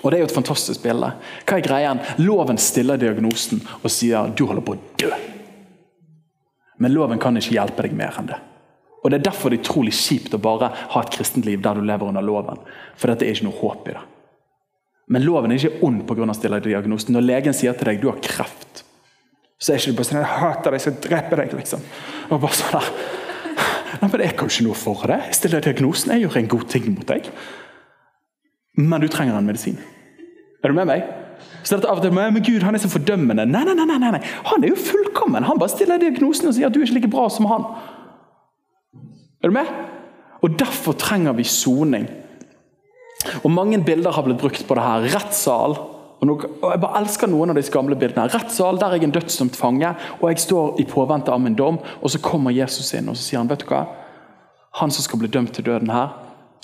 og 0.00 0.10
Det 0.10 0.16
er 0.16 0.22
jo 0.22 0.28
et 0.30 0.34
fantastisk 0.34 0.82
bilde. 0.82 1.10
Hva 1.44 1.58
er 1.58 1.66
greien? 1.66 2.00
Loven 2.18 2.58
stiller 2.58 2.96
diagnosen 2.98 3.60
og 3.82 3.90
sier 3.92 4.32
du 4.32 4.46
holder 4.48 4.64
på 4.64 4.74
å 4.74 4.80
dø. 5.02 5.10
Men 6.80 6.94
loven 6.94 7.20
kan 7.22 7.36
ikke 7.36 7.54
hjelpe 7.54 7.84
deg 7.84 7.94
mer 7.94 8.16
enn 8.18 8.30
det. 8.32 8.38
Og 9.02 9.10
Det 9.10 9.18
er 9.18 9.28
derfor 9.28 9.50
det 9.50 9.58
er 9.58 9.64
utrolig 9.66 9.92
kjipt 9.94 10.34
å 10.34 10.40
bare 10.42 10.70
ha 10.94 11.02
et 11.02 11.12
kristent 11.12 11.46
liv 11.46 11.60
der 11.62 11.74
du 11.74 11.84
lever 11.84 12.08
under 12.08 12.24
loven. 12.24 12.58
For 12.96 13.10
dette 13.10 13.26
er 13.26 13.34
ikke 13.34 13.48
noe 13.50 13.60
håp 13.60 13.88
i 13.90 13.96
det. 13.96 14.02
Men 15.12 15.26
loven 15.26 15.52
er 15.52 15.58
ikke 15.58 15.82
ond 15.84 16.06
pga. 16.06 16.60
diagnosen. 16.60 17.12
Når 17.12 17.26
legen 17.26 17.54
sier 17.54 17.74
til 17.74 17.84
deg 17.84 18.00
du 18.00 18.08
har 18.08 18.20
kreft, 18.22 18.84
så 19.58 19.72
er 19.72 19.78
ikke 19.78 19.90
du 19.90 19.96
bare 19.96 20.06
sånn 20.06 20.18
'Jeg 20.18 20.38
hater 20.40 20.70
deg, 20.70 20.80
så 20.80 20.90
jeg 20.90 21.00
dreper 21.02 21.36
deg', 21.36 21.52
liksom. 21.54 21.80
Og 22.30 22.40
bare 22.40 22.52
sånn 22.52 22.72
der. 22.72 22.90
Nei, 24.02 24.10
men 24.10 24.20
Jeg 24.20 24.36
kan 24.36 24.48
ikke 24.48 24.64
noe 24.64 24.74
for 24.74 25.06
det. 25.06 25.20
Jeg 25.26 25.34
stiller 25.34 25.60
diagnosen. 25.60 26.12
Jeg 26.12 26.22
gjør 26.22 26.36
en 26.36 26.48
god 26.48 26.68
ting 26.68 26.94
mot 26.94 27.06
deg. 27.06 27.30
Men 28.76 29.00
du 29.00 29.08
trenger 29.08 29.36
en 29.36 29.46
medisin. 29.46 29.78
Er 30.62 30.70
du 30.70 30.76
med 30.78 30.88
meg? 30.88 31.04
Så 31.62 31.76
dette 31.76 31.90
av 31.90 31.98
og 32.00 32.04
til, 32.04 32.14
men 32.14 32.42
Gud 32.42 32.64
han 32.64 32.74
er 32.74 32.82
så 32.82 32.90
fordømmende. 32.90 33.44
Nei, 33.50 33.62
nei, 33.66 33.74
nei, 33.74 33.98
nei, 33.98 34.20
Han 34.46 34.64
er 34.64 34.72
jo 34.72 34.78
fullkommen. 34.78 35.44
Han 35.44 35.58
bare 35.58 35.74
stiller 35.74 36.00
diagnosen 36.00 36.48
og 36.48 36.56
sier 36.56 36.68
at 36.68 36.74
du 36.74 36.80
er 36.80 36.86
ikke 36.86 37.00
like 37.00 37.12
bra 37.12 37.28
som 37.30 37.46
han. 37.50 37.66
Er 39.42 39.50
du 39.50 39.56
med? 39.56 39.70
Og 40.42 40.58
Derfor 40.58 40.96
trenger 40.98 41.36
vi 41.38 41.44
soning. 41.44 42.08
Og 43.42 43.50
Mange 43.50 43.78
bilder 43.84 44.14
har 44.14 44.26
blitt 44.26 44.40
brukt 44.40 44.66
på 44.66 44.74
det 44.78 44.86
her. 44.86 45.08
Rettssal. 45.14 45.76
Og 46.22 46.46
Jeg 46.46 46.80
bare 46.82 47.02
elsker 47.02 47.30
noen 47.30 47.50
av 47.50 47.58
disse 47.58 47.74
gamle 47.74 47.98
bildene. 47.98 48.30
Rettssal, 48.30 48.78
Der 48.78 48.86
er 48.86 48.98
jeg 48.98 49.04
en 49.04 49.14
dødsdømt 49.14 49.56
fange, 49.56 49.94
og 50.20 50.28
jeg 50.30 50.38
står 50.38 50.80
i 50.80 50.84
påvente 50.86 51.32
av 51.32 51.40
min 51.40 51.58
dom. 51.58 51.78
Og 52.00 52.10
så 52.10 52.22
kommer 52.22 52.50
Jesus 52.50 52.94
inn 52.94 53.08
og 53.08 53.16
så 53.16 53.22
sier 53.22 53.38
han, 53.38 53.50
vet 53.50 53.66
du 53.66 53.66
hva? 53.66 53.86
Han 54.80 54.90
som 54.90 55.02
skal 55.02 55.18
bli 55.18 55.28
dømt 55.28 55.52
til 55.52 55.64
døden 55.64 55.90
her, 55.90 56.14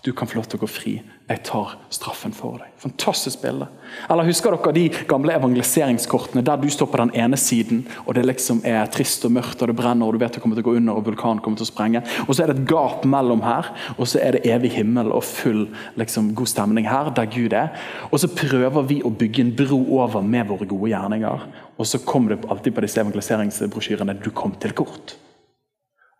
du 0.04 0.12
kan 0.12 0.28
få 0.30 0.38
lov 0.38 0.46
til 0.46 0.60
å 0.60 0.62
gå 0.62 0.68
fri. 0.70 0.92
Jeg 1.28 1.40
tar 1.44 1.72
straffen 1.92 2.32
for 2.32 2.60
deg. 2.62 2.70
Fantastisk 2.78 3.42
bilde. 3.42 3.66
Eller 4.06 4.28
Husker 4.28 4.54
dere 4.54 4.72
de 4.76 4.84
gamle 5.10 5.34
evangeliseringskortene 5.34 6.44
der 6.46 6.60
du 6.62 6.68
står 6.70 6.88
på 6.92 7.00
den 7.00 7.10
ene 7.18 7.36
siden, 7.40 7.82
og 8.04 8.14
det 8.14 8.22
liksom 8.28 8.62
er 8.68 8.86
trist 8.94 9.26
og 9.26 9.34
mørkt, 9.34 9.58
og 9.60 9.72
det 9.72 9.76
brenner, 9.80 10.06
og 10.06 10.14
du 10.14 10.22
vet 10.22 10.38
det 10.38 10.42
kommer 10.44 10.56
til 10.56 10.64
å 10.64 10.68
gå 10.70 10.76
under, 10.78 11.00
og 11.00 11.08
vulkanen 11.10 11.42
kommer 11.42 11.58
til 11.58 11.66
å 11.66 11.72
sprenge. 11.72 12.04
Og 12.28 12.30
så 12.30 12.44
er 12.44 12.52
det 12.52 12.60
et 12.60 12.70
gap 12.70 13.02
mellom 13.10 13.42
her, 13.42 13.72
og 13.96 14.06
så 14.06 14.22
er 14.22 14.38
det 14.38 14.44
evig 14.54 14.72
himmel 14.78 15.10
og 15.10 15.26
full 15.26 15.66
liksom, 15.98 16.30
god 16.38 16.54
stemning 16.54 16.88
her, 16.88 17.10
der 17.18 17.28
Gud 17.34 17.58
er. 17.58 17.74
Og 18.12 18.22
så 18.22 18.30
prøver 18.30 18.88
vi 18.88 19.02
å 19.02 19.12
bygge 19.12 19.44
en 19.44 19.54
bro 19.58 19.82
over 19.98 20.22
med 20.22 20.46
våre 20.48 20.70
gode 20.70 20.94
gjerninger. 20.94 21.46
Og 21.74 21.90
så 21.90 22.00
kommer 22.06 22.36
det 22.36 22.46
alltid 22.46 22.78
på 22.78 22.86
disse 22.86 23.02
evangeliseringsbrosjyrene 23.02 24.20
'Du 24.22 24.30
kom 24.30 24.54
til 24.54 24.70
kort'. 24.70 25.18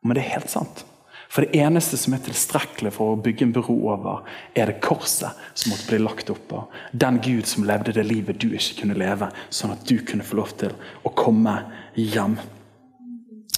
Men 0.02 0.14
det 0.14 0.24
er 0.24 0.34
helt 0.34 0.50
sant. 0.50 0.84
For 1.28 1.44
det 1.44 1.60
eneste 1.60 1.98
som 2.00 2.14
er 2.16 2.22
tilstrekkelig 2.24 2.94
for 2.96 3.12
å 3.12 3.20
bygge 3.20 3.44
en 3.44 3.52
bro 3.52 3.74
over, 3.92 4.22
er 4.56 4.70
det 4.70 4.80
korset 4.84 5.36
som 5.52 5.72
måtte 5.72 5.88
bli 5.90 5.98
lagt 6.00 6.30
oppå. 6.32 6.62
Den 6.92 7.18
Gud 7.24 7.48
som 7.50 7.66
levde 7.68 7.92
det 7.92 8.06
livet 8.08 8.40
du 8.40 8.48
ikke 8.48 8.82
kunne 8.82 8.96
leve, 8.96 9.28
sånn 9.52 9.74
at 9.74 9.84
du 9.88 9.98
kunne 10.08 10.24
få 10.24 10.38
lov 10.40 10.54
til 10.60 10.72
å 11.04 11.12
komme 11.12 11.58
hjem. 11.98 12.38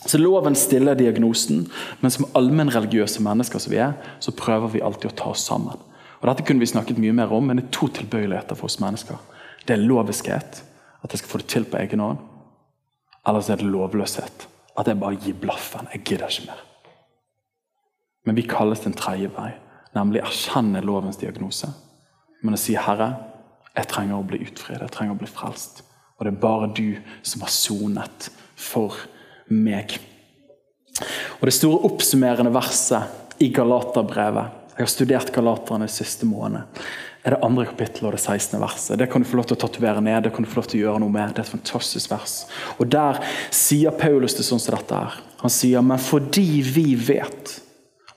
Så 0.01 0.19
Loven 0.19 0.57
stiller 0.57 0.99
diagnosen, 0.99 1.67
men 2.01 2.11
som 2.11 2.27
allmennreligiøse 2.35 3.23
mennesker 3.23 3.63
som 3.63 3.75
vi 3.75 3.83
er, 3.85 3.95
så 4.19 4.35
prøver 4.35 4.75
vi 4.75 4.83
alltid 4.83 5.13
å 5.13 5.19
ta 5.21 5.29
oss 5.35 5.45
sammen. 5.47 5.79
Og 6.21 6.27
Dette 6.29 6.45
kunne 6.49 6.65
vi 6.65 6.69
snakket 6.73 6.99
mye 7.01 7.15
mer 7.17 7.31
om, 7.37 7.47
men 7.47 7.61
det 7.61 7.69
er 7.69 7.77
to 7.77 7.89
tilbøyeligheter 8.01 8.59
for 8.59 8.69
oss 8.69 8.81
mennesker. 8.83 9.21
Det 9.69 9.77
er 9.77 9.85
loviskhet, 9.85 10.63
at 11.05 11.13
jeg 11.13 11.23
skal 11.23 11.33
få 11.33 11.43
det 11.43 11.49
til 11.53 11.69
på 11.69 11.79
egen 11.81 12.03
hånd. 12.03 12.25
Eller 13.29 13.45
så 13.45 13.55
er 13.55 13.61
det 13.61 13.71
lovløshet, 13.71 14.49
at 14.81 14.89
jeg 14.89 15.01
bare 15.01 15.21
gir 15.21 15.39
blaffen. 15.39 15.89
Jeg 15.93 16.05
gidder 16.09 16.33
ikke 16.33 16.49
mer. 16.49 16.67
Men 18.25 18.37
vi 18.37 18.43
kalles 18.43 18.81
den 18.85 18.97
tredje 18.97 19.31
vei, 19.37 19.53
nemlig 19.97 20.23
erkjenne 20.23 20.83
lovens 20.85 21.21
diagnose. 21.21 21.71
Men 22.43 22.55
å 22.55 22.59
si 22.59 22.75
'Herre, 22.75 23.15
jeg 23.77 23.89
trenger 23.89 24.19
å 24.19 24.27
bli 24.27 24.39
utfridd, 24.39 24.81
jeg 24.81 24.91
trenger 24.91 25.15
å 25.15 25.19
bli 25.19 25.29
frelst'. 25.29 25.83
Og 26.19 26.27
det 26.27 26.35
er 26.35 26.41
bare 26.41 26.73
du 26.75 26.99
som 27.23 27.41
har 27.41 27.49
sonet 27.49 28.31
for 28.57 28.95
meg. 29.49 29.99
Og 31.41 31.47
Det 31.49 31.55
store 31.55 31.85
oppsummerende 31.89 32.53
verset 32.53 33.03
i 33.41 33.49
Galaterbrevet 33.49 34.59
Jeg 34.77 34.87
har 34.87 34.93
studert 34.93 35.33
Galaterne 35.33 35.89
siste 35.89 36.27
måned. 36.27 36.63
er 37.25 37.31
det 37.31 37.45
andre 37.45 37.67
kapittelet 37.67 38.05
og 38.05 38.13
det 38.13 38.21
16. 38.21 38.61
verset. 38.61 38.99
Det 38.99 39.11
kan 39.11 39.21
du 39.21 39.29
få 39.29 39.37
lov 39.37 39.45
til 39.45 39.57
å 39.57 39.61
tatovere 39.61 40.01
ned. 40.01 40.23
det 40.23 40.33
kan 40.33 40.43
du 40.43 40.49
få 40.49 40.57
lov 40.57 40.67
til 40.67 40.81
å 40.81 40.85
gjøre 40.85 41.01
noe 41.01 41.11
med. 41.11 41.35
Det 41.35 41.39
er 41.39 41.43
et 41.43 41.61
fantastisk 41.61 42.11
vers. 42.11 42.47
Og 42.79 42.89
Der 42.89 43.21
sier 43.51 43.91
Paulus 43.91 44.35
det 44.35 44.45
sånn 44.45 44.61
som 44.61 44.75
dette 44.75 44.95
her. 44.95 45.21
Han 45.43 45.51
sier, 45.51 45.83
men 45.83 45.99
fordi 45.99 46.63
vi 46.63 46.95
vet 46.95 47.61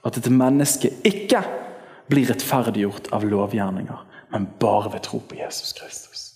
at 0.03 0.17
et 0.19 0.31
menneske 0.31 0.91
ikke 1.07 1.43
blir 2.11 2.27
rettferdiggjort 2.29 3.11
av 3.15 3.25
lovgjerninger, 3.27 4.01
men 4.33 4.49
bare 4.59 4.91
ved 4.93 5.05
tro 5.07 5.21
på 5.23 5.39
Jesus 5.39 5.75
Kristus. 5.77 6.33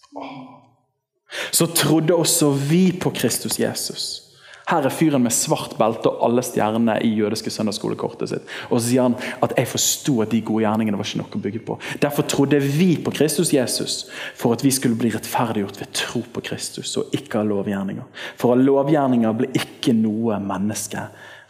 Så 1.51 1.67
trodde 1.75 2.15
også 2.15 2.53
vi 2.69 2.91
på 2.95 3.11
Kristus 3.15 3.59
Jesus. 3.59 4.27
Her 4.67 4.83
er 4.83 4.91
fyren 4.91 5.23
med 5.23 5.31
svart 5.31 5.77
belte 5.79 6.09
og 6.11 6.25
alle 6.27 6.43
stjernene 6.43 6.97
i 7.07 7.13
jødiske 7.15 7.51
søndagsskolekortet 7.55 8.33
sitt. 8.33 8.49
Og 8.67 8.81
så 8.81 8.89
sier 8.89 9.05
han 9.05 9.15
at 9.43 9.53
jeg 9.55 9.69
forsto 9.71 10.17
at 10.23 10.33
de 10.33 10.41
gode 10.43 10.65
gjerningene 10.65 10.99
var 10.99 11.07
ikke 11.07 11.21
noe 11.21 11.39
å 11.39 11.43
bygge 11.45 11.61
på. 11.69 11.77
Derfor 12.03 12.27
trodde 12.27 12.59
vi 12.59 12.89
på 12.99 13.13
Kristus 13.15 13.53
Jesus 13.55 13.95
for 14.35 14.57
at 14.57 14.65
vi 14.67 14.73
skulle 14.75 14.99
bli 14.99 15.13
rettferdiggjort 15.15 15.79
ved 15.79 15.93
tro 15.95 16.23
på 16.35 16.43
Kristus 16.49 16.97
og 16.99 17.15
ikke 17.15 17.39
av 17.39 17.47
lovgjerninger. 17.53 18.25
For 18.35 18.57
av 18.57 18.65
lovgjerninger 18.67 19.39
ble 19.39 19.53
ikke 19.55 19.95
noe 19.95 20.41
menneske 20.43 21.05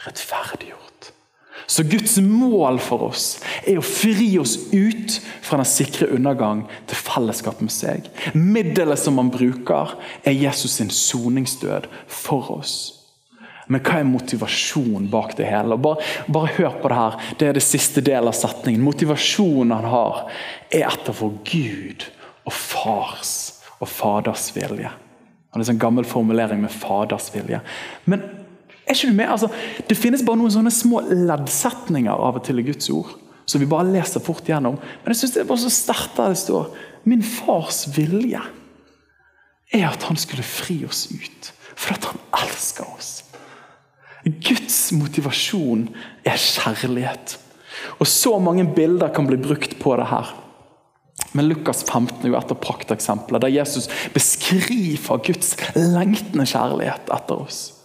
rettferdiggjort. 0.05 0.86
Så 1.67 1.83
Guds 1.83 2.15
mål 2.23 2.79
for 2.79 3.09
oss 3.09 3.41
er 3.67 3.79
å 3.79 3.83
fri 3.83 4.29
oss 4.39 4.55
ut 4.71 5.17
fra 5.43 5.59
den 5.59 5.67
sikre 5.67 6.07
undergang 6.15 6.63
til 6.87 6.99
fellesskap 6.99 7.59
med 7.59 7.73
seg. 7.75 8.07
Middelet 8.31 9.01
som 9.01 9.17
man 9.19 9.31
bruker, 9.33 9.97
er 10.23 10.37
Jesus 10.37 10.77
sin 10.79 10.93
soningsdød 10.93 11.89
for 12.07 12.53
oss. 12.55 12.77
Men 13.67 13.83
hva 13.83 13.99
er 13.99 14.07
motivasjonen 14.07 15.09
bak 15.11 15.35
det 15.35 15.49
hele? 15.49 15.75
Bare, 15.75 15.99
bare, 16.31 16.53
hør 16.55 16.79
på 16.79 16.91
det 16.91 16.99
her. 17.01 17.19
Det 17.39 17.49
er 17.49 17.57
det 17.57 17.65
siste 17.65 17.99
delen 17.99 18.31
av 18.31 18.37
setningen. 18.37 18.85
Motivasjonen 18.85 19.75
han 19.75 19.89
har, 19.91 20.23
er 20.71 20.87
etter 20.87 21.15
vår 21.19 21.35
Gud 21.51 22.07
og 22.47 22.55
fars 22.55 23.33
og 23.81 23.91
faders 23.91 24.49
vilje. 24.55 24.87
Det 24.87 25.55
er 25.55 25.63
en 25.63 25.67
sånn 25.73 25.83
gammel 25.83 26.07
formulering 26.07 26.63
med 26.63 26.71
faders 26.71 27.27
vilje. 27.35 27.59
Men 28.07 28.23
er 28.87 28.95
ikke 28.95 29.11
du 29.11 29.17
med? 29.17 29.29
Altså, 29.29 29.49
det 29.89 29.99
finnes 29.99 30.23
bare 30.25 30.39
noen 30.39 30.53
sånne 30.53 30.71
små 30.73 31.01
leddsetninger 31.09 32.13
av 32.13 32.39
og 32.39 32.45
til 32.47 32.61
i 32.61 32.65
Guds 32.67 32.89
ord. 32.93 33.11
Som 33.47 33.63
vi 33.63 33.69
bare 33.69 33.87
leser 33.91 34.23
fort 34.23 34.47
gjennom. 34.47 34.79
Men 34.79 35.13
jeg 35.13 35.21
synes 35.21 35.35
det 35.35 35.43
er 35.43 35.49
bare 35.51 35.63
så 35.63 35.71
sterkt 35.71 36.17
der 36.19 36.33
det 36.33 36.39
står 36.41 36.71
Min 37.07 37.23
fars 37.23 37.85
vilje 37.95 38.41
er 39.75 39.85
at 39.87 40.03
han 40.07 40.19
skulle 40.19 40.43
fri 40.43 40.81
oss 40.87 41.05
ut. 41.11 41.51
For 41.77 41.95
at 41.95 42.09
han 42.09 42.19
elsker 42.43 42.87
oss. 42.95 43.11
Guds 44.27 44.79
motivasjon 44.95 45.87
er 46.27 46.39
kjærlighet. 46.41 47.37
Og 48.01 48.09
så 48.09 48.35
mange 48.43 48.65
bilder 48.75 49.13
kan 49.15 49.27
bli 49.29 49.39
brukt 49.39 49.77
på 49.79 49.95
det 49.99 50.09
her. 50.09 50.33
Men 51.37 51.47
Lukas 51.47 51.83
15 51.83 52.23
er 52.23 52.31
jo 52.31 52.37
et 52.39 52.51
av 52.51 52.59
prakteksemplene 52.63 53.41
der 53.43 53.53
Jesus 53.53 53.87
beskriver 54.13 55.23
Guds 55.23 55.55
lengtende 55.75 56.47
kjærlighet 56.49 57.11
etter 57.13 57.43
oss. 57.47 57.76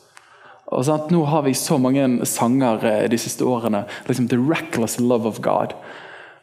Og 0.73 0.87
sant? 0.89 1.13
Nå 1.13 1.25
har 1.29 1.45
vi 1.47 1.55
så 1.59 1.79
mange 1.81 2.07
sanger 2.29 2.87
eh, 2.89 3.05
de 3.13 3.21
siste 3.21 3.47
årene. 3.47 3.85
liksom 4.09 4.31
The 4.33 4.41
reckless 4.41 4.99
love 5.01 5.29
of 5.29 5.43
God. 5.45 5.77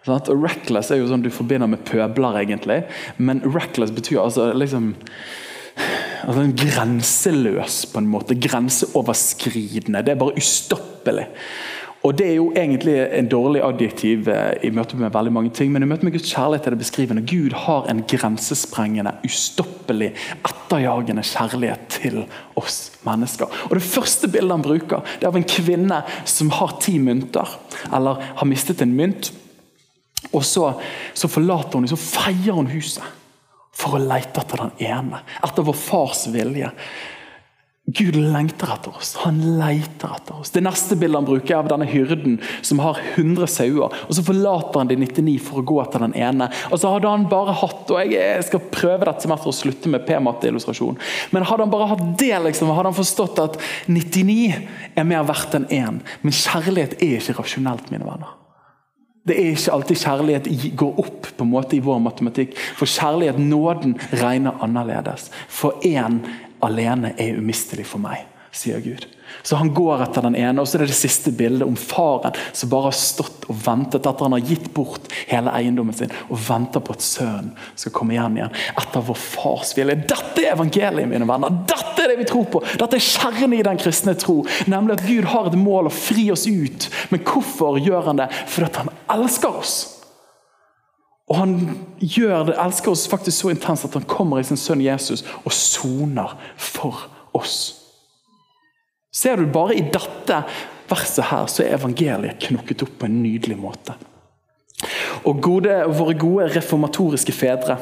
Sant? 0.08 0.30
Og 0.32 0.46
Reckless 0.46 0.92
er 0.94 1.02
jo 1.02 1.10
sånn 1.10 1.26
du 1.26 1.32
forbinder 1.34 1.70
med 1.70 1.84
pøbler, 1.88 2.40
egentlig. 2.44 2.84
Men 3.18 3.44
reckless 3.46 3.92
betyr 3.96 4.22
altså 4.24 4.52
liksom 4.56 4.94
altså 6.28 6.46
grenseløs, 6.60 7.82
på 7.92 8.02
en 8.02 8.10
måte. 8.12 8.38
Grenseoverskridende. 8.40 10.04
Det 10.06 10.14
er 10.14 10.22
bare 10.22 10.40
ustoppelig. 10.40 11.28
Og 12.04 12.18
Det 12.18 12.28
er 12.30 12.36
jo 12.38 12.52
egentlig 12.56 12.96
en 12.96 13.28
dårlig 13.28 13.62
adjektiv 13.64 14.30
eh, 14.32 14.54
i 14.64 14.70
møte 14.72 14.96
med 14.96 15.12
veldig 15.12 15.34
mange 15.36 15.50
ting, 15.56 15.72
men 15.72 15.84
i 15.84 15.90
møte 15.90 16.08
med 16.08 16.14
Guds 16.16 16.32
kjærlighet 16.32 16.70
er 16.70 16.76
det 16.76 16.80
beskrivende. 16.80 17.26
Gud 17.28 17.56
har 17.66 17.90
en 17.92 18.06
grensesprengende, 18.08 19.18
ustoppelig, 19.28 20.14
etterjagende 20.48 21.26
kjærlighet 21.28 21.84
til 21.98 22.22
oss 22.60 22.80
mennesker. 23.04 23.52
Og 23.68 23.76
Det 23.76 23.84
første 23.84 24.32
bildet 24.32 24.56
han 24.56 24.64
bruker, 24.64 25.04
det 25.20 25.28
er 25.28 25.34
av 25.34 25.42
en 25.42 25.52
kvinne 25.58 26.00
som 26.24 26.56
har 26.56 26.78
ti 26.80 26.96
mynter, 27.04 27.60
eller 27.92 28.24
har 28.40 28.48
mistet 28.48 28.82
en 28.82 28.96
mynt. 28.96 29.34
Og 30.32 30.44
så, 30.46 30.72
så 31.14 31.28
forlater 31.28 31.82
hun, 31.82 31.92
så 31.92 32.00
feier 32.00 32.56
hun 32.56 32.72
huset 32.72 33.04
for 33.76 33.96
å 33.96 34.04
lete 34.04 34.40
etter 34.40 34.64
den 34.64 34.88
ene. 34.88 35.20
Etter 35.44 35.68
vår 35.68 35.76
fars 35.76 36.30
vilje. 36.32 36.72
Gud 37.90 38.16
lengter 38.16 38.70
etter 38.74 38.94
oss. 38.98 39.16
Han 39.24 39.40
leter 39.58 40.12
etter 40.14 40.36
oss. 40.38 40.52
Det 40.54 40.62
neste 40.62 40.98
bildet 41.00 41.18
han 41.18 41.28
bruker 41.28 41.56
er 41.56 41.62
av 41.64 41.70
denne 41.72 41.88
hyrden 41.90 42.36
som 42.62 42.82
har 42.84 43.00
100 43.16 43.48
sauer. 43.50 43.96
og 43.96 44.16
Så 44.16 44.24
forlater 44.28 44.82
han 44.82 44.92
de 44.92 44.98
99 45.00 45.38
for 45.48 45.62
å 45.62 45.66
gå 45.72 45.78
etter 45.82 46.04
den 46.04 46.16
ene. 46.20 46.50
Og 46.70 46.82
så 46.82 46.92
hadde 46.94 47.10
han 47.10 47.30
bare 47.32 47.56
hatt 47.62 47.90
og 47.90 48.12
Jeg 48.14 48.44
skal 48.46 48.68
prøve 48.74 49.08
dette 49.08 49.26
semesteret 49.26 49.54
å 49.54 49.60
slutte 49.62 49.94
med 49.94 50.06
p-matteillustrasjon. 50.06 51.00
Men 51.34 51.48
hadde 51.50 51.66
han 51.66 51.74
bare 51.74 51.88
hatt 51.94 52.04
det, 52.20 52.34
liksom, 52.46 52.74
hadde 52.76 52.92
han 52.92 53.00
forstått 53.00 53.42
at 53.46 53.58
99 53.88 54.60
er 55.00 55.08
mer 55.08 55.26
verdt 55.30 55.58
enn 55.58 55.70
én. 55.74 56.04
Men 56.22 56.36
kjærlighet 56.36 57.00
er 57.00 57.18
ikke 57.18 57.40
rasjonelt, 57.40 57.90
mine 57.94 58.06
venner. 58.06 58.36
Det 59.30 59.36
er 59.38 59.52
ikke 59.54 59.74
alltid 59.76 60.00
kjærlighet 60.00 60.76
går 60.80 61.02
opp 61.04 61.28
på 61.38 61.46
en 61.46 61.52
måte 61.52 61.76
i 61.78 61.82
vår 61.86 62.00
matematikk. 62.02 62.56
For 62.78 62.90
kjærlighet, 62.90 63.38
nåden, 63.42 63.98
regner 64.22 64.58
annerledes. 64.64 65.28
For 65.54 65.82
én 65.86 66.22
alene 66.66 67.14
er 67.18 67.40
umistelig 67.40 67.88
for 67.90 68.02
meg, 68.04 68.26
sier 68.56 68.82
Gud. 68.84 69.08
Så 69.44 69.56
han 69.56 69.74
går 69.74 70.04
etter 70.04 70.26
den 70.26 70.36
ene, 70.36 70.62
og 70.62 70.68
så 70.68 70.78
er 70.78 70.84
det 70.84 70.92
det 70.92 70.98
siste 71.00 71.32
bildet 71.36 71.68
om 71.68 71.78
faren 71.80 72.36
som 72.52 72.72
bare 72.72 72.90
har 72.90 72.98
stått 72.98 73.46
og 73.50 73.60
ventet 73.66 74.02
etter 74.02 74.26
han 74.26 74.36
har 74.36 74.46
gitt 74.46 74.68
bort 74.76 75.06
hele 75.30 75.54
eiendommen 75.56 75.96
sin, 75.96 76.12
og 76.30 76.42
venter 76.48 76.84
på 76.84 76.96
at 76.96 77.06
sønnen 77.06 77.54
skal 77.80 77.94
komme 77.96 78.18
hjem 78.18 78.40
igjen. 78.40 78.58
Etter 78.82 79.06
vår 79.06 79.20
fars 79.22 79.76
vilje. 79.78 80.00
Dette 80.10 80.44
er 80.44 80.56
evangeliet, 80.56 81.10
mine 81.10 81.30
venner! 81.30 81.62
Dette 81.70 82.04
er 82.04 82.14
det 82.14 82.20
vi 82.24 82.28
tror 82.30 82.50
på! 82.52 82.64
Dette 82.82 83.00
er 83.00 83.06
kjernen 83.06 83.56
i 83.60 83.64
den 83.66 83.80
kristne 83.82 84.18
tro. 84.20 84.42
Nemlig 84.72 84.98
at 84.98 85.06
Gud 85.08 85.30
har 85.32 85.50
et 85.50 85.60
mål 85.60 85.90
å 85.90 85.94
fri 85.94 86.30
oss 86.34 86.48
ut. 86.50 86.90
Men 87.14 87.24
hvorfor 87.26 87.80
gjør 87.82 88.12
han 88.12 88.22
det? 88.22 88.30
Fordi 88.50 88.84
han 88.84 88.94
elsker 89.16 89.62
oss. 89.62 89.78
Og 91.30 91.38
han 91.38 91.56
gjør 92.02 92.48
det, 92.50 92.58
elsker 92.58 92.92
oss 92.92 93.06
faktisk 93.10 93.44
så 93.44 93.52
intenst 93.54 93.86
at 93.86 93.98
han 94.00 94.08
kommer 94.10 94.42
i 94.42 94.48
sin 94.48 94.58
sønn 94.58 94.82
Jesus 94.82 95.22
og 95.44 95.54
soner 95.54 96.34
for 96.58 97.06
oss. 97.38 97.60
Ser 99.14 99.38
du 99.38 99.50
bare 99.54 99.78
i 99.78 99.86
dette 99.86 100.42
verset 100.90 101.30
her, 101.30 101.46
så 101.50 101.64
er 101.64 101.78
evangeliet 101.78 102.42
knokket 102.48 102.86
opp 102.86 102.98
på 103.02 103.10
en 103.10 103.22
nydelig 103.22 103.58
måte. 103.62 103.94
Og 105.28 105.42
gode, 105.44 105.76
Våre 105.94 106.16
gode 106.18 106.50
reformatoriske 106.56 107.36
fedre 107.36 107.78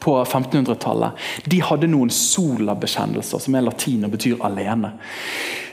på 0.00 0.16
1500-tallet 0.24 1.48
de 1.52 1.60
hadde 1.64 1.88
noen 1.92 2.10
sola-bekjennelser, 2.12 3.40
som 3.44 3.56
er 3.56 3.66
latin 3.66 4.06
og 4.08 4.14
betyr 4.16 4.40
alene 4.44 4.94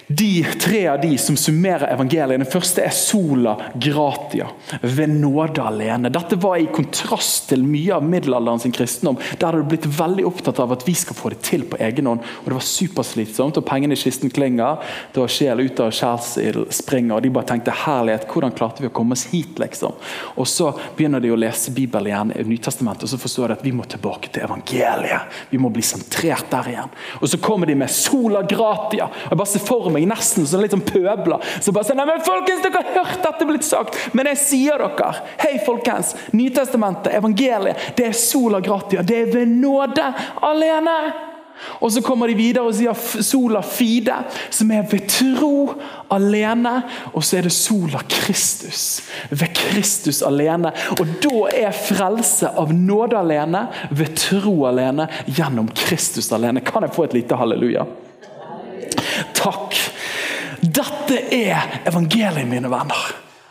de 0.07 0.43
tre 0.43 0.87
av 0.87 1.01
de 1.01 1.17
som 1.17 1.35
summerer 1.37 1.91
evangeliet. 1.91 2.39
Den 2.39 2.47
første 2.47 2.83
er 2.85 2.93
sola 2.95 3.57
gratia, 3.75 4.47
ved 4.81 5.11
nåde 5.11 5.59
alene. 5.59 6.11
Dette 6.13 6.37
var 6.39 6.61
i 6.61 6.69
kontrast 6.71 7.49
til 7.49 7.65
mye 7.67 7.97
av 7.97 8.05
middelalderen 8.07 8.61
sin 8.63 8.71
kristendom. 8.75 9.19
Der 9.35 9.51
hadde 9.51 9.67
blitt 9.67 9.87
veldig 9.97 10.23
opptatt 10.29 10.61
av 10.63 10.71
at 10.77 10.85
vi 10.87 10.95
skal 10.95 11.17
få 11.17 11.33
det 11.33 11.41
til 11.43 11.65
på 11.67 11.79
egen 11.83 12.07
hånd. 12.07 12.23
Og 12.23 12.47
Det 12.47 12.55
var 12.55 12.67
superslitsomt, 12.69 13.59
og 13.59 13.67
pengene 13.67 13.97
i 13.97 13.99
kisten 13.99 14.31
klinger. 14.31 14.79
Var 15.17 15.33
sjel 15.33 15.65
ut 15.65 15.81
av 15.83 15.91
skjærsild 15.91 16.71
springer, 16.71 17.17
og 17.17 17.25
de 17.27 17.33
bare 17.35 17.51
tenkte 17.51 17.75
herlighet, 17.83 18.29
hvordan 18.31 18.55
klarte 18.55 18.85
vi 18.85 18.91
å 18.91 18.95
komme 18.95 19.17
oss 19.17 19.25
hit, 19.33 19.59
liksom? 19.59 19.99
Og 20.39 20.47
så 20.47 20.71
begynner 20.95 21.19
de 21.19 21.33
å 21.35 21.39
lese 21.39 21.75
Bibelen 21.75 22.13
igjen, 22.13 22.33
Nytestamentet, 22.47 23.03
og 23.03 23.11
så 23.11 23.19
forstår 23.19 23.51
de 23.51 23.57
at 23.57 23.65
vi 23.65 23.75
må 23.75 23.83
tilbake 23.83 24.31
til 24.31 24.47
evangeliet. 24.47 25.35
Vi 25.51 25.59
må 25.59 25.67
bli 25.73 25.83
sentrert 25.83 26.47
der 26.53 26.71
igjen. 26.71 26.95
Og 27.19 27.27
så 27.27 27.41
kommer 27.43 27.67
de 27.67 27.75
med 27.75 27.91
sola 27.91 28.45
gratia. 28.47 29.11
og 29.11 29.35
jeg 29.35 29.41
bare 29.43 29.51
ser 29.51 29.67
for 29.67 29.91
meg 29.91 29.96
meg 29.97 30.07
nesten 30.09 30.47
som 30.47 30.63
litt 30.63 30.75
sånn 30.75 30.85
pøbler. 30.85 31.43
Så 31.61 31.73
bare 31.75 31.89
sånn, 31.89 32.01
men 32.07 32.25
folkens, 32.25 32.63
dere 32.65 32.81
har 32.81 32.99
hørt 33.01 33.23
dette 33.25 33.49
blitt 33.49 33.67
sagt, 33.67 33.97
men 34.17 34.29
jeg 34.33 34.43
sier 34.43 34.83
dere 34.83 35.13
Hei, 35.41 35.57
folkens. 35.63 36.13
Nytestamentet, 36.35 37.13
evangeliet, 37.17 37.93
det 37.97 38.09
er 38.09 38.17
sola 38.17 38.61
gratia. 38.63 39.03
Det 39.05 39.23
er 39.23 39.33
ved 39.33 39.57
nåde 39.57 40.11
alene. 40.45 40.97
Og 41.81 41.91
Så 41.91 42.01
kommer 42.01 42.29
de 42.29 42.35
videre 42.37 42.65
og 42.67 42.75
sier 42.77 43.23
sola 43.25 43.63
fide, 43.65 44.15
som 44.53 44.71
er 44.71 44.85
ved 44.89 45.07
tro 45.09 45.73
alene. 46.13 46.73
Og 47.13 47.25
så 47.25 47.39
er 47.39 47.47
det 47.47 47.53
sola 47.55 48.03
Kristus, 48.09 49.01
ved 49.29 49.53
Kristus 49.57 50.21
alene. 50.25 50.73
Og 50.97 51.17
Da 51.23 51.45
er 51.57 51.77
frelse 51.77 52.53
av 52.53 52.73
nåde 52.73 53.17
alene, 53.19 53.67
ved 53.91 54.15
tro 54.17 54.59
alene, 54.69 55.09
gjennom 55.25 55.69
Kristus 55.73 56.31
alene. 56.31 56.61
Kan 56.61 56.85
jeg 56.85 56.95
få 56.95 57.07
et 57.07 57.17
lite 57.17 57.39
halleluja? 57.39 57.87
Dette 60.77 61.21
er 61.33 61.81
evangeliet, 61.89 62.47
mine 62.47 62.69
venner. 62.71 63.07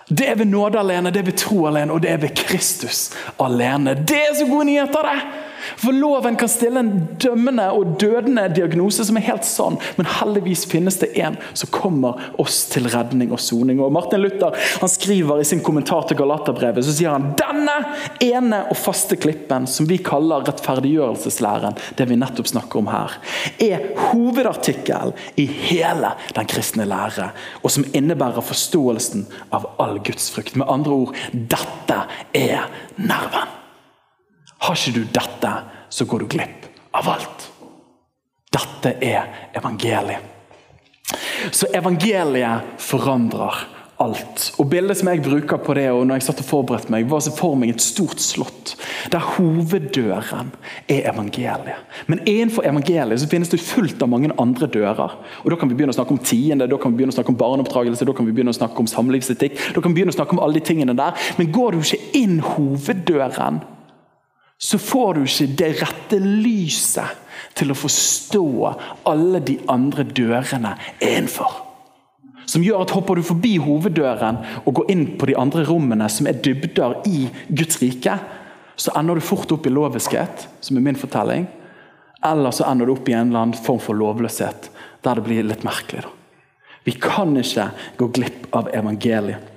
Det 0.08 0.28
er 0.30 0.38
ved 0.38 0.46
nåde 0.46 0.78
alene, 0.78 1.10
det 1.10 1.24
er 1.24 1.30
ved 1.30 1.38
tro 1.40 1.64
alene, 1.66 1.92
og 1.92 2.02
det 2.02 2.10
er 2.10 2.20
ved 2.22 2.34
Kristus 2.38 3.10
alene. 3.42 3.96
Det 4.06 4.20
er 4.22 4.36
så 4.38 4.46
gode 4.46 4.68
nyheter, 4.68 5.10
det! 5.10 5.45
For 5.80 5.96
loven 5.96 6.36
kan 6.38 6.50
stille 6.50 6.80
en 6.82 6.92
dømmende 7.22 7.68
og 7.74 7.96
dødende 8.00 8.48
diagnose 8.54 9.04
som 9.06 9.18
er 9.18 9.26
helt 9.28 9.46
sann, 9.48 9.78
men 9.96 10.08
heldigvis 10.18 10.66
finnes 10.70 10.98
det 11.02 11.12
en 11.20 11.38
som 11.52 11.70
kommer 11.74 12.20
oss 12.42 12.64
til 12.72 12.88
redning 12.92 13.32
og 13.34 13.42
soning. 13.42 13.80
Og 13.82 13.94
Martin 13.94 14.22
Luther 14.22 14.56
han 14.80 14.92
skriver 14.92 15.40
i 15.40 15.48
sin 15.48 15.62
kommentar 15.64 16.06
til 16.08 16.18
Galaterbrevet 16.20 16.86
så 16.86 16.94
sier 16.94 17.14
han 17.14 17.32
denne 17.38 17.76
ene 18.22 18.62
og 18.70 18.78
faste 18.78 19.18
klippen, 19.20 19.66
som 19.70 19.88
vi 19.88 19.98
kaller 20.04 20.46
rettferdiggjørelseslæren, 20.46 21.76
det 21.98 22.08
vi 22.10 22.18
nettopp 22.20 22.50
snakker 22.50 22.80
om 22.82 22.90
her, 22.92 23.18
er 23.62 23.90
hovedartikkel 24.08 25.14
i 25.40 25.46
hele 25.46 26.14
den 26.36 26.50
kristne 26.50 26.86
lære, 26.88 27.30
og 27.62 27.72
som 27.74 27.86
innebærer 27.96 28.44
forståelsen 28.44 29.26
av 29.56 29.70
all 29.82 29.98
Guds 30.06 30.30
frukt. 30.34 30.56
Med 30.56 30.70
andre 30.70 31.02
ord 31.02 31.16
dette 31.32 32.02
er 32.36 32.66
nerven. 32.96 33.56
Har 34.64 34.78
ikke 34.78 34.94
du 34.96 35.04
dette, 35.04 35.52
så 35.88 36.04
går 36.04 36.24
du 36.24 36.26
glipp 36.36 36.66
av 36.96 37.09
alt. 37.09 37.50
Dette 38.52 38.96
er 39.04 39.50
evangeliet. 39.54 40.32
Så 41.52 41.68
evangeliet 41.74 42.78
forandrer 42.82 43.66
alt. 44.02 44.50
Og 44.61 44.68
Bildet 44.68 44.98
som 44.98 45.09
jeg 45.09 45.22
bruker 45.24 45.61
på 45.62 45.74
det, 45.76 45.86
og 45.92 46.04
når 46.07 46.18
jeg 46.18 46.26
satt 46.26 46.40
og 46.42 46.48
forberedte 46.48 46.92
meg, 46.92 47.07
var 47.09 47.22
for 47.36 47.57
meg 47.59 47.72
et 47.72 47.84
stort 47.84 48.20
slott. 48.20 48.74
Der 49.12 49.24
hoveddøren 49.36 50.50
er 50.88 51.09
evangeliet. 51.12 51.84
Men 52.07 52.20
innenfor 52.26 52.66
evangeliet 52.68 53.22
så 53.22 53.30
finnes 53.30 53.52
det 53.52 53.62
fullt 53.62 54.02
av 54.02 54.11
mange 54.12 54.32
andre 54.38 54.68
dører. 54.68 55.16
Og 55.44 55.50
Da 55.50 55.57
kan 55.57 55.68
vi 55.68 55.78
begynne 55.78 55.94
å 55.94 55.98
snakke 55.98 56.12
om 56.12 56.18
tiende, 56.18 56.68
da 56.68 56.76
kan 56.76 56.92
vi 56.92 57.00
begynne 57.00 57.14
å 57.14 57.18
snakke 57.18 57.32
om 57.32 57.40
barneoppdragelse, 57.40 58.04
da 58.04 58.12
kan 58.12 58.26
vi 58.26 58.32
begynne 58.32 58.52
å 58.52 58.61
snakke 58.61 58.78
om 58.78 58.90
samlivsetikk. 58.90 59.74
da 59.74 59.80
kan 59.80 59.92
vi 59.92 60.02
begynne 60.02 60.12
å 60.12 60.18
snakke 60.18 60.32
om 60.32 60.40
alle 60.40 60.61
de 60.61 60.66
tingene 60.66 60.96
der. 60.96 61.14
Men 61.38 61.52
går 61.52 61.70
du 61.72 61.78
ikke 61.78 62.18
inn 62.20 62.40
hoveddøren, 62.40 63.62
så 64.59 64.78
får 64.80 65.14
du 65.14 65.22
ikke 65.26 65.52
det 65.59 65.70
rette 65.82 66.18
lyset 66.22 67.22
til 67.57 67.72
å 67.72 67.76
forstå 67.76 68.46
alle 69.09 69.40
de 69.44 69.59
andre 69.72 70.04
dørene 70.09 70.74
innenfor. 71.04 71.62
Som 72.46 72.62
gjør 72.62 72.84
at 72.84 72.94
hopper 72.94 73.18
du 73.18 73.26
forbi 73.26 73.57
hoveddøren 73.61 74.38
og 74.62 74.78
går 74.78 74.90
inn 74.94 75.07
på 75.18 75.28
de 75.28 75.36
andre 75.38 75.64
rommene 75.66 76.07
som 76.12 76.28
er 76.30 76.38
dybder 76.44 77.00
i 77.11 77.26
Guds 77.48 77.80
rike, 77.82 78.16
så 78.76 78.92
ender 78.96 79.18
du 79.18 79.24
fort 79.24 79.50
opp 79.52 79.66
i 79.66 79.72
loviskhet, 79.72 80.46
som 80.61 80.76
er 80.76 80.84
min 80.84 81.00
fortelling. 81.00 81.48
Eller 82.24 82.54
så 82.54 82.68
ender 82.68 82.86
du 82.86 82.94
opp 82.94 83.09
i 83.09 83.16
en 83.16 83.30
eller 83.32 83.48
annen 83.48 83.66
form 83.66 83.80
for 83.82 83.98
lovløshet, 83.98 84.70
der 85.04 85.18
det 85.18 85.26
blir 85.26 85.48
litt 85.48 85.66
merkelig. 85.66 86.04
Da. 86.07 86.12
Vi 86.86 86.94
kan 87.02 87.34
ikke 87.40 87.70
gå 87.98 88.09
glipp 88.14 88.46
av 88.54 88.70
evangeliet. 88.70 89.52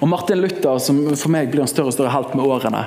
Og 0.00 0.08
Martin 0.10 0.40
Luther, 0.42 0.78
som 0.82 1.00
for 1.14 1.30
meg 1.32 1.50
blir 1.50 1.64
en 1.64 1.70
større 1.70 1.90
og 1.90 1.96
større 1.96 2.12
helt 2.14 2.36
med 2.38 2.46
årene, 2.46 2.84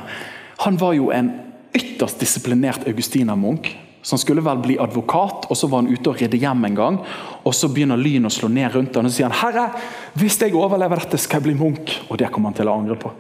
han 0.58 0.78
var 0.78 0.94
jo 0.94 1.10
en 1.12 1.32
ytterst 1.74 2.20
disiplinert 2.22 2.88
augustinermunk. 2.88 3.72
Så 4.04 4.14
han 4.14 4.20
skulle 4.20 4.44
vel 4.44 4.60
bli 4.60 4.74
advokat, 4.84 5.46
og 5.48 5.58
så 5.58 5.68
var 5.72 5.80
han 5.80 5.94
ute 5.94 6.12
og 6.12 6.20
redde 6.20 6.36
hjem 6.36 6.66
en 6.68 6.76
gang. 6.76 6.98
og 7.44 7.54
Så 7.56 7.70
begynner 7.72 7.96
lynet 7.96 8.28
å 8.28 8.36
slå 8.36 8.50
ned 8.52 8.74
rundt 8.74 8.98
han, 9.00 9.08
og 9.08 9.12
så 9.12 9.16
sier 9.16 9.30
han, 9.32 9.38
'Herre, 9.40 9.80
hvis 10.20 10.42
jeg 10.42 10.56
overlever 10.56 11.00
dette, 11.00 11.18
skal 11.18 11.40
jeg 11.40 11.44
bli 11.44 11.54
munk.' 11.54 12.02
Og 12.10 12.18
det 12.18 12.30
kommer 12.32 12.52
han 12.52 12.54
til 12.54 12.68
å 12.68 12.76
angre 12.76 12.96
på. 12.96 13.12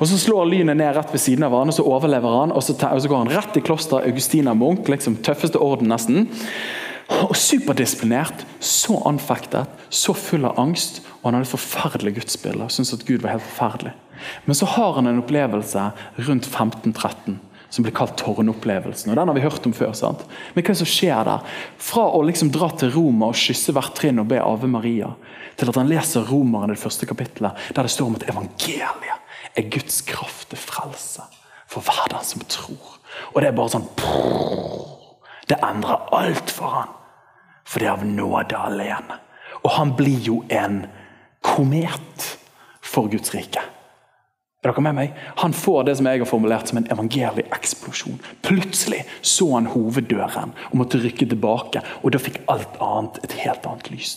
Og 0.00 0.06
Så 0.06 0.18
slår 0.18 0.50
lynet 0.50 0.76
ned 0.76 0.96
rett 0.96 1.12
ved 1.12 1.20
siden 1.20 1.44
av 1.44 1.52
han, 1.52 1.68
og 1.68 1.74
så 1.74 1.86
overlever 1.86 2.40
han. 2.40 2.52
Og 2.52 2.62
så 2.62 2.74
går 3.08 3.18
han 3.18 3.36
rett 3.36 3.56
i 3.56 3.60
kloster 3.60 4.02
augustinermunk, 4.02 4.88
liksom 4.88 5.22
tøffeste 5.22 5.56
orden 5.56 5.88
nesten. 5.88 6.28
Og 7.08 7.34
Superdisiplinert, 7.36 8.46
så 8.60 8.96
anfektet, 9.08 9.68
så 9.92 10.14
full 10.16 10.46
av 10.48 10.58
angst. 10.60 11.02
Og 11.20 11.28
han 11.28 11.38
hadde 11.38 11.48
et 11.48 11.54
forferdelig 11.54 12.14
gudsbilde. 12.18 12.68
Syntes 12.72 12.94
at 12.96 13.06
Gud 13.08 13.24
var 13.24 13.36
helt 13.36 13.46
forferdelig. 13.46 13.94
Men 14.44 14.56
så 14.56 14.68
har 14.76 14.94
han 14.96 15.10
en 15.10 15.20
opplevelse 15.20 15.90
rundt 16.16 16.48
1513 16.48 17.40
som 17.74 17.82
blir 17.82 17.94
kalt 17.94 18.14
tårnopplevelsen. 18.20 19.10
og 19.10 19.16
Den 19.16 19.28
har 19.28 19.34
vi 19.34 19.42
hørt 19.42 19.66
om 19.66 19.72
før. 19.74 19.92
sant? 19.92 20.22
Men 20.54 20.62
hva 20.62 20.70
er 20.70 20.74
det 20.74 20.82
som 20.84 20.86
skjer 20.86 21.24
der? 21.26 21.40
Fra 21.78 22.04
å 22.06 22.22
liksom 22.22 22.52
dra 22.54 22.68
til 22.70 22.92
Roma 22.94 23.32
og 23.32 23.40
kysse 23.40 23.74
hvert 23.74 23.96
trinn 23.98 24.22
og 24.22 24.28
be 24.30 24.38
Ave 24.38 24.70
Maria, 24.70 25.10
til 25.58 25.68
at 25.68 25.80
han 25.80 25.90
leser 25.90 26.22
Romeren 26.30 26.70
i 26.70 26.74
det 26.76 26.82
første 26.82 27.06
kapittelet, 27.06 27.58
der 27.74 27.82
det 27.82 27.90
står 27.90 28.06
om 28.06 28.14
at 28.14 28.28
evangeliet 28.30 29.58
er 29.58 29.70
Guds 29.70 30.00
kraft 30.06 30.50
til 30.50 30.58
frelse 30.58 31.26
for 31.66 31.82
hver 31.82 32.14
den 32.14 32.24
som 32.24 32.46
tror. 32.46 32.98
Og 33.34 33.42
det 33.42 33.50
er 33.50 33.58
bare 33.58 33.74
sånn 33.74 33.90
Det 35.48 35.60
endrer 35.62 36.08
alt 36.16 36.50
for 36.50 36.78
han. 36.78 36.92
For 37.64 37.80
det 37.80 37.88
er 37.88 37.96
av 37.96 38.04
nåde 38.06 38.58
alene. 38.58 39.20
Og 39.64 39.70
han 39.76 39.94
blir 39.96 40.20
jo 40.24 40.42
en 40.52 40.84
komet 41.44 42.26
for 42.84 43.08
Guds 43.12 43.32
rike. 43.34 43.62
Er 44.64 44.72
dere 44.72 44.80
med 44.80 44.96
meg? 44.96 45.16
Han 45.42 45.52
får 45.52 45.82
det 45.84 45.96
som 45.98 46.06
jeg 46.08 46.22
har 46.22 46.28
formulert 46.28 46.70
som 46.70 46.78
en 46.80 46.86
evangelieeksplosjon. 46.92 48.20
Plutselig 48.44 49.02
så 49.20 49.50
han 49.52 49.68
hoveddøren 49.68 50.54
og 50.70 50.78
måtte 50.80 51.00
rykke 51.02 51.28
tilbake. 51.28 51.82
Og 52.00 52.14
da 52.14 52.20
fikk 52.22 52.40
alt 52.48 52.78
annet 52.80 53.20
et 53.26 53.36
helt 53.42 53.66
annet 53.68 53.90
lys. 53.92 54.16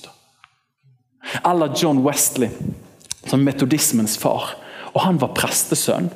Eller 1.44 1.74
John 1.76 2.00
Wesley, 2.06 2.48
som 3.28 3.44
metodismens 3.44 4.16
far. 4.18 4.56
Og 4.94 5.02
Han 5.04 5.20
var 5.20 5.36
prestesønn, 5.36 6.08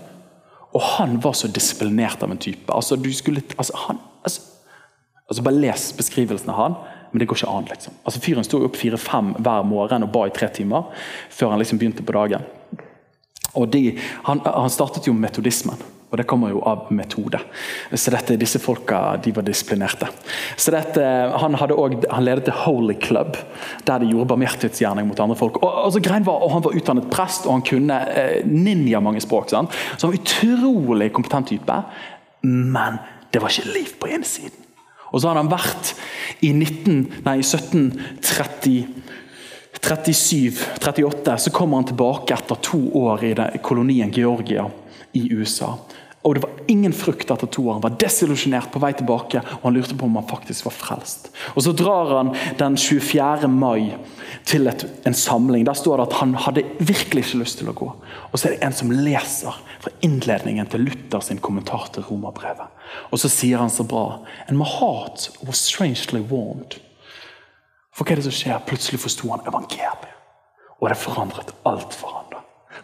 og 0.72 0.82
han 0.82 1.18
var 1.24 1.34
så 1.36 1.50
disiplinert 1.52 2.24
av 2.24 2.32
en 2.32 2.40
type. 2.40 2.72
Altså, 2.74 2.96
du 2.96 3.12
skulle, 3.14 3.44
altså, 3.58 3.76
han, 3.88 4.00
altså, 4.24 4.42
altså 5.32 5.46
Bare 5.48 5.64
les 5.64 5.92
beskrivelsen 5.96 6.52
av 6.52 6.60
han, 6.60 6.76
men 7.12 7.22
det 7.22 7.28
går 7.30 7.42
ikke 7.42 7.54
an. 7.56 7.70
liksom. 7.70 7.96
Altså 8.04 8.24
Fyren 8.24 8.48
sto 8.48 8.60
opp 8.66 8.76
fire-fem 8.80 9.34
hver 9.40 9.64
morgen 9.68 10.08
og 10.08 10.12
ba 10.12 10.28
i 10.28 10.36
tre 10.36 10.52
timer 10.52 10.92
før 11.32 11.54
han 11.54 11.64
liksom 11.64 11.80
begynte 11.80 12.06
på 12.08 12.16
dagen. 12.16 12.44
Og 13.60 13.68
de, 13.72 13.98
han, 14.28 14.40
han, 14.46 14.70
startet 14.72 15.08
jo 15.10 15.14
metodismen, 15.16 15.80
og 16.08 16.20
det 16.20 16.24
kommer 16.28 16.54
jo 16.54 16.62
av 16.68 16.86
metode. 16.96 17.40
Så 17.92 18.14
dette, 18.14 18.38
disse 18.40 18.62
folka 18.64 19.18
de 19.24 19.34
var 19.36 19.44
disiplinerte. 19.48 20.08
Så 20.56 20.72
dette, 20.72 21.04
han, 21.44 21.58
også, 21.60 22.00
han 22.14 22.24
ledet 22.28 22.48
The 22.48 22.56
Holy 22.64 22.96
Club, 23.04 23.36
der 23.88 24.00
de 24.00 24.12
gjorde 24.14 24.30
barmhjertighetsgjerning 24.32 25.10
mot 25.10 25.20
andre 25.20 25.36
folk. 25.40 25.60
Og, 25.60 25.68
og, 25.68 25.92
så 25.92 26.00
var, 26.00 26.32
og 26.32 26.56
Han 26.56 26.64
var 26.64 26.80
utdannet 26.80 27.12
prest, 27.12 27.48
og 27.48 27.60
han 27.60 27.68
kunne 27.68 28.00
eh, 28.16 28.48
ninja 28.48 29.04
mange 29.04 29.24
språk. 29.24 29.52
Sant? 29.52 29.76
Så 29.98 30.08
han 30.08 30.16
var 30.16 30.24
utrolig 30.24 31.12
kompetent 31.12 31.52
type, 31.52 31.84
men 32.48 33.00
det 33.32 33.44
var 33.44 33.52
ikke 33.52 33.76
liv 33.76 33.96
på 34.00 34.16
innsiden. 34.16 34.71
Og 35.12 35.20
så 35.20 35.30
hadde 35.30 35.44
han 35.44 35.52
vært 35.52 35.94
i 36.42 36.54
19, 36.56 37.24
nei, 37.28 37.40
1730 37.44 39.02
37-38 39.82 41.38
så 41.42 41.52
kommer 41.52 41.80
han 41.80 41.88
tilbake 41.90 42.36
etter 42.36 42.60
to 42.62 42.80
år 43.02 43.24
i 43.26 43.34
kolonien 43.66 44.12
Georgia 44.14 44.68
i 45.18 45.24
USA. 45.34 45.74
Og 46.22 46.36
Det 46.36 46.42
var 46.44 46.52
ingen 46.68 46.94
frukt 46.94 47.32
etter 47.32 47.48
to 47.48 47.64
år. 47.68 47.80
Han 47.80 47.82
var 47.86 47.96
desillusjonert 47.98 48.70
på 48.72 48.80
vei 48.80 48.92
tilbake 48.94 49.42
og 49.42 49.64
han 49.64 49.74
lurte 49.74 49.96
på 49.98 50.06
om 50.06 50.20
han 50.20 50.28
faktisk 50.30 50.68
var 50.68 50.76
frelst. 50.76 51.32
Og 51.56 51.64
Så 51.64 51.74
drar 51.74 52.18
han 52.18 52.36
den 52.60 52.78
24. 52.78 53.48
mai 53.50 53.98
til 54.46 54.68
et, 54.68 54.86
en 55.06 55.18
samling. 55.18 55.66
Der 55.66 55.74
står 55.74 55.98
det 55.98 56.08
at 56.08 56.20
han 56.20 56.36
hadde 56.36 56.64
virkelig 56.78 57.26
ikke 57.26 57.42
lyst 57.42 57.58
til 57.58 57.72
å 57.72 57.74
gå. 57.74 57.90
Og 58.32 58.38
Så 58.38 58.48
er 58.48 58.56
det 58.56 58.64
en 58.68 58.78
som 58.78 58.94
leser 58.94 59.58
fra 59.82 59.92
innledningen 60.02 60.70
til 60.70 60.86
Luther 60.86 61.26
sin 61.26 61.42
kommentar 61.42 61.90
til 61.94 62.06
romerbrevet. 62.06 62.70
Og 63.10 63.20
så 63.20 63.30
sier 63.30 63.58
han 63.58 63.74
så 63.74 63.84
bra 63.84 64.22
And 64.48 64.58
my 64.58 64.66
heart 64.66 65.32
was 65.42 65.58
strangely 65.58 66.22
warmed. 66.22 66.78
For 67.92 68.06
hva 68.06 68.14
er 68.14 68.22
det 68.22 68.30
som 68.30 68.36
skjer? 68.36 68.62
Plutselig 68.68 69.02
forsto 69.02 69.30
han 69.34 69.48
evangeliet. 69.48 70.10
Og 70.82 70.90
det 70.90 70.98
forandret 70.98 71.54
alt 71.66 71.94
for 71.94 72.18
ham. 72.18 72.21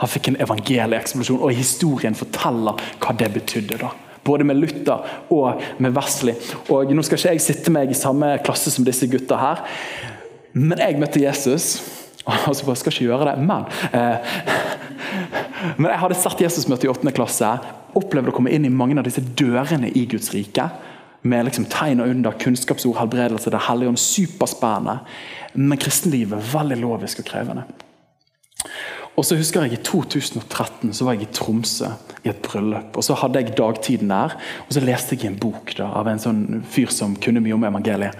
Han 0.01 0.11
fikk 0.11 0.31
en 0.31 0.41
evangelieeksplosjon, 0.45 1.41
og 1.41 1.55
historien 1.57 2.17
forteller 2.17 2.77
hva 3.01 3.15
det 3.17 3.31
betydde. 3.33 3.79
da. 3.81 3.91
Både 4.27 4.43
med 4.43 4.59
Luther 4.59 5.05
og 5.33 5.61
med 5.79 5.95
Wesley. 5.95 6.35
Og 6.69 6.93
Nå 6.93 7.05
skal 7.05 7.17
ikke 7.17 7.35
jeg 7.37 7.45
sitte 7.45 7.73
meg 7.73 7.91
i 7.91 7.97
samme 7.97 8.35
klasse 8.45 8.73
som 8.73 8.85
disse 8.85 9.07
gutta 9.07 9.39
her, 9.39 9.63
men 10.53 10.79
jeg 10.81 10.99
møtte 10.99 11.21
Jesus. 11.21 11.77
Altså, 12.27 12.65
bare, 12.65 12.75
skal 12.75 12.91
ikke 12.91 13.05
gjøre 13.07 13.29
det, 13.29 13.35
men 13.39 13.63
eh, 13.95 14.17
Men 15.77 15.89
jeg 15.91 15.99
hadde 16.01 16.17
sett 16.19 16.41
Jesusmøte 16.43 16.87
i 16.87 16.91
8. 16.91 17.11
klasse. 17.15 17.49
Opplevde 17.97 18.33
å 18.33 18.35
komme 18.35 18.51
inn 18.53 18.67
i 18.67 18.73
mange 18.73 18.97
av 18.99 19.07
disse 19.07 19.23
dørene 19.23 19.89
i 19.89 20.03
Guds 20.09 20.33
rike 20.35 20.67
med 21.27 21.47
liksom 21.47 21.65
tegn 21.71 22.03
og 22.03 22.11
under, 22.11 22.35
kunnskapsord, 22.39 22.97
helbredelse, 22.99 23.51
det 23.51 23.63
hellige 23.67 23.93
ånd. 23.93 24.01
Superspennende. 24.01 24.99
Men 25.57 25.81
kristenlivet 25.81 26.51
veldig 26.53 26.77
lovisk 26.83 27.23
og 27.23 27.29
krevende. 27.31 27.65
Og 29.17 29.25
så 29.25 29.37
husker 29.37 29.65
jeg 29.65 29.79
I 29.79 29.81
2013 29.81 30.93
så 30.93 31.05
var 31.07 31.15
jeg 31.15 31.25
i 31.25 31.33
Tromsø 31.33 31.89
i 32.21 32.29
et 32.29 32.41
bryllup. 32.45 32.97
og 32.97 33.03
Så 33.03 33.15
hadde 33.17 33.41
jeg 33.41 33.55
dagtiden 33.57 34.11
der, 34.13 34.35
og 34.67 34.73
så 34.73 34.83
leste 34.83 35.17
jeg 35.17 35.31
en 35.31 35.39
bok 35.41 35.73
da, 35.77 35.89
av 35.97 36.09
en 36.11 36.21
sånn 36.21 36.61
fyr 36.69 36.91
som 36.93 37.15
kunne 37.17 37.41
mye 37.41 37.55
om 37.55 37.65
evangeliet. 37.65 38.17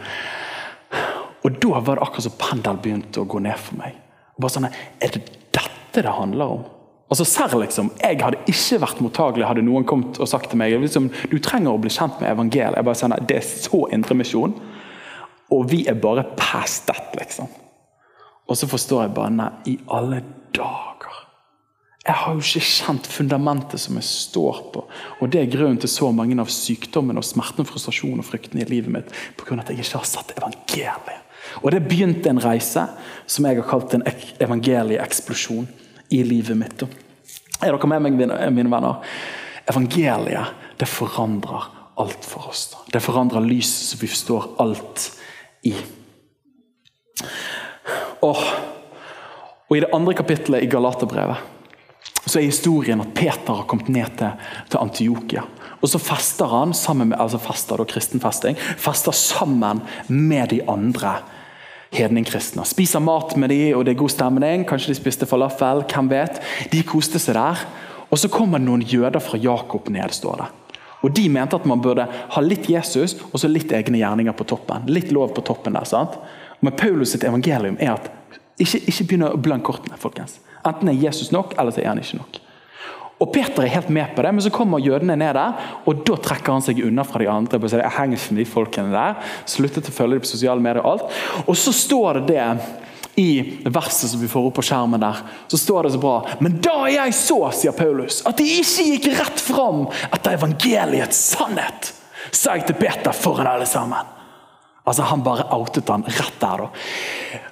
Og 1.45 1.60
Da 1.62 1.80
var 1.80 2.00
det 2.00 2.04
akkurat 2.08 2.26
som 2.26 2.39
pendel 2.41 2.80
begynte 2.82 3.22
å 3.22 3.30
gå 3.30 3.39
ned 3.45 3.60
for 3.62 3.78
meg. 3.78 3.93
Bare 4.41 4.52
sånn, 4.52 4.72
Er 5.02 5.14
det 5.14 5.22
dette 5.54 6.02
det 6.02 6.14
handler 6.18 6.45
om? 6.45 6.66
Altså 7.10 7.26
Serr, 7.26 7.54
liksom. 7.62 7.91
Jeg 8.02 8.20
hadde 8.20 8.41
ikke 8.48 8.82
vært 8.82 9.00
mottagelig 9.00 9.48
hadde 9.48 9.62
noen 9.64 9.86
kommet 9.86 10.20
og 10.20 10.28
sagt 10.28 10.50
til 10.50 10.58
meg 10.58 10.74
liksom, 10.82 11.12
du 11.30 11.38
trenger 11.39 11.72
å 11.72 11.80
bli 11.80 11.89
kjent 11.89 12.20
med 12.20 12.32
evangeliet. 12.34 12.76
Jeg 12.76 12.84
bare 12.84 12.95
sånn, 12.95 13.28
Det 13.28 13.38
er 13.38 13.45
så 13.45 13.88
indremisjon, 13.93 14.58
og 15.52 15.70
vi 15.70 15.86
er 15.88 15.93
bare 15.93 16.26
past 16.36 16.88
that, 16.88 17.16
liksom. 17.16 17.48
Og 18.50 18.58
så 18.58 18.68
forstår 18.68 19.04
jeg 19.04 19.14
bare 19.14 19.30
Nei, 19.30 19.52
i 19.66 19.78
alle 19.88 20.22
dager. 20.22 20.37
Jeg 22.08 22.16
har 22.16 22.36
jo 22.38 22.39
ikke 22.39 22.64
kjent 22.64 23.08
fundamentet 23.12 23.82
som 23.84 23.97
jeg 23.99 24.08
står 24.08 24.60
på. 24.72 24.84
Og 25.20 25.32
det 25.32 25.41
er 25.41 25.49
grunnen 25.51 25.80
til 25.82 25.91
så 25.91 26.08
mange 26.16 26.38
av 26.39 26.51
sykdommene, 26.51 27.20
og 27.20 27.28
smerten, 27.28 27.68
frustrasjonen 27.68 28.24
og 28.24 28.28
frykten 28.30 28.62
i 28.64 28.68
livet 28.70 28.93
mitt. 28.93 29.12
På 29.36 29.47
grunn 29.47 29.60
av 29.60 29.68
at 29.68 29.74
jeg 29.74 29.84
ikke 29.84 29.99
har 29.99 30.08
satt 30.08 30.32
evangeliet. 30.38 31.26
Og 31.64 31.72
det 31.74 31.84
begynte 31.88 32.32
en 32.32 32.39
reise 32.43 32.86
som 33.28 33.47
jeg 33.47 33.60
har 33.60 33.68
kalt 33.68 33.95
en 33.97 34.05
evangelieeksplosjon 34.43 35.68
i 36.16 36.22
livet 36.24 36.60
mitt. 36.60 36.88
Er 37.60 37.74
dere 37.74 37.91
med 37.91 38.05
meg, 38.05 38.18
mine 38.55 38.72
venner? 38.72 39.03
Evangeliet 39.68 40.64
det 40.80 40.88
forandrer 40.88 41.68
alt 41.97 42.26
for 42.26 42.51
oss. 42.51 42.70
Det 42.93 43.01
forandrer 43.01 43.45
lyset 43.45 43.91
som 43.91 44.01
vi 44.01 44.10
forstår 44.12 44.51
alt 44.62 45.08
i. 45.66 45.74
Og, 48.22 48.41
og 49.68 49.78
I 49.78 49.84
det 49.84 49.93
andre 49.95 50.15
kapittelet 50.18 50.63
i 50.63 50.72
Galaterbrevet 50.72 51.53
så 52.28 52.39
er 52.39 52.49
historien 52.49 52.99
at 52.99 53.13
Peter 53.15 53.55
har 53.55 53.68
kommet 53.70 53.88
ned 53.91 54.18
til, 54.20 54.47
til 54.68 54.82
Antiokia. 54.82 55.45
Og 55.80 55.89
så 55.91 55.99
fester 56.01 56.49
han 56.51 56.74
sammen 56.76 57.11
med, 57.11 57.20
altså 57.22 57.39
fester, 57.39 57.80
da, 57.80 57.86
kristenfesting, 57.88 58.57
fester 58.57 59.15
sammen 59.15 59.80
med 60.07 60.49
de 60.51 60.61
andre 60.68 61.18
hedningkristne. 61.95 62.65
Spiser 62.68 63.03
mat 63.03 63.36
med 63.39 63.53
de, 63.53 63.61
og 63.76 63.86
det 63.86 63.93
er 63.93 64.01
god 64.01 64.11
stemning. 64.11 64.65
Kanskje 64.68 64.91
de 64.91 64.99
spiste 64.99 65.28
falafel. 65.30 65.86
hvem 65.88 66.09
vet. 66.11 66.41
De 66.72 66.84
koste 66.84 67.20
seg 67.20 67.38
der. 67.38 67.65
Og 68.09 68.20
Så 68.20 68.32
kommer 68.32 68.59
noen 68.59 68.82
jøder 68.82 69.20
fra 69.20 69.38
Jakob 69.38 69.89
ned. 69.89 70.11
står 70.11 70.36
det. 70.38 70.47
Og 71.03 71.15
De 71.15 71.30
mente 71.30 71.55
at 71.55 71.65
man 71.65 71.82
burde 71.82 72.07
ha 72.30 72.41
litt 72.41 72.70
Jesus 72.70 73.15
og 73.32 73.39
så 73.39 73.47
litt 73.47 73.72
egne 73.72 73.99
gjerninger 73.99 74.34
på 74.34 74.43
toppen. 74.43 74.88
Litt 74.88 75.11
lov 75.11 75.34
på 75.34 75.41
toppen 75.41 75.74
der, 75.74 75.86
sant? 75.86 76.18
Men 76.61 76.74
Paulus 76.74 77.11
sitt 77.11 77.24
evangelium 77.24 77.78
er 77.80 77.93
at 77.93 78.09
ikke, 78.58 78.82
ikke 78.89 79.05
begynn 79.05 79.28
å 79.30 79.38
blande 79.38 79.66
kortene. 79.66 79.97
folkens. 80.01 80.39
Enten 80.66 80.89
er 80.89 80.99
Jesus 80.99 81.32
nok, 81.32 81.55
eller 81.58 81.72
så 81.72 81.84
er 81.84 81.91
han 81.91 82.01
ikke 82.01 82.20
nok. 82.20 82.39
Og 83.18 83.32
Peter 83.34 83.64
er 83.64 83.74
helt 83.74 83.89
med 83.89 84.12
på 84.14 84.22
det, 84.22 84.32
men 84.34 84.43
så 84.45 84.53
kommer 84.53 84.82
jødene 84.82 85.16
ned 85.18 85.34
der, 85.34 85.70
og 85.89 86.03
da 86.05 86.18
trekker 86.22 86.53
han 86.53 86.62
seg 86.62 86.84
unna 86.86 87.05
fra 87.05 87.22
de 87.24 87.30
andre. 87.32 87.60
på 87.60 87.70
Jeg 87.72 87.95
henger 87.97 88.18
ikke 88.18 88.36
de 88.38 88.45
folkene 88.45 88.93
der, 88.93 89.16
Sluttet 89.45 89.89
å 89.89 89.93
følge 89.93 90.20
dem 90.20 90.26
på 90.26 90.30
sosiale 90.30 90.62
medier. 90.62 90.86
og 90.86 90.91
alt. 90.91 91.47
Og 91.47 91.58
så 91.58 91.74
står 91.74 92.22
det 92.22 92.36
det 92.36 92.49
i 93.18 93.58
verset 93.66 94.12
som 94.12 94.22
vi 94.22 94.28
får 94.30 94.45
opp 94.45 94.60
på 94.60 94.62
skjermen 94.62 95.01
der, 95.01 95.24
så 95.49 95.58
står 95.58 95.84
det 95.84 95.95
så 95.95 96.01
bra. 96.01 96.20
Men 96.39 96.60
da 96.62 96.86
jeg 96.93 97.16
så, 97.18 97.39
sier 97.51 97.74
Paulus, 97.74 98.22
at 98.30 98.38
de 98.38 98.45
ikke 98.60 98.86
gikk 98.91 99.08
rett 99.18 99.41
fram 99.41 99.88
etter 100.12 100.38
evangeliets 100.38 101.18
sannhet, 101.34 101.93
sa 102.30 102.53
jeg 102.53 102.68
til 102.68 102.78
Peter 102.78 103.18
foran 103.18 103.49
alle 103.49 103.66
sammen. 103.66 104.14
Altså 104.88 105.03
Han 105.10 105.24
bare 105.26 105.49
outet 105.51 105.89
han 105.89 106.05
rett 106.05 106.38
der. 106.39 106.58
da. 106.58 106.70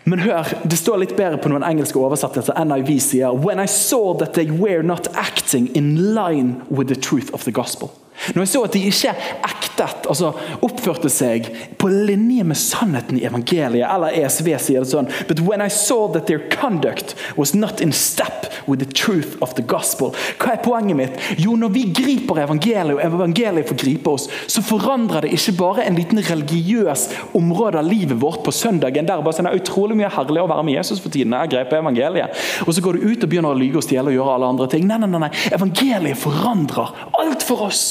Men 0.05 0.19
hør, 0.21 0.51
det 0.63 0.77
står 0.77 0.99
litt 1.01 1.15
bedre 1.17 1.39
på 1.41 1.49
noen 1.49 1.65
engelske 1.65 1.97
oversettelser. 1.97 2.57
NIV 2.69 2.91
sier 3.01 3.33
«When 3.33 3.59
I 3.61 3.65
saw 3.65 4.13
that 4.19 4.37
they 4.37 4.51
were 4.51 4.83
not 4.85 5.09
acting 5.17 5.71
in 5.73 6.13
line 6.13 6.61
with 6.69 6.93
the 6.93 6.99
truth 6.99 7.33
of 7.33 7.43
the 7.43 7.51
gospel». 7.51 7.89
Når 8.33 8.41
jeg 8.41 8.49
så 8.49 8.61
at 8.65 8.73
de 8.73 8.81
ikke 8.87 9.11
ektet, 9.45 10.05
altså 10.07 10.31
oppførte 10.63 11.09
seg 11.11 11.49
på 11.77 11.89
linje 11.91 12.45
med 12.47 12.57
sannheten 12.57 13.19
i 13.19 13.25
evangeliet, 13.27 13.85
eller 13.91 14.15
ESV 14.15 14.47
sier 14.61 14.85
det 14.85 14.89
sånn 14.89 15.09
But 15.27 15.43
when 15.45 15.61
I 15.61 15.67
saw 15.69 16.07
that 16.13 16.29
their 16.31 16.39
conduct 16.53 17.13
was 17.35 17.53
not 17.53 17.83
in 17.83 17.91
step 17.91 18.47
with 18.65 18.79
the 18.81 18.87
truth 18.87 19.35
of 19.45 19.53
the 19.59 19.65
gospel 19.67 20.15
Hva 20.39 20.55
er 20.55 20.63
poenget 20.63 20.97
mitt? 20.97 21.19
Jo, 21.37 21.57
når 21.59 21.73
vi 21.75 21.83
griper 21.91 22.39
evangeliet, 22.45 22.95
og 22.95 23.03
evangeliet 23.03 23.69
får 23.69 23.79
gripe 23.83 24.15
oss, 24.15 24.29
så 24.47 24.63
forandrer 24.63 25.27
det 25.27 25.35
ikke 25.35 25.57
bare 25.59 25.85
en 25.85 25.99
liten 25.99 26.23
religiøs 26.23 27.07
område 27.37 27.83
av 27.83 27.89
livet 27.89 28.17
vårt 28.21 28.45
på 28.47 28.55
søndagen. 28.55 29.05
der 29.05 29.21
bare 29.21 29.35
sånn, 29.35 29.51
Det 29.51 29.61
utrolig 29.95 30.03
mye 30.03 30.13
herlig 30.13 30.43
å 30.43 30.49
være 30.49 30.65
med 30.65 30.77
Jesus 30.77 31.01
for 31.01 31.13
tiden. 31.13 31.35
Jeg 31.35 31.53
grep 31.53 31.73
evangeliet. 31.73 32.41
Og 32.65 32.73
så 32.73 32.83
går 32.83 32.97
du 32.97 33.05
ut 33.05 33.23
og 33.23 33.29
begynner 33.29 33.53
å 33.53 33.59
lyge 33.59 33.79
og 33.79 33.85
stjele 33.85 34.11
og 34.11 34.17
gjøre 34.17 34.35
alle 34.35 34.49
andre 34.53 34.67
ting. 34.71 34.87
Nei, 34.87 34.99
nei, 34.99 35.09
nei, 35.09 35.21
nei. 35.25 35.31
Evangeliet 35.55 36.19
forandrer 36.19 36.91
alt 37.21 37.45
for 37.45 37.67
oss. 37.69 37.85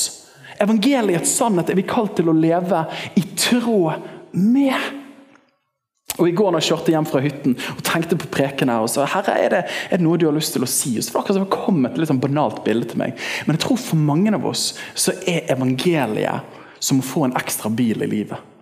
Evangeliets 0.63 1.33
sannhet 1.35 1.71
er 1.71 1.79
vi 1.79 1.87
kalt 1.87 2.17
til 2.19 2.31
å 2.31 2.37
leve 2.37 2.85
i 3.19 3.25
tråd 3.35 4.05
med. 4.33 5.01
Og 6.15 6.29
I 6.29 6.35
går 6.37 6.53
når 6.53 6.63
jeg 6.63 6.71
kjørte 6.71 6.93
hjem 6.95 7.07
fra 7.11 7.21
hytten 7.25 7.57
og 7.73 7.81
tenkte 7.83 8.17
på 8.21 8.29
preken 8.31 8.71
her, 8.71 8.85
og 8.85 8.91
sa 8.93 9.07
herre, 9.17 9.35
er 9.35 9.51
det, 9.51 9.63
er 9.91 9.99
det 9.99 10.07
noe 10.07 10.21
du 10.21 10.29
har 10.29 10.37
lyst 10.37 10.55
til 10.55 10.63
å 10.63 10.71
si? 10.71 10.93
Og 11.01 11.03
så 11.03 11.17
var 11.17 11.27
det 11.27 11.41
akkurat 11.43 11.65
kom 11.67 11.83
et 11.89 11.99
litt 11.99 12.11
sånn 12.13 12.23
banalt 12.23 12.63
bilde 12.67 12.93
til 12.93 13.03
meg. 13.03 13.19
Men 13.49 13.57
jeg 13.57 13.65
tror 13.67 13.81
for 13.83 13.99
mange 13.99 14.31
av 14.37 14.47
oss 14.47 14.77
så 14.95 15.17
er 15.27 15.51
evangeliet 15.51 16.63
som 16.79 17.01
å 17.03 17.07
få 17.07 17.27
en 17.27 17.39
ekstra 17.41 17.73
bil 17.73 18.05
i 18.07 18.11
livet. 18.13 18.54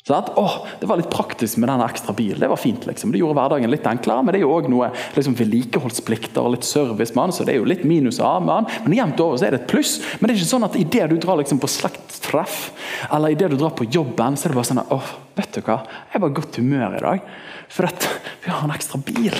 Sånn 0.00 0.30
Åh, 0.40 0.54
det 0.80 0.88
var 0.88 0.96
litt 0.96 1.10
praktisk 1.12 1.58
med 1.60 1.68
den 1.68 1.82
ekstra 1.84 2.14
bilen. 2.16 2.40
Det 2.40 2.48
var 2.48 2.56
fint. 2.56 2.86
liksom. 2.86 3.12
Det 3.12 3.20
gjorde 3.20 3.36
hverdagen 3.36 3.70
litt 3.70 3.86
enklere. 3.86 4.24
Men 4.24 4.32
det 4.32 4.40
er 4.40 4.46
jo 4.46 4.54
òg 4.54 4.68
noe 4.72 4.88
liksom, 5.16 5.36
vedlikeholdsplikter 5.36 6.40
og 6.40 6.54
litt 6.56 6.64
service 6.64 7.12
med 7.16 7.34
så 7.36 7.44
det 7.44 7.54
er 7.54 7.60
jo 7.60 7.68
litt 7.68 7.84
minus 7.84 8.20
av 8.24 8.40
med 8.44 8.54
den. 8.54 8.84
Men 8.86 8.96
jevnt 8.96 9.20
over 9.20 9.36
så 9.36 9.46
er 9.48 9.54
det 9.54 9.62
et 9.62 9.70
pluss. 9.70 9.98
Men 10.18 10.28
det 10.28 10.34
er 10.34 10.40
ikke 10.40 10.52
sånn 10.54 10.68
at 10.70 10.78
idet 10.80 11.10
du 11.12 11.18
drar 11.20 11.40
liksom, 11.42 11.60
på 11.60 11.68
slektstreff, 11.68 12.58
eller 13.10 13.36
idet 13.36 13.52
du 13.52 13.58
drar 13.60 13.76
på 13.76 13.88
jobben, 13.92 14.40
så 14.40 14.48
er 14.48 14.54
det 14.54 14.60
bare 14.60 14.70
sånn 14.70 14.84
åh, 14.88 15.14
vet 15.36 15.52
du 15.54 15.60
hva, 15.68 15.82
jeg 16.12 16.24
bare 16.24 16.32
i 16.32 16.38
godt 16.40 16.60
humør 16.62 16.96
i 16.96 17.04
dag. 17.04 17.32
For 17.70 17.90
at 17.90 18.08
vi 18.44 18.54
har 18.54 18.64
en 18.64 18.74
ekstra 18.74 18.98
bil. 19.04 19.36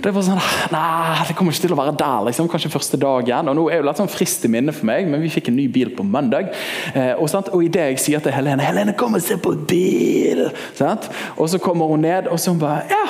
Det 0.00 0.10
var 0.16 0.24
sånn, 0.24 0.38
nei, 0.72 1.24
det 1.28 1.34
kommer 1.36 1.52
ikke 1.52 1.66
til 1.66 1.74
å 1.74 1.76
være 1.76 1.92
der. 2.00 2.22
liksom, 2.30 2.48
Kanskje 2.48 2.72
første 2.72 2.96
dagen. 3.00 3.50
og 3.52 3.56
Nå 3.56 3.66
er 3.68 3.82
det 3.82 3.88
litt 3.90 4.00
sånn 4.00 4.08
frist 4.08 4.46
i 4.48 4.50
minne 4.52 4.72
for 4.72 4.88
meg, 4.88 5.08
men 5.10 5.20
vi 5.20 5.28
fikk 5.32 5.50
en 5.52 5.58
ny 5.58 5.66
bil 5.72 5.92
på 5.96 6.06
mandag. 6.08 6.54
Eh, 6.94 7.12
og, 7.18 7.28
sant? 7.28 7.50
og 7.52 7.64
idet 7.66 7.90
jeg 7.90 8.00
sier 8.06 8.24
til 8.24 8.32
Helene 8.32 8.64
'Helene, 8.64 8.96
kom 8.96 9.14
og 9.14 9.22
se 9.22 9.36
på 9.36 9.52
bil!' 9.68 10.48
Sant? 10.74 11.10
Og 11.36 11.50
så 11.52 11.60
kommer 11.60 11.86
hun 11.86 12.00
ned, 12.00 12.28
og 12.28 12.40
så 12.40 12.54
bare 12.58 12.82
'Ja, 12.88 13.04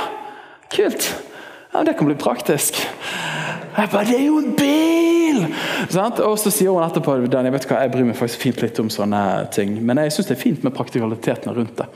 kult. 0.74 1.14
Ja, 1.74 1.84
Det 1.84 1.96
kan 1.96 2.06
bli 2.06 2.14
praktisk.' 2.14 2.82
Jeg 3.78 3.90
bare 3.90 4.04
'Det 4.04 4.20
er 4.20 4.26
jo 4.26 4.38
en 4.38 4.56
bil!' 4.56 5.54
Sant? 5.88 6.18
Og 6.18 6.38
så 6.38 6.50
sier 6.50 6.70
hun 6.70 6.82
etterpå 6.82 7.22
jeg 7.30 7.52
vet 7.52 7.66
hva, 7.66 7.80
jeg 7.80 7.92
bryr 7.92 8.04
meg 8.04 8.16
faktisk 8.16 8.40
fint 8.40 8.62
litt 8.62 8.80
om 8.80 8.88
sånne 8.88 9.50
ting, 9.52 9.78
men 9.86 9.96
jeg 9.98 10.10
syns 10.12 10.26
det 10.26 10.36
er 10.36 10.42
fint 10.42 10.64
med 10.64 10.72
praktikalitetene 10.72 11.54
rundt 11.54 11.76
det. 11.78 11.86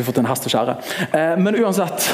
Skulle 0.00 0.14
fått 0.14 0.22
en 0.22 0.30
hest 0.30 0.46
og 0.48 0.52
skjære. 0.54 0.74
Eh, 1.12 1.32
men 1.36 1.56
uansett, 1.60 2.06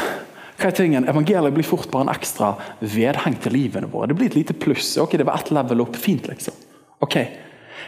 hva 0.59 0.71
er 0.71 0.75
tingen? 0.75 1.05
Evangeliet 1.07 1.55
blir 1.55 1.67
fort 1.67 1.87
bare 1.93 2.09
en 2.09 2.11
ekstra 2.11 2.55
vedheng 2.81 3.37
til 3.45 3.55
livene 3.55 3.91
våre. 3.93 4.09
Det 4.11 4.17
blir 4.19 4.31
et 4.33 4.39
lite 4.39 4.57
pluss. 4.59 4.97
Ok, 4.99 5.15
Det 5.17 5.27
var 5.27 5.39
ett 5.39 5.53
level 5.55 5.85
opp. 5.85 5.95
Fint, 5.97 6.27
liksom. 6.27 6.55
Ok. 6.99 7.17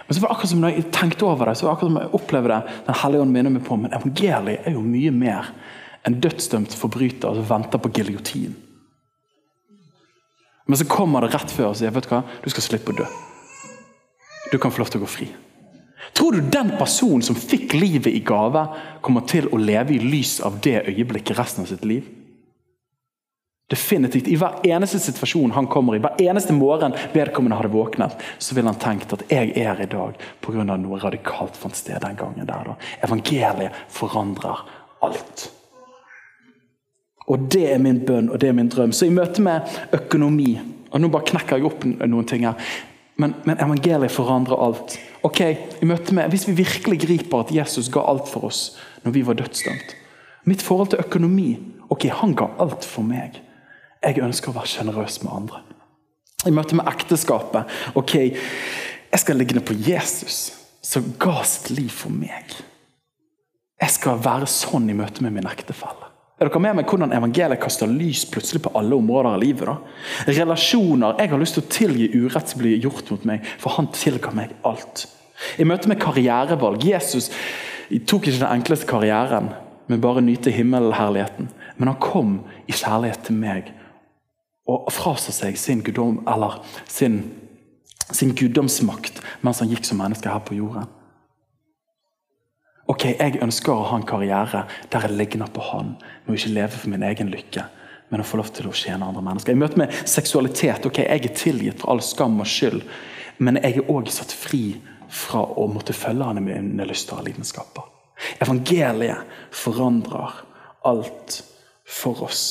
Men 0.07 0.15
så 0.15 0.21
var 0.21 0.29
det 0.29 0.35
akkurat 0.37 0.51
som 0.51 0.61
når 0.61 0.77
jeg 0.77 0.93
tenkte 0.93 1.27
over 1.27 1.47
det, 1.51 1.57
så 1.59 1.67
var 1.67 1.73
det 1.73 1.77
akkurat 1.77 1.91
som 1.91 2.01
jeg 2.01 2.15
opplevde 2.21 2.49
det, 2.49 2.77
Den 2.87 2.95
hellige 2.95 3.21
ånd 3.21 3.33
minner 3.33 3.51
meg 3.51 3.65
på, 3.67 3.77
men 3.77 3.93
evangeliet 3.93 4.67
er 4.67 4.77
jo 4.77 4.85
mye 4.85 5.11
mer 5.11 5.51
enn 6.07 6.21
dødsdømt 6.23 6.79
forbryter 6.79 7.35
som 7.35 7.49
venter 7.49 7.83
på 7.83 7.91
giljotin. 7.91 8.55
Men 10.69 10.79
så 10.79 10.87
kommer 10.87 11.25
det 11.25 11.35
rett 11.35 11.51
før 11.51 11.73
og 11.73 11.77
sier 11.81 11.91
vet 11.91 12.07
du 12.07 12.15
hva, 12.15 12.23
du 12.45 12.49
skal 12.53 12.63
slippe 12.63 12.95
å 12.95 13.01
dø. 13.03 13.11
Du 14.53 14.59
kan 14.59 14.71
få 14.71 14.85
lov 14.85 14.93
til 14.93 15.03
å 15.03 15.05
gå 15.05 15.11
fri. 15.11 15.29
Tror 16.13 16.33
du 16.33 16.41
den 16.41 16.71
personen 16.79 17.23
som 17.23 17.37
fikk 17.37 17.75
livet 17.75 18.13
i 18.13 18.23
gave, 18.27 18.67
kommer 19.05 19.27
til 19.29 19.49
å 19.53 19.61
leve 19.61 19.95
i 19.95 20.03
lys 20.03 20.39
av 20.45 20.61
det 20.65 20.81
øyeblikket 20.89 21.39
resten 21.39 21.65
av 21.65 21.73
sitt 21.73 21.85
liv? 21.85 22.07
Definitivt. 23.69 24.29
I 24.29 24.37
hver 24.41 24.63
eneste 24.65 24.99
situasjon 24.99 25.53
han 25.53 25.67
kommer 25.69 25.97
i, 25.97 26.01
hver 26.01 26.17
eneste 26.25 26.57
morgen 26.57 26.95
vedkommende 27.13 27.59
hadde 27.59 27.73
våknet, 27.75 28.17
så 28.39 28.57
ville 28.57 28.73
han 28.73 28.81
tenkt 28.81 29.13
at 29.13 29.27
jeg 29.29 29.53
er 29.61 29.83
i 29.85 29.91
dag 29.93 30.17
pga. 30.41 30.65
noe 30.65 31.01
radikalt 31.03 31.57
fant 31.57 31.77
sted 31.77 32.01
den 32.01 32.17
gangen. 32.17 32.47
der. 32.47 32.65
Da. 32.65 32.77
Evangeliet 33.05 33.73
forandrer 33.89 34.65
alt. 35.01 35.51
Og 37.29 37.39
Det 37.53 37.67
er 37.73 37.79
min 37.79 38.01
bønn 38.07 38.31
og 38.31 38.41
det 38.41 38.49
er 38.49 38.53
min 38.53 38.69
drøm. 38.69 38.93
Så 38.93 39.07
i 39.07 39.11
møte 39.11 39.43
med 39.43 39.61
økonomi 39.93 40.59
og 40.89 41.01
Nå 41.01 41.09
bare 41.13 41.29
knekker 41.29 41.59
jeg 41.59 41.67
opp 41.69 41.85
noen 41.85 42.25
ting 42.25 42.47
her. 42.47 42.55
Men, 43.19 43.35
men 43.45 43.59
evangeliet 43.59 44.15
forandrer 44.15 44.61
alt. 44.63 44.95
Ok, 45.27 45.41
i 45.83 45.87
møte 45.89 46.15
med, 46.15 46.31
Hvis 46.31 46.47
vi 46.49 46.55
virkelig 46.61 47.01
griper 47.03 47.43
at 47.43 47.55
Jesus 47.55 47.91
ga 47.91 48.05
alt 48.07 48.29
for 48.31 48.47
oss 48.51 48.79
når 49.03 49.15
vi 49.15 49.25
var 49.27 49.39
dødsdømt 49.39 49.97
Mitt 50.47 50.63
forhold 50.63 50.93
til 50.93 51.03
økonomi 51.03 51.49
ok, 51.91 52.09
Han 52.21 52.37
ga 52.39 52.51
alt 52.63 52.87
for 52.87 53.03
meg. 53.03 53.41
Jeg 54.05 54.23
ønsker 54.23 54.53
å 54.53 54.59
være 54.61 54.71
sjenerøs 54.71 55.19
med 55.25 55.35
andre. 55.35 55.63
I 56.47 56.55
møte 56.55 56.79
med 56.79 56.87
ekteskapet 56.89 57.97
ok, 57.99 58.15
Jeg 59.11 59.21
skal 59.25 59.41
ligge 59.41 59.61
på 59.61 59.75
Jesus, 59.75 60.53
som 60.83 61.15
ga 61.19 61.43
sitt 61.43 61.71
liv 61.73 61.89
for 61.91 62.13
meg. 62.13 62.53
Jeg 63.81 63.95
skal 63.95 64.21
være 64.21 64.47
sånn 64.51 64.91
i 64.91 64.97
møte 64.97 65.25
med 65.25 65.33
min 65.33 65.49
ektefelle. 65.49 66.08
Er 66.39 66.47
dere 66.47 66.61
med 66.63 66.77
meg 66.79 66.87
hvordan 66.87 67.11
evangeliet 67.17 67.59
kaster 67.59 67.91
lys 67.91 68.23
plutselig 68.31 68.61
på 68.63 68.71
alle 68.79 68.95
områder 68.95 69.33
av 69.33 69.41
livet? 69.43 69.67
da? 69.67 70.31
Relasjoner. 70.31 71.17
Jeg 71.19 71.33
har 71.33 71.41
lyst 71.43 71.57
til 71.59 71.65
å 71.65 71.71
tilgi 71.75 72.11
urett 72.15 72.53
som 72.53 72.61
blir 72.63 72.79
gjort 72.79 73.11
mot 73.11 73.25
meg, 73.27 73.49
for 73.59 73.75
han 73.75 73.91
tilga 73.91 74.31
meg 74.37 74.53
alt. 74.69 75.09
I 75.59 75.67
møte 75.67 75.91
med 75.91 75.99
karrierevalg 76.03 76.85
Jesus 76.87 77.33
tok 78.07 78.29
ikke 78.29 78.43
den 78.45 78.53
enkleste 78.53 78.87
karrieren, 78.87 79.51
men 79.91 80.03
bare 80.05 80.23
nyte 80.23 80.53
himmelherligheten. 80.55 81.51
Men 81.79 81.91
han 81.91 81.99
kom 82.03 82.39
i 82.71 82.77
kjærlighet 82.77 83.27
til 83.27 83.39
meg 83.39 83.73
og 84.69 84.91
frasa 84.93 85.33
seg 85.33 85.57
sin, 85.59 85.81
guddom, 85.83 86.21
sin, 86.87 87.23
sin 88.13 88.35
guddomsmakt 88.37 89.23
mens 89.41 89.63
han 89.63 89.73
gikk 89.73 89.89
som 89.89 89.99
menneske 90.03 90.31
her 90.31 90.45
på 90.45 90.59
jorden. 90.59 90.87
Ok, 92.89 93.05
Jeg 93.05 93.43
ønsker 93.45 93.75
å 93.75 93.85
ha 93.91 93.99
en 93.99 94.07
karriere 94.09 94.63
der 94.89 95.05
jeg 95.05 95.17
ligner 95.19 95.51
på 95.53 95.61
han, 95.61 95.91
med 96.25 96.33
å 96.33 96.39
ikke 96.39 96.55
leve 96.55 96.73
for 96.73 96.89
min 96.89 97.05
egen 97.05 97.29
lykke, 97.29 97.67
men 98.09 98.23
å 98.23 98.25
få 98.25 98.39
lov 98.41 98.49
til 98.57 98.71
å 98.71 98.73
tjene 98.73 99.05
andre 99.05 99.21
mennesker. 99.27 99.53
I 99.53 99.61
møte 99.61 99.77
med 99.77 99.93
seksualitet 100.09 100.87
ok, 100.89 101.03
jeg 101.05 101.25
er 101.27 101.35
tilgitt 101.37 101.83
for 101.83 101.93
all 101.93 102.01
skam 102.05 102.41
og 102.41 102.49
skyld, 102.49 102.81
men 103.45 103.61
jeg 103.61 103.83
er 103.83 103.91
òg 103.93 104.09
satt 104.13 104.33
fri 104.33 104.79
fra 105.13 105.43
å 105.45 105.67
måtte 105.69 105.93
følge 105.97 106.31
han 106.31 106.41
med 106.41 106.65
mine 106.65 106.87
lyster 106.89 107.21
og 107.21 107.29
lidenskaper. 107.29 107.85
Evangeliet 108.41 109.37
forandrer 109.55 110.41
alt 110.89 111.43
for 111.85 112.25
oss. 112.25 112.47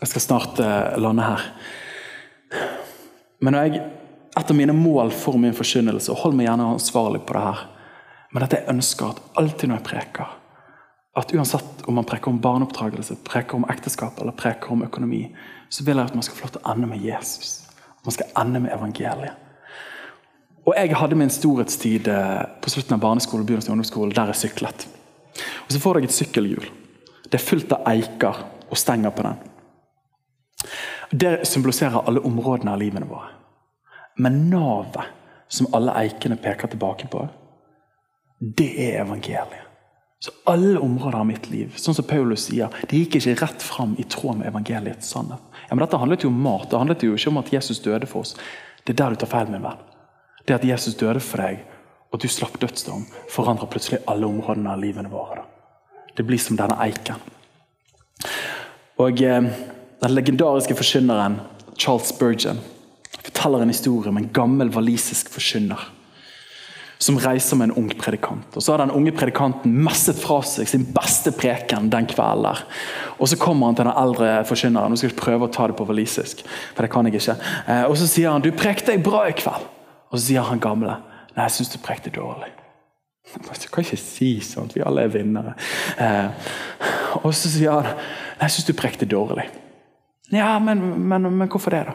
Jeg 0.00 0.08
skal 0.08 0.24
snart 0.24 0.64
uh, 0.64 0.96
lande 1.00 1.28
her. 1.28 1.44
Men 3.44 3.56
når 3.56 3.68
jeg 3.68 3.84
et 4.36 4.50
av 4.50 4.56
mine 4.56 4.72
mål 4.72 5.12
for 5.14 5.38
min 5.38 5.54
forkynnelse, 5.54 6.10
og 6.12 6.24
hold 6.24 6.34
meg 6.38 6.48
gjerne 6.48 6.72
ansvarlig 6.74 7.22
på 7.26 7.36
det 7.36 7.44
her, 7.44 7.66
men 8.34 8.46
at 8.46 8.56
jeg 8.56 8.66
ønsker 8.72 9.12
at 9.12 9.20
alltid 9.38 9.70
når 9.70 9.78
jeg 9.78 9.86
preker, 9.90 10.32
at 11.14 11.34
uansett 11.34 11.84
om 11.86 11.94
man 11.94 12.06
preker 12.08 12.32
om 12.32 12.40
barneoppdragelse, 12.42 13.20
preker 13.26 13.60
om 13.60 13.66
ekteskap 13.70 14.18
eller 14.18 14.34
preker 14.34 14.72
om 14.74 14.82
økonomi, 14.82 15.28
så 15.70 15.84
vil 15.86 16.00
jeg 16.00 16.10
at 16.10 16.16
man 16.18 16.26
skal 16.26 16.38
få 16.38 16.48
lov 16.48 16.54
til 16.56 16.64
å 16.64 16.72
ende 16.72 16.88
med 16.90 17.04
Jesus. 17.04 17.52
Man 18.02 18.16
skal 18.16 18.32
ende 18.42 18.64
med 18.64 18.74
evangeliet. 18.74 19.40
Og 20.64 20.74
Jeg 20.76 20.96
hadde 20.96 21.16
min 21.20 21.30
storhetstid 21.30 22.08
eh, 22.08 22.42
på 22.60 22.72
slutten 22.72 22.96
av 22.96 23.02
barneskolen 23.02 23.44
begynnelsen 23.46 23.70
av 23.70 23.76
ungdomsskolen, 23.76 24.14
der 24.16 24.32
jeg 24.32 24.40
syklet. 24.46 24.86
Og 25.66 25.72
Så 25.72 25.80
får 25.80 26.00
jeg 26.00 26.08
et 26.08 26.18
sykkelhjul. 26.18 26.68
Det 27.28 27.38
er 27.38 27.46
fullt 27.46 27.74
av 27.76 27.86
eiker 27.92 28.40
og 28.70 28.80
stenger 28.80 29.12
på 29.14 29.26
den. 29.28 29.38
Det 31.12 31.34
symboliserer 31.46 32.08
alle 32.08 32.24
områdene 32.24 32.72
av 32.72 32.80
livene 32.80 33.06
våre. 33.06 33.33
Men 34.16 34.50
navet 34.50 35.10
som 35.48 35.68
alle 35.74 35.94
eikene 36.04 36.36
peker 36.40 36.70
tilbake 36.70 37.08
på, 37.10 37.26
det 38.38 38.70
er 38.86 39.00
evangeliet. 39.02 39.60
Så 40.24 40.32
alle 40.48 40.80
områder 40.80 41.18
av 41.18 41.26
mitt 41.28 41.50
liv, 41.52 41.74
sånn 41.76 41.96
som 41.98 42.06
Paulus 42.08 42.46
sier, 42.46 42.72
det 42.88 42.96
gikk 42.96 43.18
ikke 43.18 43.34
rett 43.42 43.62
fram 43.62 43.92
i 44.00 44.06
tråd 44.08 44.38
med 44.38 44.48
evangeliets 44.48 45.10
sannhet. 45.12 45.42
Ja, 45.66 45.74
men 45.74 45.82
Dette 45.82 46.00
handlet 46.00 46.24
jo 46.24 46.30
om 46.32 46.38
mat, 46.46 46.70
det 46.70 46.80
handlet 46.80 47.04
jo 47.04 47.12
ikke 47.18 47.32
om 47.32 47.42
at 47.42 47.52
Jesus 47.52 47.82
døde 47.84 48.08
for 48.08 48.24
oss. 48.24 48.32
Det 48.86 48.94
er 48.94 49.02
der 49.02 49.12
du 49.12 49.20
tar 49.20 49.28
feil, 49.34 49.50
min 49.52 49.64
venn. 49.64 49.82
Det 50.46 50.56
at 50.56 50.64
Jesus 50.64 50.96
døde 50.96 51.20
for 51.20 51.44
deg, 51.44 51.60
og 52.08 52.22
du 52.22 52.28
slapp 52.30 52.56
dødsdom, 52.62 53.04
forandrer 53.32 53.68
plutselig 53.68 54.00
alle 54.08 54.30
områdene 54.30 54.72
av 54.72 54.80
livene 54.80 55.12
våre. 55.12 55.44
Det 56.16 56.24
blir 56.24 56.40
som 56.40 56.56
denne 56.56 56.78
eiken. 56.80 57.20
Og 59.02 59.20
eh, 59.20 59.52
Den 60.00 60.12
legendariske 60.14 60.76
forkynneren 60.76 61.38
Charles 61.76 62.08
Spurgeon 62.12 62.58
forteller 63.24 63.62
en 63.64 63.72
historie 63.72 64.12
om 64.12 64.20
en 64.20 64.32
gammel 64.32 64.70
walisisk 64.74 65.30
forkynner 65.32 65.90
som 67.04 67.18
reiser 67.18 67.56
med 67.56 67.68
en 67.68 67.76
ung 67.76 67.88
predikant. 67.98 68.56
Og 68.56 68.62
Så 68.62 68.72
har 68.72 68.78
den 68.78 68.90
unge 68.90 69.12
predikanten 69.12 69.72
messet 69.84 70.16
fra 70.20 70.40
seg 70.46 70.68
sin 70.68 70.86
beste 70.94 71.32
preken 71.36 71.90
den 71.90 72.06
kvelden. 72.06 72.42
der. 72.42 72.64
Og 73.18 73.28
Så 73.28 73.36
kommer 73.36 73.66
han 73.66 73.74
til 73.74 73.84
den 73.84 73.96
eldre 73.96 74.44
forkynneren. 74.44 74.90
Nå 74.90 74.96
skal 74.96 75.10
jeg 75.10 75.18
prøve 75.18 75.48
å 75.48 75.52
ta 75.52 75.66
det 75.66 75.76
på 75.76 75.86
walisisk. 75.86 76.44
for 76.74 76.82
det 76.82 76.90
kan 76.90 77.04
jeg 77.04 77.14
ikke. 77.14 77.36
Eh, 77.68 77.84
og 77.84 77.96
Så 77.96 78.06
sier 78.06 78.30
han 78.30 78.40
'du 78.40 78.52
prekte 78.52 79.02
bra 79.02 79.28
i 79.28 79.32
kveld'. 79.32 79.66
Og 80.12 80.18
så 80.18 80.26
sier 80.26 80.42
han 80.42 80.60
gamle 80.60 80.96
'nei, 81.36 81.42
jeg 81.42 81.50
syns 81.50 81.72
du 81.72 81.78
prekte 81.78 82.10
dårlig'. 82.10 82.52
Du 83.62 83.68
kan 83.68 83.84
ikke 83.84 83.98
si 83.98 84.40
sånt, 84.40 84.74
vi 84.74 84.82
alle 84.86 85.02
er 85.02 85.08
vinnere. 85.08 85.54
Eh, 85.98 86.30
og 87.22 87.34
så 87.34 87.48
sier 87.48 87.70
han 87.70 87.82
'nei, 87.82 87.94
jeg 88.40 88.50
syns 88.50 88.64
du 88.64 88.72
prekte 88.72 89.06
dårlig'. 89.06 89.48
Ja, 90.32 90.58
men, 90.58 91.08
men, 91.08 91.36
men 91.36 91.48
hvorfor 91.48 91.70
det, 91.70 91.86
da? 91.86 91.92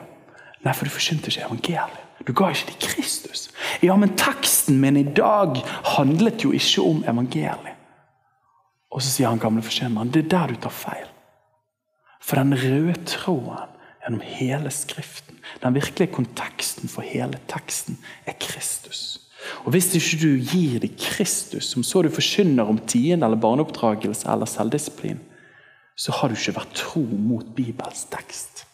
Nei, 0.66 0.74
for 0.76 0.86
du 0.86 0.92
forsynte 0.92 1.32
ikke 1.32 1.46
evangeliet. 1.48 2.06
Du 2.28 2.34
ga 2.36 2.50
ikke 2.52 2.74
til 2.74 2.90
Kristus. 2.90 3.48
Ja, 3.82 3.96
men 3.96 4.18
teksten 4.20 4.80
min 4.82 4.98
i 5.00 5.06
dag 5.08 5.62
handlet 5.96 6.44
jo 6.44 6.52
ikke 6.52 6.84
om 6.84 7.04
evangeliet. 7.08 7.78
Og 8.92 9.04
så 9.06 9.12
sier 9.14 9.30
han 9.30 9.40
gamle 9.40 9.64
forkynneren 9.64 10.12
det 10.12 10.26
er 10.26 10.32
der 10.34 10.52
du 10.52 10.62
tar 10.66 10.74
feil. 10.74 11.08
For 12.22 12.42
den 12.42 12.58
røde 12.58 12.98
tråden 13.08 13.78
gjennom 14.02 14.22
hele 14.26 14.72
Skriften. 14.74 15.40
Den 15.64 15.76
virkelige 15.76 16.14
konteksten 16.14 16.90
for 16.90 17.06
hele 17.06 17.40
teksten 17.48 17.98
er 18.26 18.38
Kristus. 18.40 19.20
Og 19.64 19.72
Hvis 19.72 19.94
ikke 19.96 20.20
du 20.22 20.32
gir 20.38 20.80
deg 20.84 20.98
Kristus, 21.00 21.72
som 21.72 21.84
så 21.84 22.02
du 22.04 22.10
forkynner 22.12 22.68
om 22.68 22.80
tiende 22.80 23.26
eller 23.26 23.40
barneoppdragelse 23.40 24.28
eller 24.30 24.46
selvdisiplin, 24.46 25.20
så 25.98 26.12
har 26.12 26.30
du 26.30 26.36
ikke 26.36 26.58
vært 26.60 26.76
tro 26.76 27.02
mot 27.02 27.48
Bibels 27.56 28.06
tekst. 28.12 28.66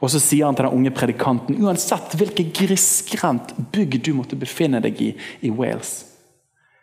Og 0.00 0.10
så 0.12 0.20
sier 0.20 0.46
han 0.46 0.56
til 0.56 0.66
den 0.68 0.76
unge 0.76 0.92
predikanten 0.94 1.56
uansett 1.62 2.16
hvilket 2.18 2.52
grisgrendt 2.56 3.54
bygg 3.72 3.98
du 4.04 4.12
måtte 4.18 4.38
befinne 4.38 4.82
deg 4.84 5.00
i 5.00 5.14
i 5.46 5.50
Wales, 5.50 6.04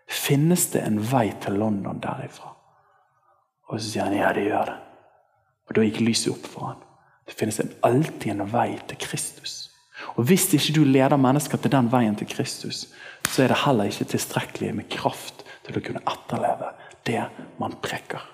finnes 0.09 0.65
det 0.73 0.81
en 0.85 0.99
vei 1.11 1.29
til 1.43 1.59
London 1.61 2.01
derifra. 2.01 2.53
Og 3.69 3.79
så 3.79 3.85
sier 3.87 4.07
han 4.07 4.17
ja, 4.17 4.33
det 4.35 4.47
gjør 4.47 4.71
det. 4.71 4.79
Og 5.69 5.77
Da 5.77 5.85
gikk 5.85 6.01
lyset 6.03 6.33
opp 6.33 6.49
for 6.49 6.71
han. 6.71 6.81
Det 7.25 7.37
finnes 7.39 7.61
alltid 7.87 8.33
en 8.33 8.49
vei 8.51 8.73
til 8.89 8.99
Kristus. 8.99 9.69
Og 10.17 10.27
Hvis 10.27 10.49
ikke 10.53 10.75
du 10.75 10.83
leder 10.83 11.17
mennesker 11.17 11.57
til 11.57 11.71
den 11.71 11.89
veien 11.91 12.17
til 12.19 12.27
Kristus, 12.27 12.87
så 13.29 13.43
er 13.43 13.53
det 13.53 13.63
heller 13.63 13.89
ikke 13.89 14.11
tilstrekkelig 14.11 14.73
med 14.75 14.89
kraft 14.91 15.45
til 15.63 15.79
å 15.79 15.83
kunne 15.85 16.03
etterleve 16.09 16.73
det 17.07 17.23
man 17.61 17.77
preker. 17.81 18.32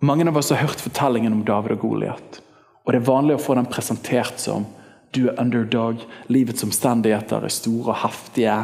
Mange 0.00 0.28
av 0.28 0.36
oss 0.36 0.50
har 0.50 0.62
hørt 0.62 0.80
fortellingen 0.80 1.32
om 1.32 1.44
David 1.44 1.74
og 1.74 1.80
Goliat. 1.82 2.42
Og 2.86 2.92
det 2.94 3.00
er 3.00 3.08
vanlig 3.08 3.34
å 3.34 3.42
få 3.42 3.56
den 3.58 3.66
presentert 3.66 4.38
som 4.38 4.66
du 5.16 5.24
er 5.30 5.38
underdog, 5.40 6.02
livets 6.28 6.62
omstendigheter 6.66 7.42
er 7.44 7.52
store 7.52 7.94
og 7.94 8.00
heftige. 8.02 8.54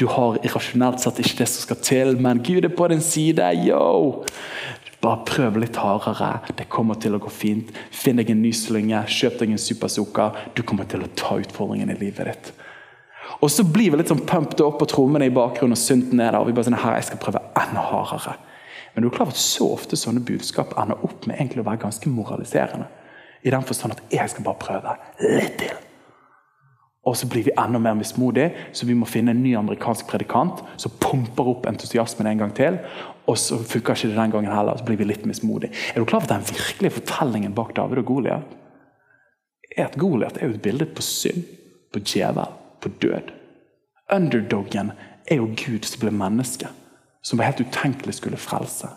Du 0.00 0.08
har 0.10 0.40
irrasjonelt 0.42 1.00
sett 1.00 1.20
ikke 1.22 1.38
det 1.40 1.46
som 1.52 1.62
skal 1.68 1.78
til, 1.86 2.16
men 2.20 2.42
Gud 2.44 2.66
er 2.66 2.74
på 2.74 2.88
din 2.90 3.02
side. 3.04 3.46
Yo! 3.62 4.24
Bare 5.04 5.22
prøv 5.28 5.60
litt 5.62 5.78
hardere. 5.78 6.32
Det 6.58 6.66
kommer 6.72 6.98
til 7.00 7.14
å 7.14 7.20
gå 7.22 7.30
fint. 7.32 7.70
Finn 7.94 8.18
deg 8.18 8.32
en 8.32 8.42
ny 8.42 8.50
slynge, 8.56 9.04
kjøp 9.06 9.38
deg 9.40 9.54
en 9.54 9.60
supersuka. 9.60 10.30
Du 10.56 10.64
kommer 10.66 10.88
til 10.90 11.04
å 11.04 11.12
ta 11.16 11.38
utfordringen 11.40 11.92
i 11.94 11.98
livet 12.00 12.30
ditt. 12.30 12.50
Og 13.40 13.52
så 13.52 13.64
blir 13.64 13.92
vi 13.92 14.00
litt 14.00 14.10
sånn 14.10 14.24
pumped 14.26 14.60
opp 14.64 14.80
på 14.80 14.88
trommene 14.90 15.28
i 15.28 15.34
bakgrunnen 15.34 15.76
og 15.76 15.80
synten 15.80 16.20
er 16.20 16.32
der. 16.32 16.40
og 16.40 16.48
vi 16.48 16.56
bare 16.56 16.68
sånn, 16.68 16.80
her, 16.80 16.98
jeg 16.98 17.12
skal 17.12 17.22
prøve 17.22 17.44
enda 17.60 17.84
hardere. 17.92 18.36
Men 18.94 19.02
du 19.02 19.08
er 19.08 19.14
klar 19.16 19.26
over 19.26 19.34
at 19.34 19.42
så 19.42 19.66
ofte 19.74 19.98
sånne 19.98 20.22
budskap 20.26 20.76
ender 20.78 21.00
opp 21.06 21.26
med 21.26 21.38
egentlig 21.38 21.64
å 21.64 21.66
være 21.66 21.82
ganske 21.86 22.10
moraliserende. 22.12 22.86
I 23.44 23.52
den 23.52 23.66
forstand 23.66 23.96
at 23.96 24.14
jeg 24.14 24.30
skal 24.30 24.46
bare 24.46 24.62
prøve 24.62 24.94
litt 25.20 25.58
til. 25.60 25.74
Og 27.04 27.16
så 27.20 27.26
blir 27.28 27.44
vi 27.44 27.52
enda 27.60 27.78
mer 27.82 27.96
mismodige, 27.98 28.54
så 28.72 28.86
vi 28.88 28.94
må 28.96 29.04
finne 29.04 29.34
en 29.34 29.42
ny 29.44 29.52
amerikansk 29.58 30.06
predikant 30.08 30.62
som 30.80 30.94
pumper 31.02 31.50
opp 31.50 31.66
entusiasmen 31.68 32.30
en 32.30 32.46
gang 32.46 32.54
til. 32.56 32.78
Og 33.28 33.36
så 33.40 33.58
funker 33.60 33.98
ikke 33.98 34.08
det 34.08 34.16
den 34.16 34.32
gangen 34.32 34.54
heller, 34.54 34.78
så 34.80 34.86
blir 34.88 34.96
vi 34.96 35.10
litt 35.10 35.26
mismodige. 35.28 35.74
Er 35.92 36.00
du 36.00 36.08
klar 36.08 36.22
over 36.22 36.32
den 36.32 36.46
virkelige 36.48 36.96
fortellingen 37.02 37.56
bak 37.56 37.74
David 37.76 38.00
og 38.00 38.08
Goliat 38.08 38.60
er 39.76 39.88
at 39.88 39.98
Goliat 39.98 40.38
er 40.38 40.48
jo 40.48 40.54
et 40.54 40.62
bilde 40.62 40.86
på 40.86 41.02
synd, 41.02 41.44
på 41.92 42.00
djevel, 42.06 42.52
på 42.80 42.88
død. 43.02 43.32
Underdogen 44.12 44.92
er 45.26 45.40
jo 45.40 45.50
Gud 45.58 45.86
som 45.88 46.02
ble 46.04 46.12
menneske, 46.14 46.68
som 47.24 47.38
var 47.38 47.50
helt 47.50 47.60
utenkelig 47.60 48.14
skulle 48.14 48.36
frelse. 48.36 48.88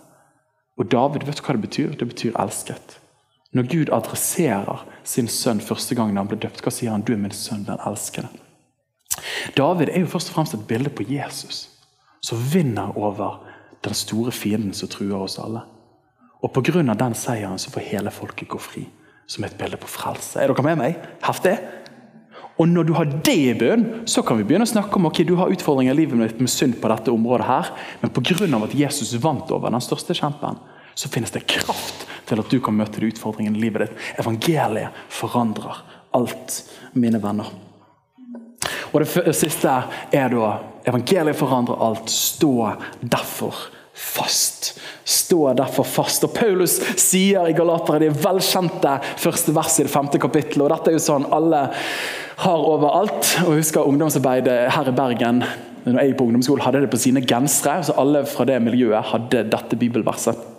Og 0.78 0.92
David, 0.92 1.26
vet 1.26 1.40
du 1.40 1.46
hva 1.46 1.56
det 1.56 1.64
betyr? 1.64 1.94
Det 1.98 2.08
betyr 2.08 2.36
elsket. 2.40 3.00
Når 3.56 3.70
Gud 3.72 3.90
adresserer 3.94 4.84
sin 5.08 5.30
sønn 5.32 5.62
første 5.64 5.96
gang 5.96 6.18
han 6.18 6.28
ble 6.28 6.38
døpt, 6.38 6.62
hva 6.62 6.72
sier 6.72 6.92
han? 6.92 7.02
'Du 7.02 7.14
er 7.14 7.22
min 7.24 7.32
sønn, 7.32 7.66
den 7.66 7.80
elskede'. 7.80 8.30
David 9.58 9.90
er 9.90 10.00
jo 10.00 10.12
først 10.12 10.30
og 10.30 10.36
fremst 10.36 10.54
et 10.54 10.68
bilde 10.68 10.90
på 10.90 11.04
Jesus, 11.10 11.70
som 12.22 12.38
vinner 12.54 12.98
over 12.98 13.44
den 13.84 13.94
store 13.94 14.32
fienden 14.32 14.74
som 14.74 14.90
truer 14.90 15.18
oss 15.18 15.40
alle. 15.40 15.62
Og 16.44 16.54
Pga. 16.54 16.94
den 16.94 17.16
seieren 17.16 17.60
så 17.60 17.72
får 17.72 17.82
hele 17.82 18.12
folket 18.12 18.48
gå 18.48 18.58
fri, 18.58 18.88
som 19.28 19.44
et 19.44 19.58
bilde 19.58 19.78
på 19.78 19.88
frelse. 19.88 20.40
Er 20.40 20.48
dere 20.48 20.64
med 20.64 20.76
meg? 20.76 20.96
Heftig? 21.24 21.58
Og 22.58 22.68
Når 22.68 22.84
du 22.84 22.94
har 22.98 23.06
det 23.06 23.36
i 23.38 23.54
bunnen, 23.54 24.08
så 24.10 24.24
kan 24.26 24.40
vi 24.40 24.46
begynne 24.48 24.66
å 24.66 24.70
snakke 24.70 24.98
om 24.98 25.06
ok, 25.10 25.22
du 25.28 25.36
har 25.38 25.52
utfordringer 25.54 25.94
i 25.94 26.00
livet 26.00 26.24
ditt 26.24 26.40
med 26.42 26.50
synd 26.50 26.80
på 26.82 26.90
dette 26.90 27.14
området, 27.14 27.46
her, 27.46 27.70
men 28.02 28.14
pga. 28.14 28.64
at 28.64 28.74
Jesus 28.74 29.14
vant 29.22 29.52
over 29.52 29.70
den 29.70 29.82
største 29.82 30.16
kjempen, 30.18 30.58
så 30.98 31.10
finnes 31.10 31.32
det 31.32 31.46
kraft 31.46 32.08
til 32.26 32.40
at 32.42 32.50
du 32.50 32.60
kan 32.60 32.74
møte 32.74 33.00
de 33.00 33.12
utfordringene 33.12 33.58
i 33.58 33.62
livet 33.62 33.86
ditt. 33.86 34.04
Evangeliet 34.18 34.90
forandrer 35.10 35.84
alt, 36.18 36.64
mine 36.94 37.22
venner. 37.22 37.52
Og 38.92 39.04
Det 39.04 39.36
siste 39.36 39.70
er 40.12 40.30
da 40.34 40.58
evangeliet 40.88 41.38
forandrer 41.38 41.78
alt. 41.78 42.10
Stå 42.10 42.74
derfor 43.02 43.77
fast. 43.98 44.80
Stå 45.08 45.54
derfor 45.58 45.88
fast. 45.88 46.26
Og 46.28 46.34
Paulus 46.36 46.78
sier 47.00 47.50
i 47.50 47.56
Galateren 47.58 48.06
det 48.06 48.14
velkjente 48.24 48.98
første 49.18 49.56
verset 49.56 49.84
i 49.84 49.88
det 49.88 49.94
femte 49.94 50.22
kapittelet. 50.22 50.66
og 50.68 50.74
Dette 50.76 50.94
er 50.94 51.00
jo 51.00 51.06
sånn 51.08 51.30
alle 51.34 51.64
har 52.44 52.68
overalt. 52.74 53.34
og 53.46 53.58
husker 53.58 53.88
Ungdomsarbeidet 53.90 54.68
her 54.76 54.92
i 54.92 54.96
Bergen 54.96 55.42
når 55.88 56.04
jeg 56.04 56.18
på 56.20 56.26
ungdomsskolen 56.28 56.66
hadde 56.66 56.84
det 56.84 56.92
på 56.92 57.00
sine 57.00 57.24
gensere. 57.24 57.84
så 57.84 57.96
Alle 57.98 58.26
fra 58.28 58.46
det 58.46 58.60
miljøet 58.62 59.14
hadde 59.14 59.48
dette 59.50 59.80
bibelverset. 59.80 60.57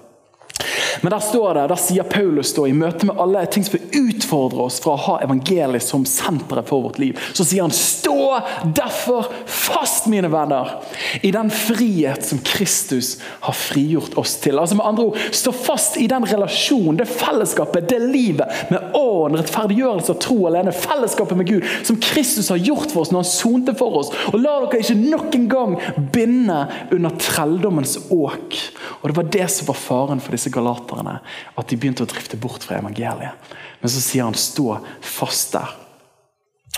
Men 1.02 1.12
der 1.14 1.22
står 1.24 1.54
det, 1.54 1.66
der 1.72 1.80
sier 1.80 2.08
Paulus 2.08 2.52
da, 2.56 2.66
i 2.68 2.76
møte 2.76 3.08
med 3.08 3.20
alle 3.20 3.44
ting 3.50 3.66
som 3.66 3.76
vil 3.76 4.10
utfordre 4.10 4.68
oss 4.68 4.80
fra 4.82 4.94
å 4.94 5.02
ha 5.08 5.16
evangeliet 5.24 5.84
som 5.84 6.06
senteret 6.08 6.68
for 6.68 6.86
vårt 6.88 7.00
liv, 7.02 7.18
så 7.32 7.46
sier 7.46 7.64
han 7.64 7.74
stå 7.74 8.40
derfor 8.76 9.28
fast, 9.46 10.06
mine 10.08 10.30
venner, 10.32 10.78
i 11.22 11.30
den 11.34 11.50
frihet 11.52 12.24
som 12.24 12.40
Kristus 12.44 13.16
har 13.44 13.56
frigjort 13.56 14.16
oss 14.20 14.36
til. 14.42 14.58
Altså 14.58 14.78
med 14.78 14.86
andre 14.88 15.08
ord, 15.10 15.18
Stå 15.38 15.52
fast 15.52 15.96
i 16.00 16.06
den 16.10 16.24
relasjonen, 16.26 16.96
det 16.98 17.06
fellesskapet, 17.10 17.88
det 17.90 17.98
livet 18.02 18.70
med 18.72 18.94
ånd, 18.96 19.36
rettferdiggjørelse 19.38 20.14
og 20.14 20.20
tro 20.22 20.38
alene. 20.48 20.74
Fellesskapet 20.74 21.38
med 21.38 21.50
Gud 21.50 21.66
som 21.86 21.98
Kristus 22.02 22.50
har 22.52 22.60
gjort 22.62 22.92
for 22.92 23.04
oss 23.04 23.12
når 23.12 23.22
han 23.22 23.30
sonte 23.30 23.74
for 23.78 24.00
oss. 24.00 24.12
Og 24.32 24.40
La 24.40 24.56
dere 24.64 24.82
ikke 24.82 24.98
nok 24.98 25.38
en 25.38 25.48
gang 25.52 25.76
binde 26.14 26.58
under 26.94 27.18
trelldommens 27.22 27.98
åk. 28.10 28.58
Og 29.00 29.08
Det 29.10 29.16
var 29.16 29.30
det 29.38 29.48
som 29.52 29.70
var 29.70 29.78
faren 29.78 30.22
for 30.22 30.34
disse 30.34 30.52
galaterne 30.54 30.77
forfatterne 30.78 31.18
at 31.58 31.68
de 31.68 31.76
begynte 31.76 32.04
å 32.04 32.08
drifte 32.08 32.38
bort 32.40 32.64
fra 32.64 32.78
evangeliet. 32.78 33.52
Men 33.80 33.90
så 33.90 34.00
sier 34.00 34.24
han 34.24 34.34
'stå 34.34 34.80
fast 35.00 35.52
der'. 35.52 35.74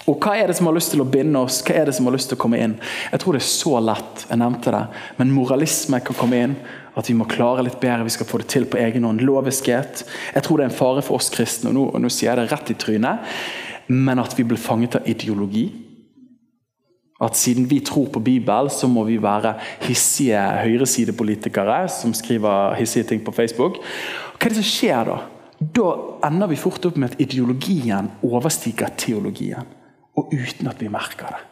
Og 0.07 0.19
Hva 0.19 0.37
er 0.37 0.47
det 0.47 0.57
som 0.57 0.67
har 0.67 0.75
lyst 0.75 0.91
til 0.91 1.01
å 1.01 1.11
binde 1.11 1.39
oss? 1.39 1.63
Hva 1.63 1.75
er 1.75 1.85
det 1.87 1.95
som 1.95 2.07
har 2.07 2.13
lyst 2.13 2.29
til 2.29 2.39
å 2.39 2.41
komme 2.41 2.59
inn? 2.59 2.81
Jeg 3.13 3.21
tror 3.21 3.33
det 3.33 3.43
er 3.43 3.47
så 3.47 3.81
lett. 3.81 4.27
jeg 4.31 4.39
nevnte 4.39 4.71
det, 4.71 4.89
Men 5.19 5.33
moralisme 5.33 6.01
kan 6.01 6.17
komme 6.17 6.37
inn. 6.37 6.57
At 6.97 7.09
vi 7.09 7.15
må 7.15 7.29
klare 7.29 7.63
litt 7.63 7.81
bedre, 7.81 8.05
vi 8.05 8.11
skal 8.11 8.27
få 8.27 8.39
det 8.39 8.49
til 8.49 8.65
på 8.65 8.79
egen 8.79 9.05
hånd. 9.05 9.21
Loviskhet. 9.21 10.05
Jeg 10.35 10.43
tror 10.43 10.57
det 10.57 10.65
er 10.65 10.71
en 10.71 10.77
fare 10.77 11.03
for 11.03 11.17
oss 11.17 11.31
kristne, 11.31 11.69
og 11.69 11.75
nå, 11.75 11.95
og 11.95 12.01
nå 12.01 12.09
sier 12.09 12.35
jeg 12.35 12.37
det 12.37 12.53
rett 12.53 12.71
i 12.71 12.75
trynet, 12.75 13.19
men 13.89 14.19
at 14.19 14.39
vi 14.39 14.43
blir 14.43 14.59
fanget 14.59 14.97
av 14.97 15.07
ideologi. 15.07 15.90
At 17.21 17.37
siden 17.37 17.67
vi 17.71 17.83
tror 17.85 18.09
på 18.13 18.23
Bibelen, 18.25 18.71
så 18.73 18.89
må 18.89 19.05
vi 19.05 19.19
være 19.23 19.55
hissige 19.85 20.41
høyresidepolitikere 20.65 21.83
som 21.93 22.15
skriver 22.17 22.75
hissige 22.79 23.11
ting 23.11 23.25
på 23.25 23.35
Facebook. 23.37 23.83
Hva 24.39 24.49
er 24.49 24.55
det 24.55 24.63
som 24.63 24.71
skjer 24.71 25.11
da? 25.11 25.19
Da 25.61 25.91
ender 26.31 26.49
vi 26.49 26.57
fort 26.57 26.87
opp 26.89 26.97
med 26.97 27.13
at 27.13 27.21
ideologien 27.21 28.09
overstiger 28.25 28.95
teologien. 28.97 29.69
Og 30.17 30.33
uten 30.33 30.73
at 30.73 30.81
vi 30.81 30.89
merker 30.89 31.29
det. 31.37 31.50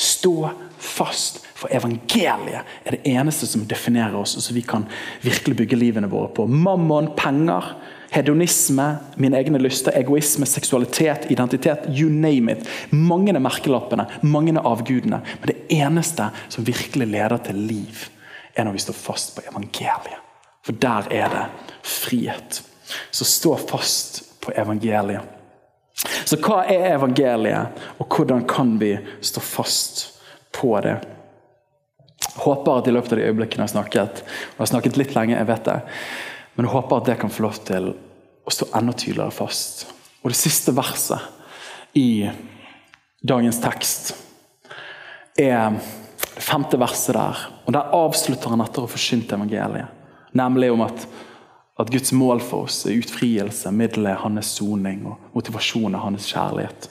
Stå 0.00 0.50
fast, 0.80 1.42
for 1.54 1.68
evangeliet 1.76 2.64
er 2.88 2.96
det 2.96 3.02
eneste 3.10 3.44
som 3.46 3.66
definerer 3.68 4.16
oss, 4.16 4.32
og 4.38 4.44
som 4.44 4.56
vi 4.56 4.62
kan 4.64 4.86
virkelig 5.20 5.58
bygge 5.58 5.76
livene 5.76 6.08
våre 6.08 6.30
på. 6.32 6.46
Mammon, 6.48 7.12
penger, 7.18 7.74
Hedonisme, 8.10 8.96
mine 9.22 9.38
egne 9.38 9.60
lyster, 9.62 9.94
egoisme, 9.94 10.46
seksualitet, 10.46 11.28
identitet. 11.30 11.84
You 11.94 12.08
name 12.10 12.56
it. 12.56 12.64
Mange 12.90 13.30
er 13.30 13.38
merkelappene, 13.38 14.08
mange 14.26 14.56
er 14.56 14.66
avgudene. 14.66 15.20
Men 15.38 15.52
det 15.52 15.76
eneste 15.76 16.26
som 16.50 16.66
virkelig 16.66 17.06
leder 17.06 17.38
til 17.46 17.60
liv, 17.70 18.08
er 18.56 18.66
når 18.66 18.74
vi 18.74 18.82
står 18.82 18.98
fast 18.98 19.36
på 19.36 19.44
evangeliet. 19.46 20.18
For 20.66 20.74
der 20.74 21.06
er 21.14 21.30
det 21.30 21.44
frihet. 21.86 22.62
Så 23.14 23.24
stå 23.24 23.54
fast 23.70 24.24
på 24.42 24.52
evangeliet. 24.58 25.39
Så 26.24 26.38
hva 26.40 26.62
er 26.70 26.94
evangeliet, 26.94 27.80
og 28.00 28.08
hvordan 28.08 28.44
kan 28.48 28.76
vi 28.80 28.94
stå 29.20 29.42
fast 29.44 30.04
på 30.56 30.72
det? 30.84 30.96
Håper 32.40 32.80
at 32.80 32.88
i 32.88 32.94
løpet 32.94 33.14
av 33.14 33.20
de 33.20 33.28
øyeblikkene 33.28 33.64
jeg 33.64 33.68
har 33.68 33.74
snakket, 33.74 34.22
og 34.22 34.56
jeg 34.56 34.62
har 34.62 34.72
snakket 34.72 35.00
litt 35.00 35.16
lenge, 35.16 35.36
jeg 35.36 35.50
vet 35.50 35.66
det, 35.68 35.78
men 36.54 36.68
jeg 36.68 36.74
håper 36.74 37.00
at 37.00 37.10
det 37.10 37.18
kan 37.20 37.32
få 37.32 37.46
lov 37.46 37.60
til 37.68 37.92
å 38.44 38.54
stå 38.54 38.70
enda 38.78 38.94
tydeligere 38.96 39.34
fast. 39.34 39.86
Og 40.22 40.32
det 40.32 40.40
siste 40.40 40.74
verset 40.76 41.96
i 41.96 42.28
dagens 43.20 43.60
tekst 43.60 44.12
er 45.40 45.76
det 46.40 46.44
femte 46.44 46.78
verset 46.80 47.16
der. 47.16 47.40
Og 47.66 47.72
Der 47.72 47.92
avslutter 47.96 48.52
han 48.52 48.62
etter 48.64 48.84
å 48.84 48.90
forsynt 48.90 49.32
evangeliet. 49.32 49.90
Nemlig 50.32 50.70
om 50.72 50.84
at, 50.86 51.06
at, 51.80 51.90
Guds 51.90 52.12
mål 52.12 52.40
for 52.44 52.66
oss 52.66 52.84
er 52.86 52.98
utfrielse, 53.00 53.72
middelet 53.72 54.12
er 54.12 54.22
hans 54.22 54.52
soning 54.58 55.06
og 55.08 55.32
motivasjonen 55.34 55.96
er 55.96 56.04
hans 56.04 56.28
kjærlighet. 56.30 56.88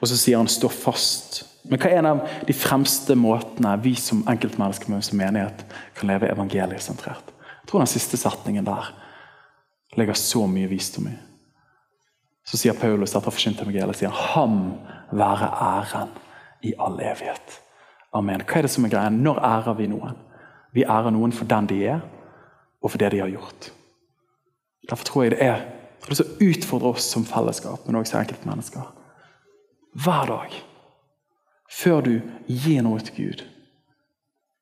Og 0.00 0.08
så 0.08 0.16
sier 0.18 0.36
han 0.36 0.48
'stå 0.48 0.68
fast'. 0.68 1.44
Men 1.64 1.78
hva 1.78 1.90
er 1.90 1.98
en 1.98 2.06
av 2.06 2.28
de 2.46 2.52
fremste 2.52 3.14
måtene 3.14 3.76
vi 3.82 3.94
som 3.94 4.24
enkeltmennesker 4.28 4.90
med 4.90 5.04
som 5.04 5.18
menighet 5.18 5.64
kan 5.94 6.08
leve 6.08 6.30
evangeliet 6.32 6.82
sentrert? 6.82 7.32
Jeg 7.62 7.68
tror 7.68 7.80
den 7.80 7.86
siste 7.86 8.16
setningen 8.16 8.64
der 8.64 8.94
legger 9.96 10.14
så 10.14 10.46
mye 10.46 10.68
visdom 10.68 11.06
i. 11.06 11.18
så 12.44 12.56
sier 12.56 12.74
Paulus 12.74 13.14
etter 13.14 13.30
forkynt 13.30 13.60
evangeliet 13.62 13.96
sier 13.96 14.10
ham 14.10 14.74
være 15.12 15.46
æren 15.46 16.08
i 16.62 16.74
all 16.78 16.98
evighet. 17.00 17.60
Amen. 18.12 18.42
Hva 18.42 18.58
er 18.58 18.62
det 18.62 18.70
som 18.70 18.84
er 18.84 18.92
greia? 18.92 19.08
Når 19.08 19.38
ærer 19.38 19.76
vi 19.78 19.86
noen? 19.86 20.16
Vi 20.72 20.84
ærer 20.84 21.10
noen 21.10 21.32
for 21.32 21.44
den 21.48 21.68
de 21.70 21.84
er, 21.86 22.00
og 22.82 22.90
for 22.90 22.98
det 22.98 23.12
de 23.12 23.20
har 23.22 23.30
gjort. 23.32 23.70
Derfor 24.90 25.08
tror 25.08 25.24
jeg 25.26 25.36
det 25.36 25.44
er 25.46 25.62
jeg 26.02 26.08
har 26.08 26.16
lyst 26.16 26.24
utfordrer 26.24 26.46
utfordre 26.48 26.88
oss 26.96 27.04
som 27.06 27.22
fellesskap, 27.22 27.84
men 27.86 27.94
også 27.94 28.16
enkeltmennesker. 28.18 28.86
Hver 30.02 30.24
dag, 30.26 30.56
før 31.70 32.00
du 32.02 32.16
gir 32.48 32.82
noe 32.82 32.98
til 33.06 33.14
Gud, 33.20 33.44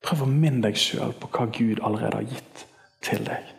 prøv 0.05 0.21
å 0.21 0.29
minne 0.29 0.61
deg 0.67 0.77
sjøl 0.77 1.15
på 1.17 1.31
hva 1.33 1.47
Gud 1.49 1.81
allerede 1.81 2.19
har 2.19 2.29
gitt 2.29 2.63
til 3.01 3.25
deg. 3.25 3.49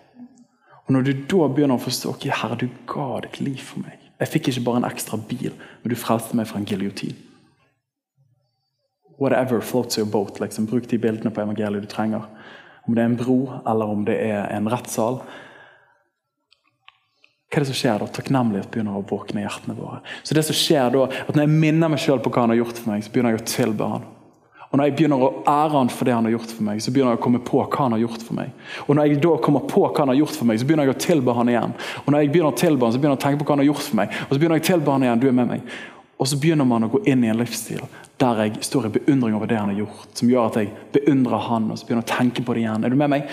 Og 0.86 0.94
Når 0.94 1.08
du 1.08 1.12
da 1.34 1.50
begynner 1.50 1.74
å 1.74 1.82
forstå 1.82 2.14
ok, 2.14 2.30
Herre, 2.30 2.60
du 2.62 2.68
ga 2.86 3.08
ditt 3.26 3.42
liv 3.42 3.58
for 3.58 3.82
meg. 3.82 3.98
Jeg 4.22 4.30
fikk 4.30 4.52
ikke 4.52 4.66
bare 4.68 4.84
en 4.84 4.90
ekstra 4.92 5.18
bil, 5.18 5.50
men 5.82 5.90
du 5.90 5.98
frelste 5.98 6.38
meg 6.38 6.46
fra 6.46 6.62
en 6.62 6.70
giljotin. 6.70 7.18
Whatever 9.18 9.60
floats 9.60 9.98
your 9.98 10.06
boat. 10.06 10.38
Liksom. 10.38 10.66
Bruk 10.70 10.86
de 10.90 10.98
bildene 11.02 11.34
på 11.34 11.42
evangeliet 11.42 11.82
du 11.82 11.90
trenger. 11.90 12.28
Om 12.86 12.94
det 12.94 13.02
er 13.02 13.10
en 13.10 13.18
bro, 13.18 13.40
eller 13.66 13.90
om 13.90 14.06
det 14.06 14.18
er 14.22 14.46
en 14.54 14.70
rettssal, 14.70 15.22
hva 17.52 17.60
er 17.60 17.66
det 17.66 17.68
som 17.68 17.76
skjer 17.76 18.00
da? 18.00 18.06
Takknemlighet 18.08 18.70
begynner 18.72 18.96
å 18.96 19.04
våkne 19.04 19.42
i 19.42 19.44
hjertene 19.44 19.74
våre. 19.76 19.98
Så 20.24 20.32
det 20.32 20.46
som 20.46 20.56
skjer 20.56 20.94
da, 20.94 21.04
at 21.28 21.36
Når 21.36 21.44
jeg 21.44 21.52
minner 21.52 21.90
meg 21.92 22.00
sjøl 22.00 22.22
på 22.24 22.30
hva 22.32 22.46
han 22.46 22.54
har 22.54 22.62
gjort 22.62 22.78
for 22.80 22.92
meg, 22.94 23.04
så 23.04 23.12
begynner 23.12 23.34
jeg 23.34 23.42
å 23.42 23.50
tilbe 23.52 23.88
han. 23.92 24.06
Og 24.70 24.78
Når 24.78 24.88
jeg 24.88 24.94
begynner 24.96 25.20
å 25.20 25.28
ære 25.44 25.74
han 25.74 25.90
for 25.92 26.08
det 26.08 26.14
han 26.16 26.24
har 26.24 26.32
gjort 26.32 26.54
for 26.56 26.64
meg, 26.64 26.80
så 26.80 26.90
begynner 26.94 27.12
jeg 27.12 27.20
å 27.20 27.24
komme 27.26 27.42
på 27.44 27.60
hva 27.60 27.82
han 27.82 27.92
har 27.92 28.00
gjort 28.00 28.24
for 28.24 28.38
meg. 28.38 28.54
Og 28.86 28.96
Når 28.96 29.04
jeg 29.10 29.20
da 29.26 29.32
kommer 29.44 29.66
på 29.68 29.82
hva 29.84 29.98
han 29.98 30.12
har 30.14 30.20
gjort 30.22 30.38
for 30.38 30.48
meg, 30.48 30.60
så 30.62 30.68
begynner 30.70 30.88
jeg 30.88 30.96
å 30.96 31.02
tilbe 31.04 31.34
han 31.36 31.52
igjen. 31.52 31.74
Og 32.06 32.08
Når 32.08 32.24
jeg 32.24 32.32
begynner 32.32 32.54
å 32.54 32.60
tilbe 32.62 32.86
han, 32.86 32.94
så 32.94 33.02
begynner 33.02 33.18
jeg 33.18 33.20
å 33.20 33.26
tenke 33.26 33.42
på 33.42 33.48
hva 33.50 33.52
han 33.52 33.64
har 33.66 33.68
gjort 33.68 33.88
for 33.90 34.00
meg. 34.00 34.16
Og 34.22 34.32
så 34.32 34.38
begynner 34.40 34.56
jeg 34.56 34.64
å 34.64 34.70
tilbe 34.70 34.94
han 34.96 35.04
igjen. 35.04 35.20
Du 35.20 35.28
er 35.28 35.36
med 35.42 35.52
meg. 35.52 35.76
Og 36.16 36.30
så 36.30 36.38
begynner 36.40 36.64
man 36.64 36.86
å 36.86 36.88
gå 36.88 37.02
inn 37.10 37.26
i 37.26 37.28
en 37.28 37.40
livsstil 37.42 37.84
der 38.22 38.44
jeg 38.46 38.64
står 38.64 38.86
i 38.86 38.94
beundring 38.96 39.34
over 39.34 39.50
det 39.50 39.58
han 39.58 39.72
har 39.72 39.80
gjort, 39.82 40.08
som 40.14 40.30
gjør 40.30 40.44
at 40.46 40.58
jeg 40.60 40.68
beundrer 40.94 41.48
han, 41.48 41.70
og 41.72 41.78
så 41.78 41.88
begynner 41.88 42.04
jeg 42.04 42.12
å 42.12 42.16
tenke 42.16 42.44
på 42.46 42.54
det 42.54 42.62
igjen. 42.62 42.84
Er 42.86 42.92
du 42.92 42.98
med 43.00 43.10
meg? 43.10 43.24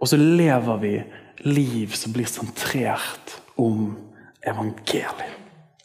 Og 0.00 0.08
så 0.08 0.16
lever 0.16 0.78
vi 0.80 0.92
liv 1.38 1.92
som 1.92 2.12
blir 2.12 2.26
sentrert 2.26 3.40
om 3.56 3.96
evangeliet. 4.42 5.36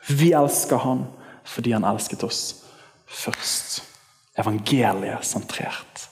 Vi 0.08 0.34
elsker 0.34 0.78
han 0.84 1.06
fordi 1.48 1.72
han 1.76 1.86
elsket 1.88 2.24
oss 2.24 2.42
først. 3.08 3.84
Evangeliet 4.40 5.26
sentrert. 5.26 6.08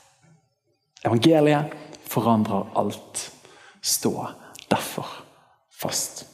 Evangeliet 1.03 1.73
forandrer 2.07 2.67
alt. 2.75 3.31
Stå 3.81 4.27
derfor 4.69 5.07
fast. 5.81 6.25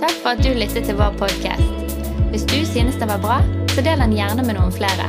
Takk 0.00 0.16
for 0.22 0.34
at 0.34 0.42
du 0.42 0.50
lyttet 0.56 0.88
til 0.88 0.98
vår 0.98 1.14
podkast. 1.20 1.70
Hvis 2.34 2.42
du 2.50 2.58
synes 2.66 2.98
den 2.98 3.08
var 3.08 3.22
bra, 3.22 3.38
så 3.70 3.84
del 3.84 4.02
den 4.02 4.16
gjerne 4.16 4.42
med 4.42 4.58
noen 4.58 4.74
flere. 4.74 5.06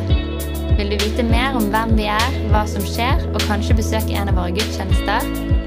Vil 0.77 0.91
du 0.91 0.97
vite 1.01 1.25
mer 1.25 1.57
om 1.57 1.71
hvem 1.73 1.95
vi 1.97 2.05
er, 2.11 2.39
hva 2.51 2.65
som 2.69 2.85
skjer, 2.85 3.25
og 3.33 3.41
kanskje 3.47 3.79
besøke 3.79 4.13
en 4.13 4.29
av 4.29 4.37
våre 4.37 4.53
gudstjenester? 4.53 5.54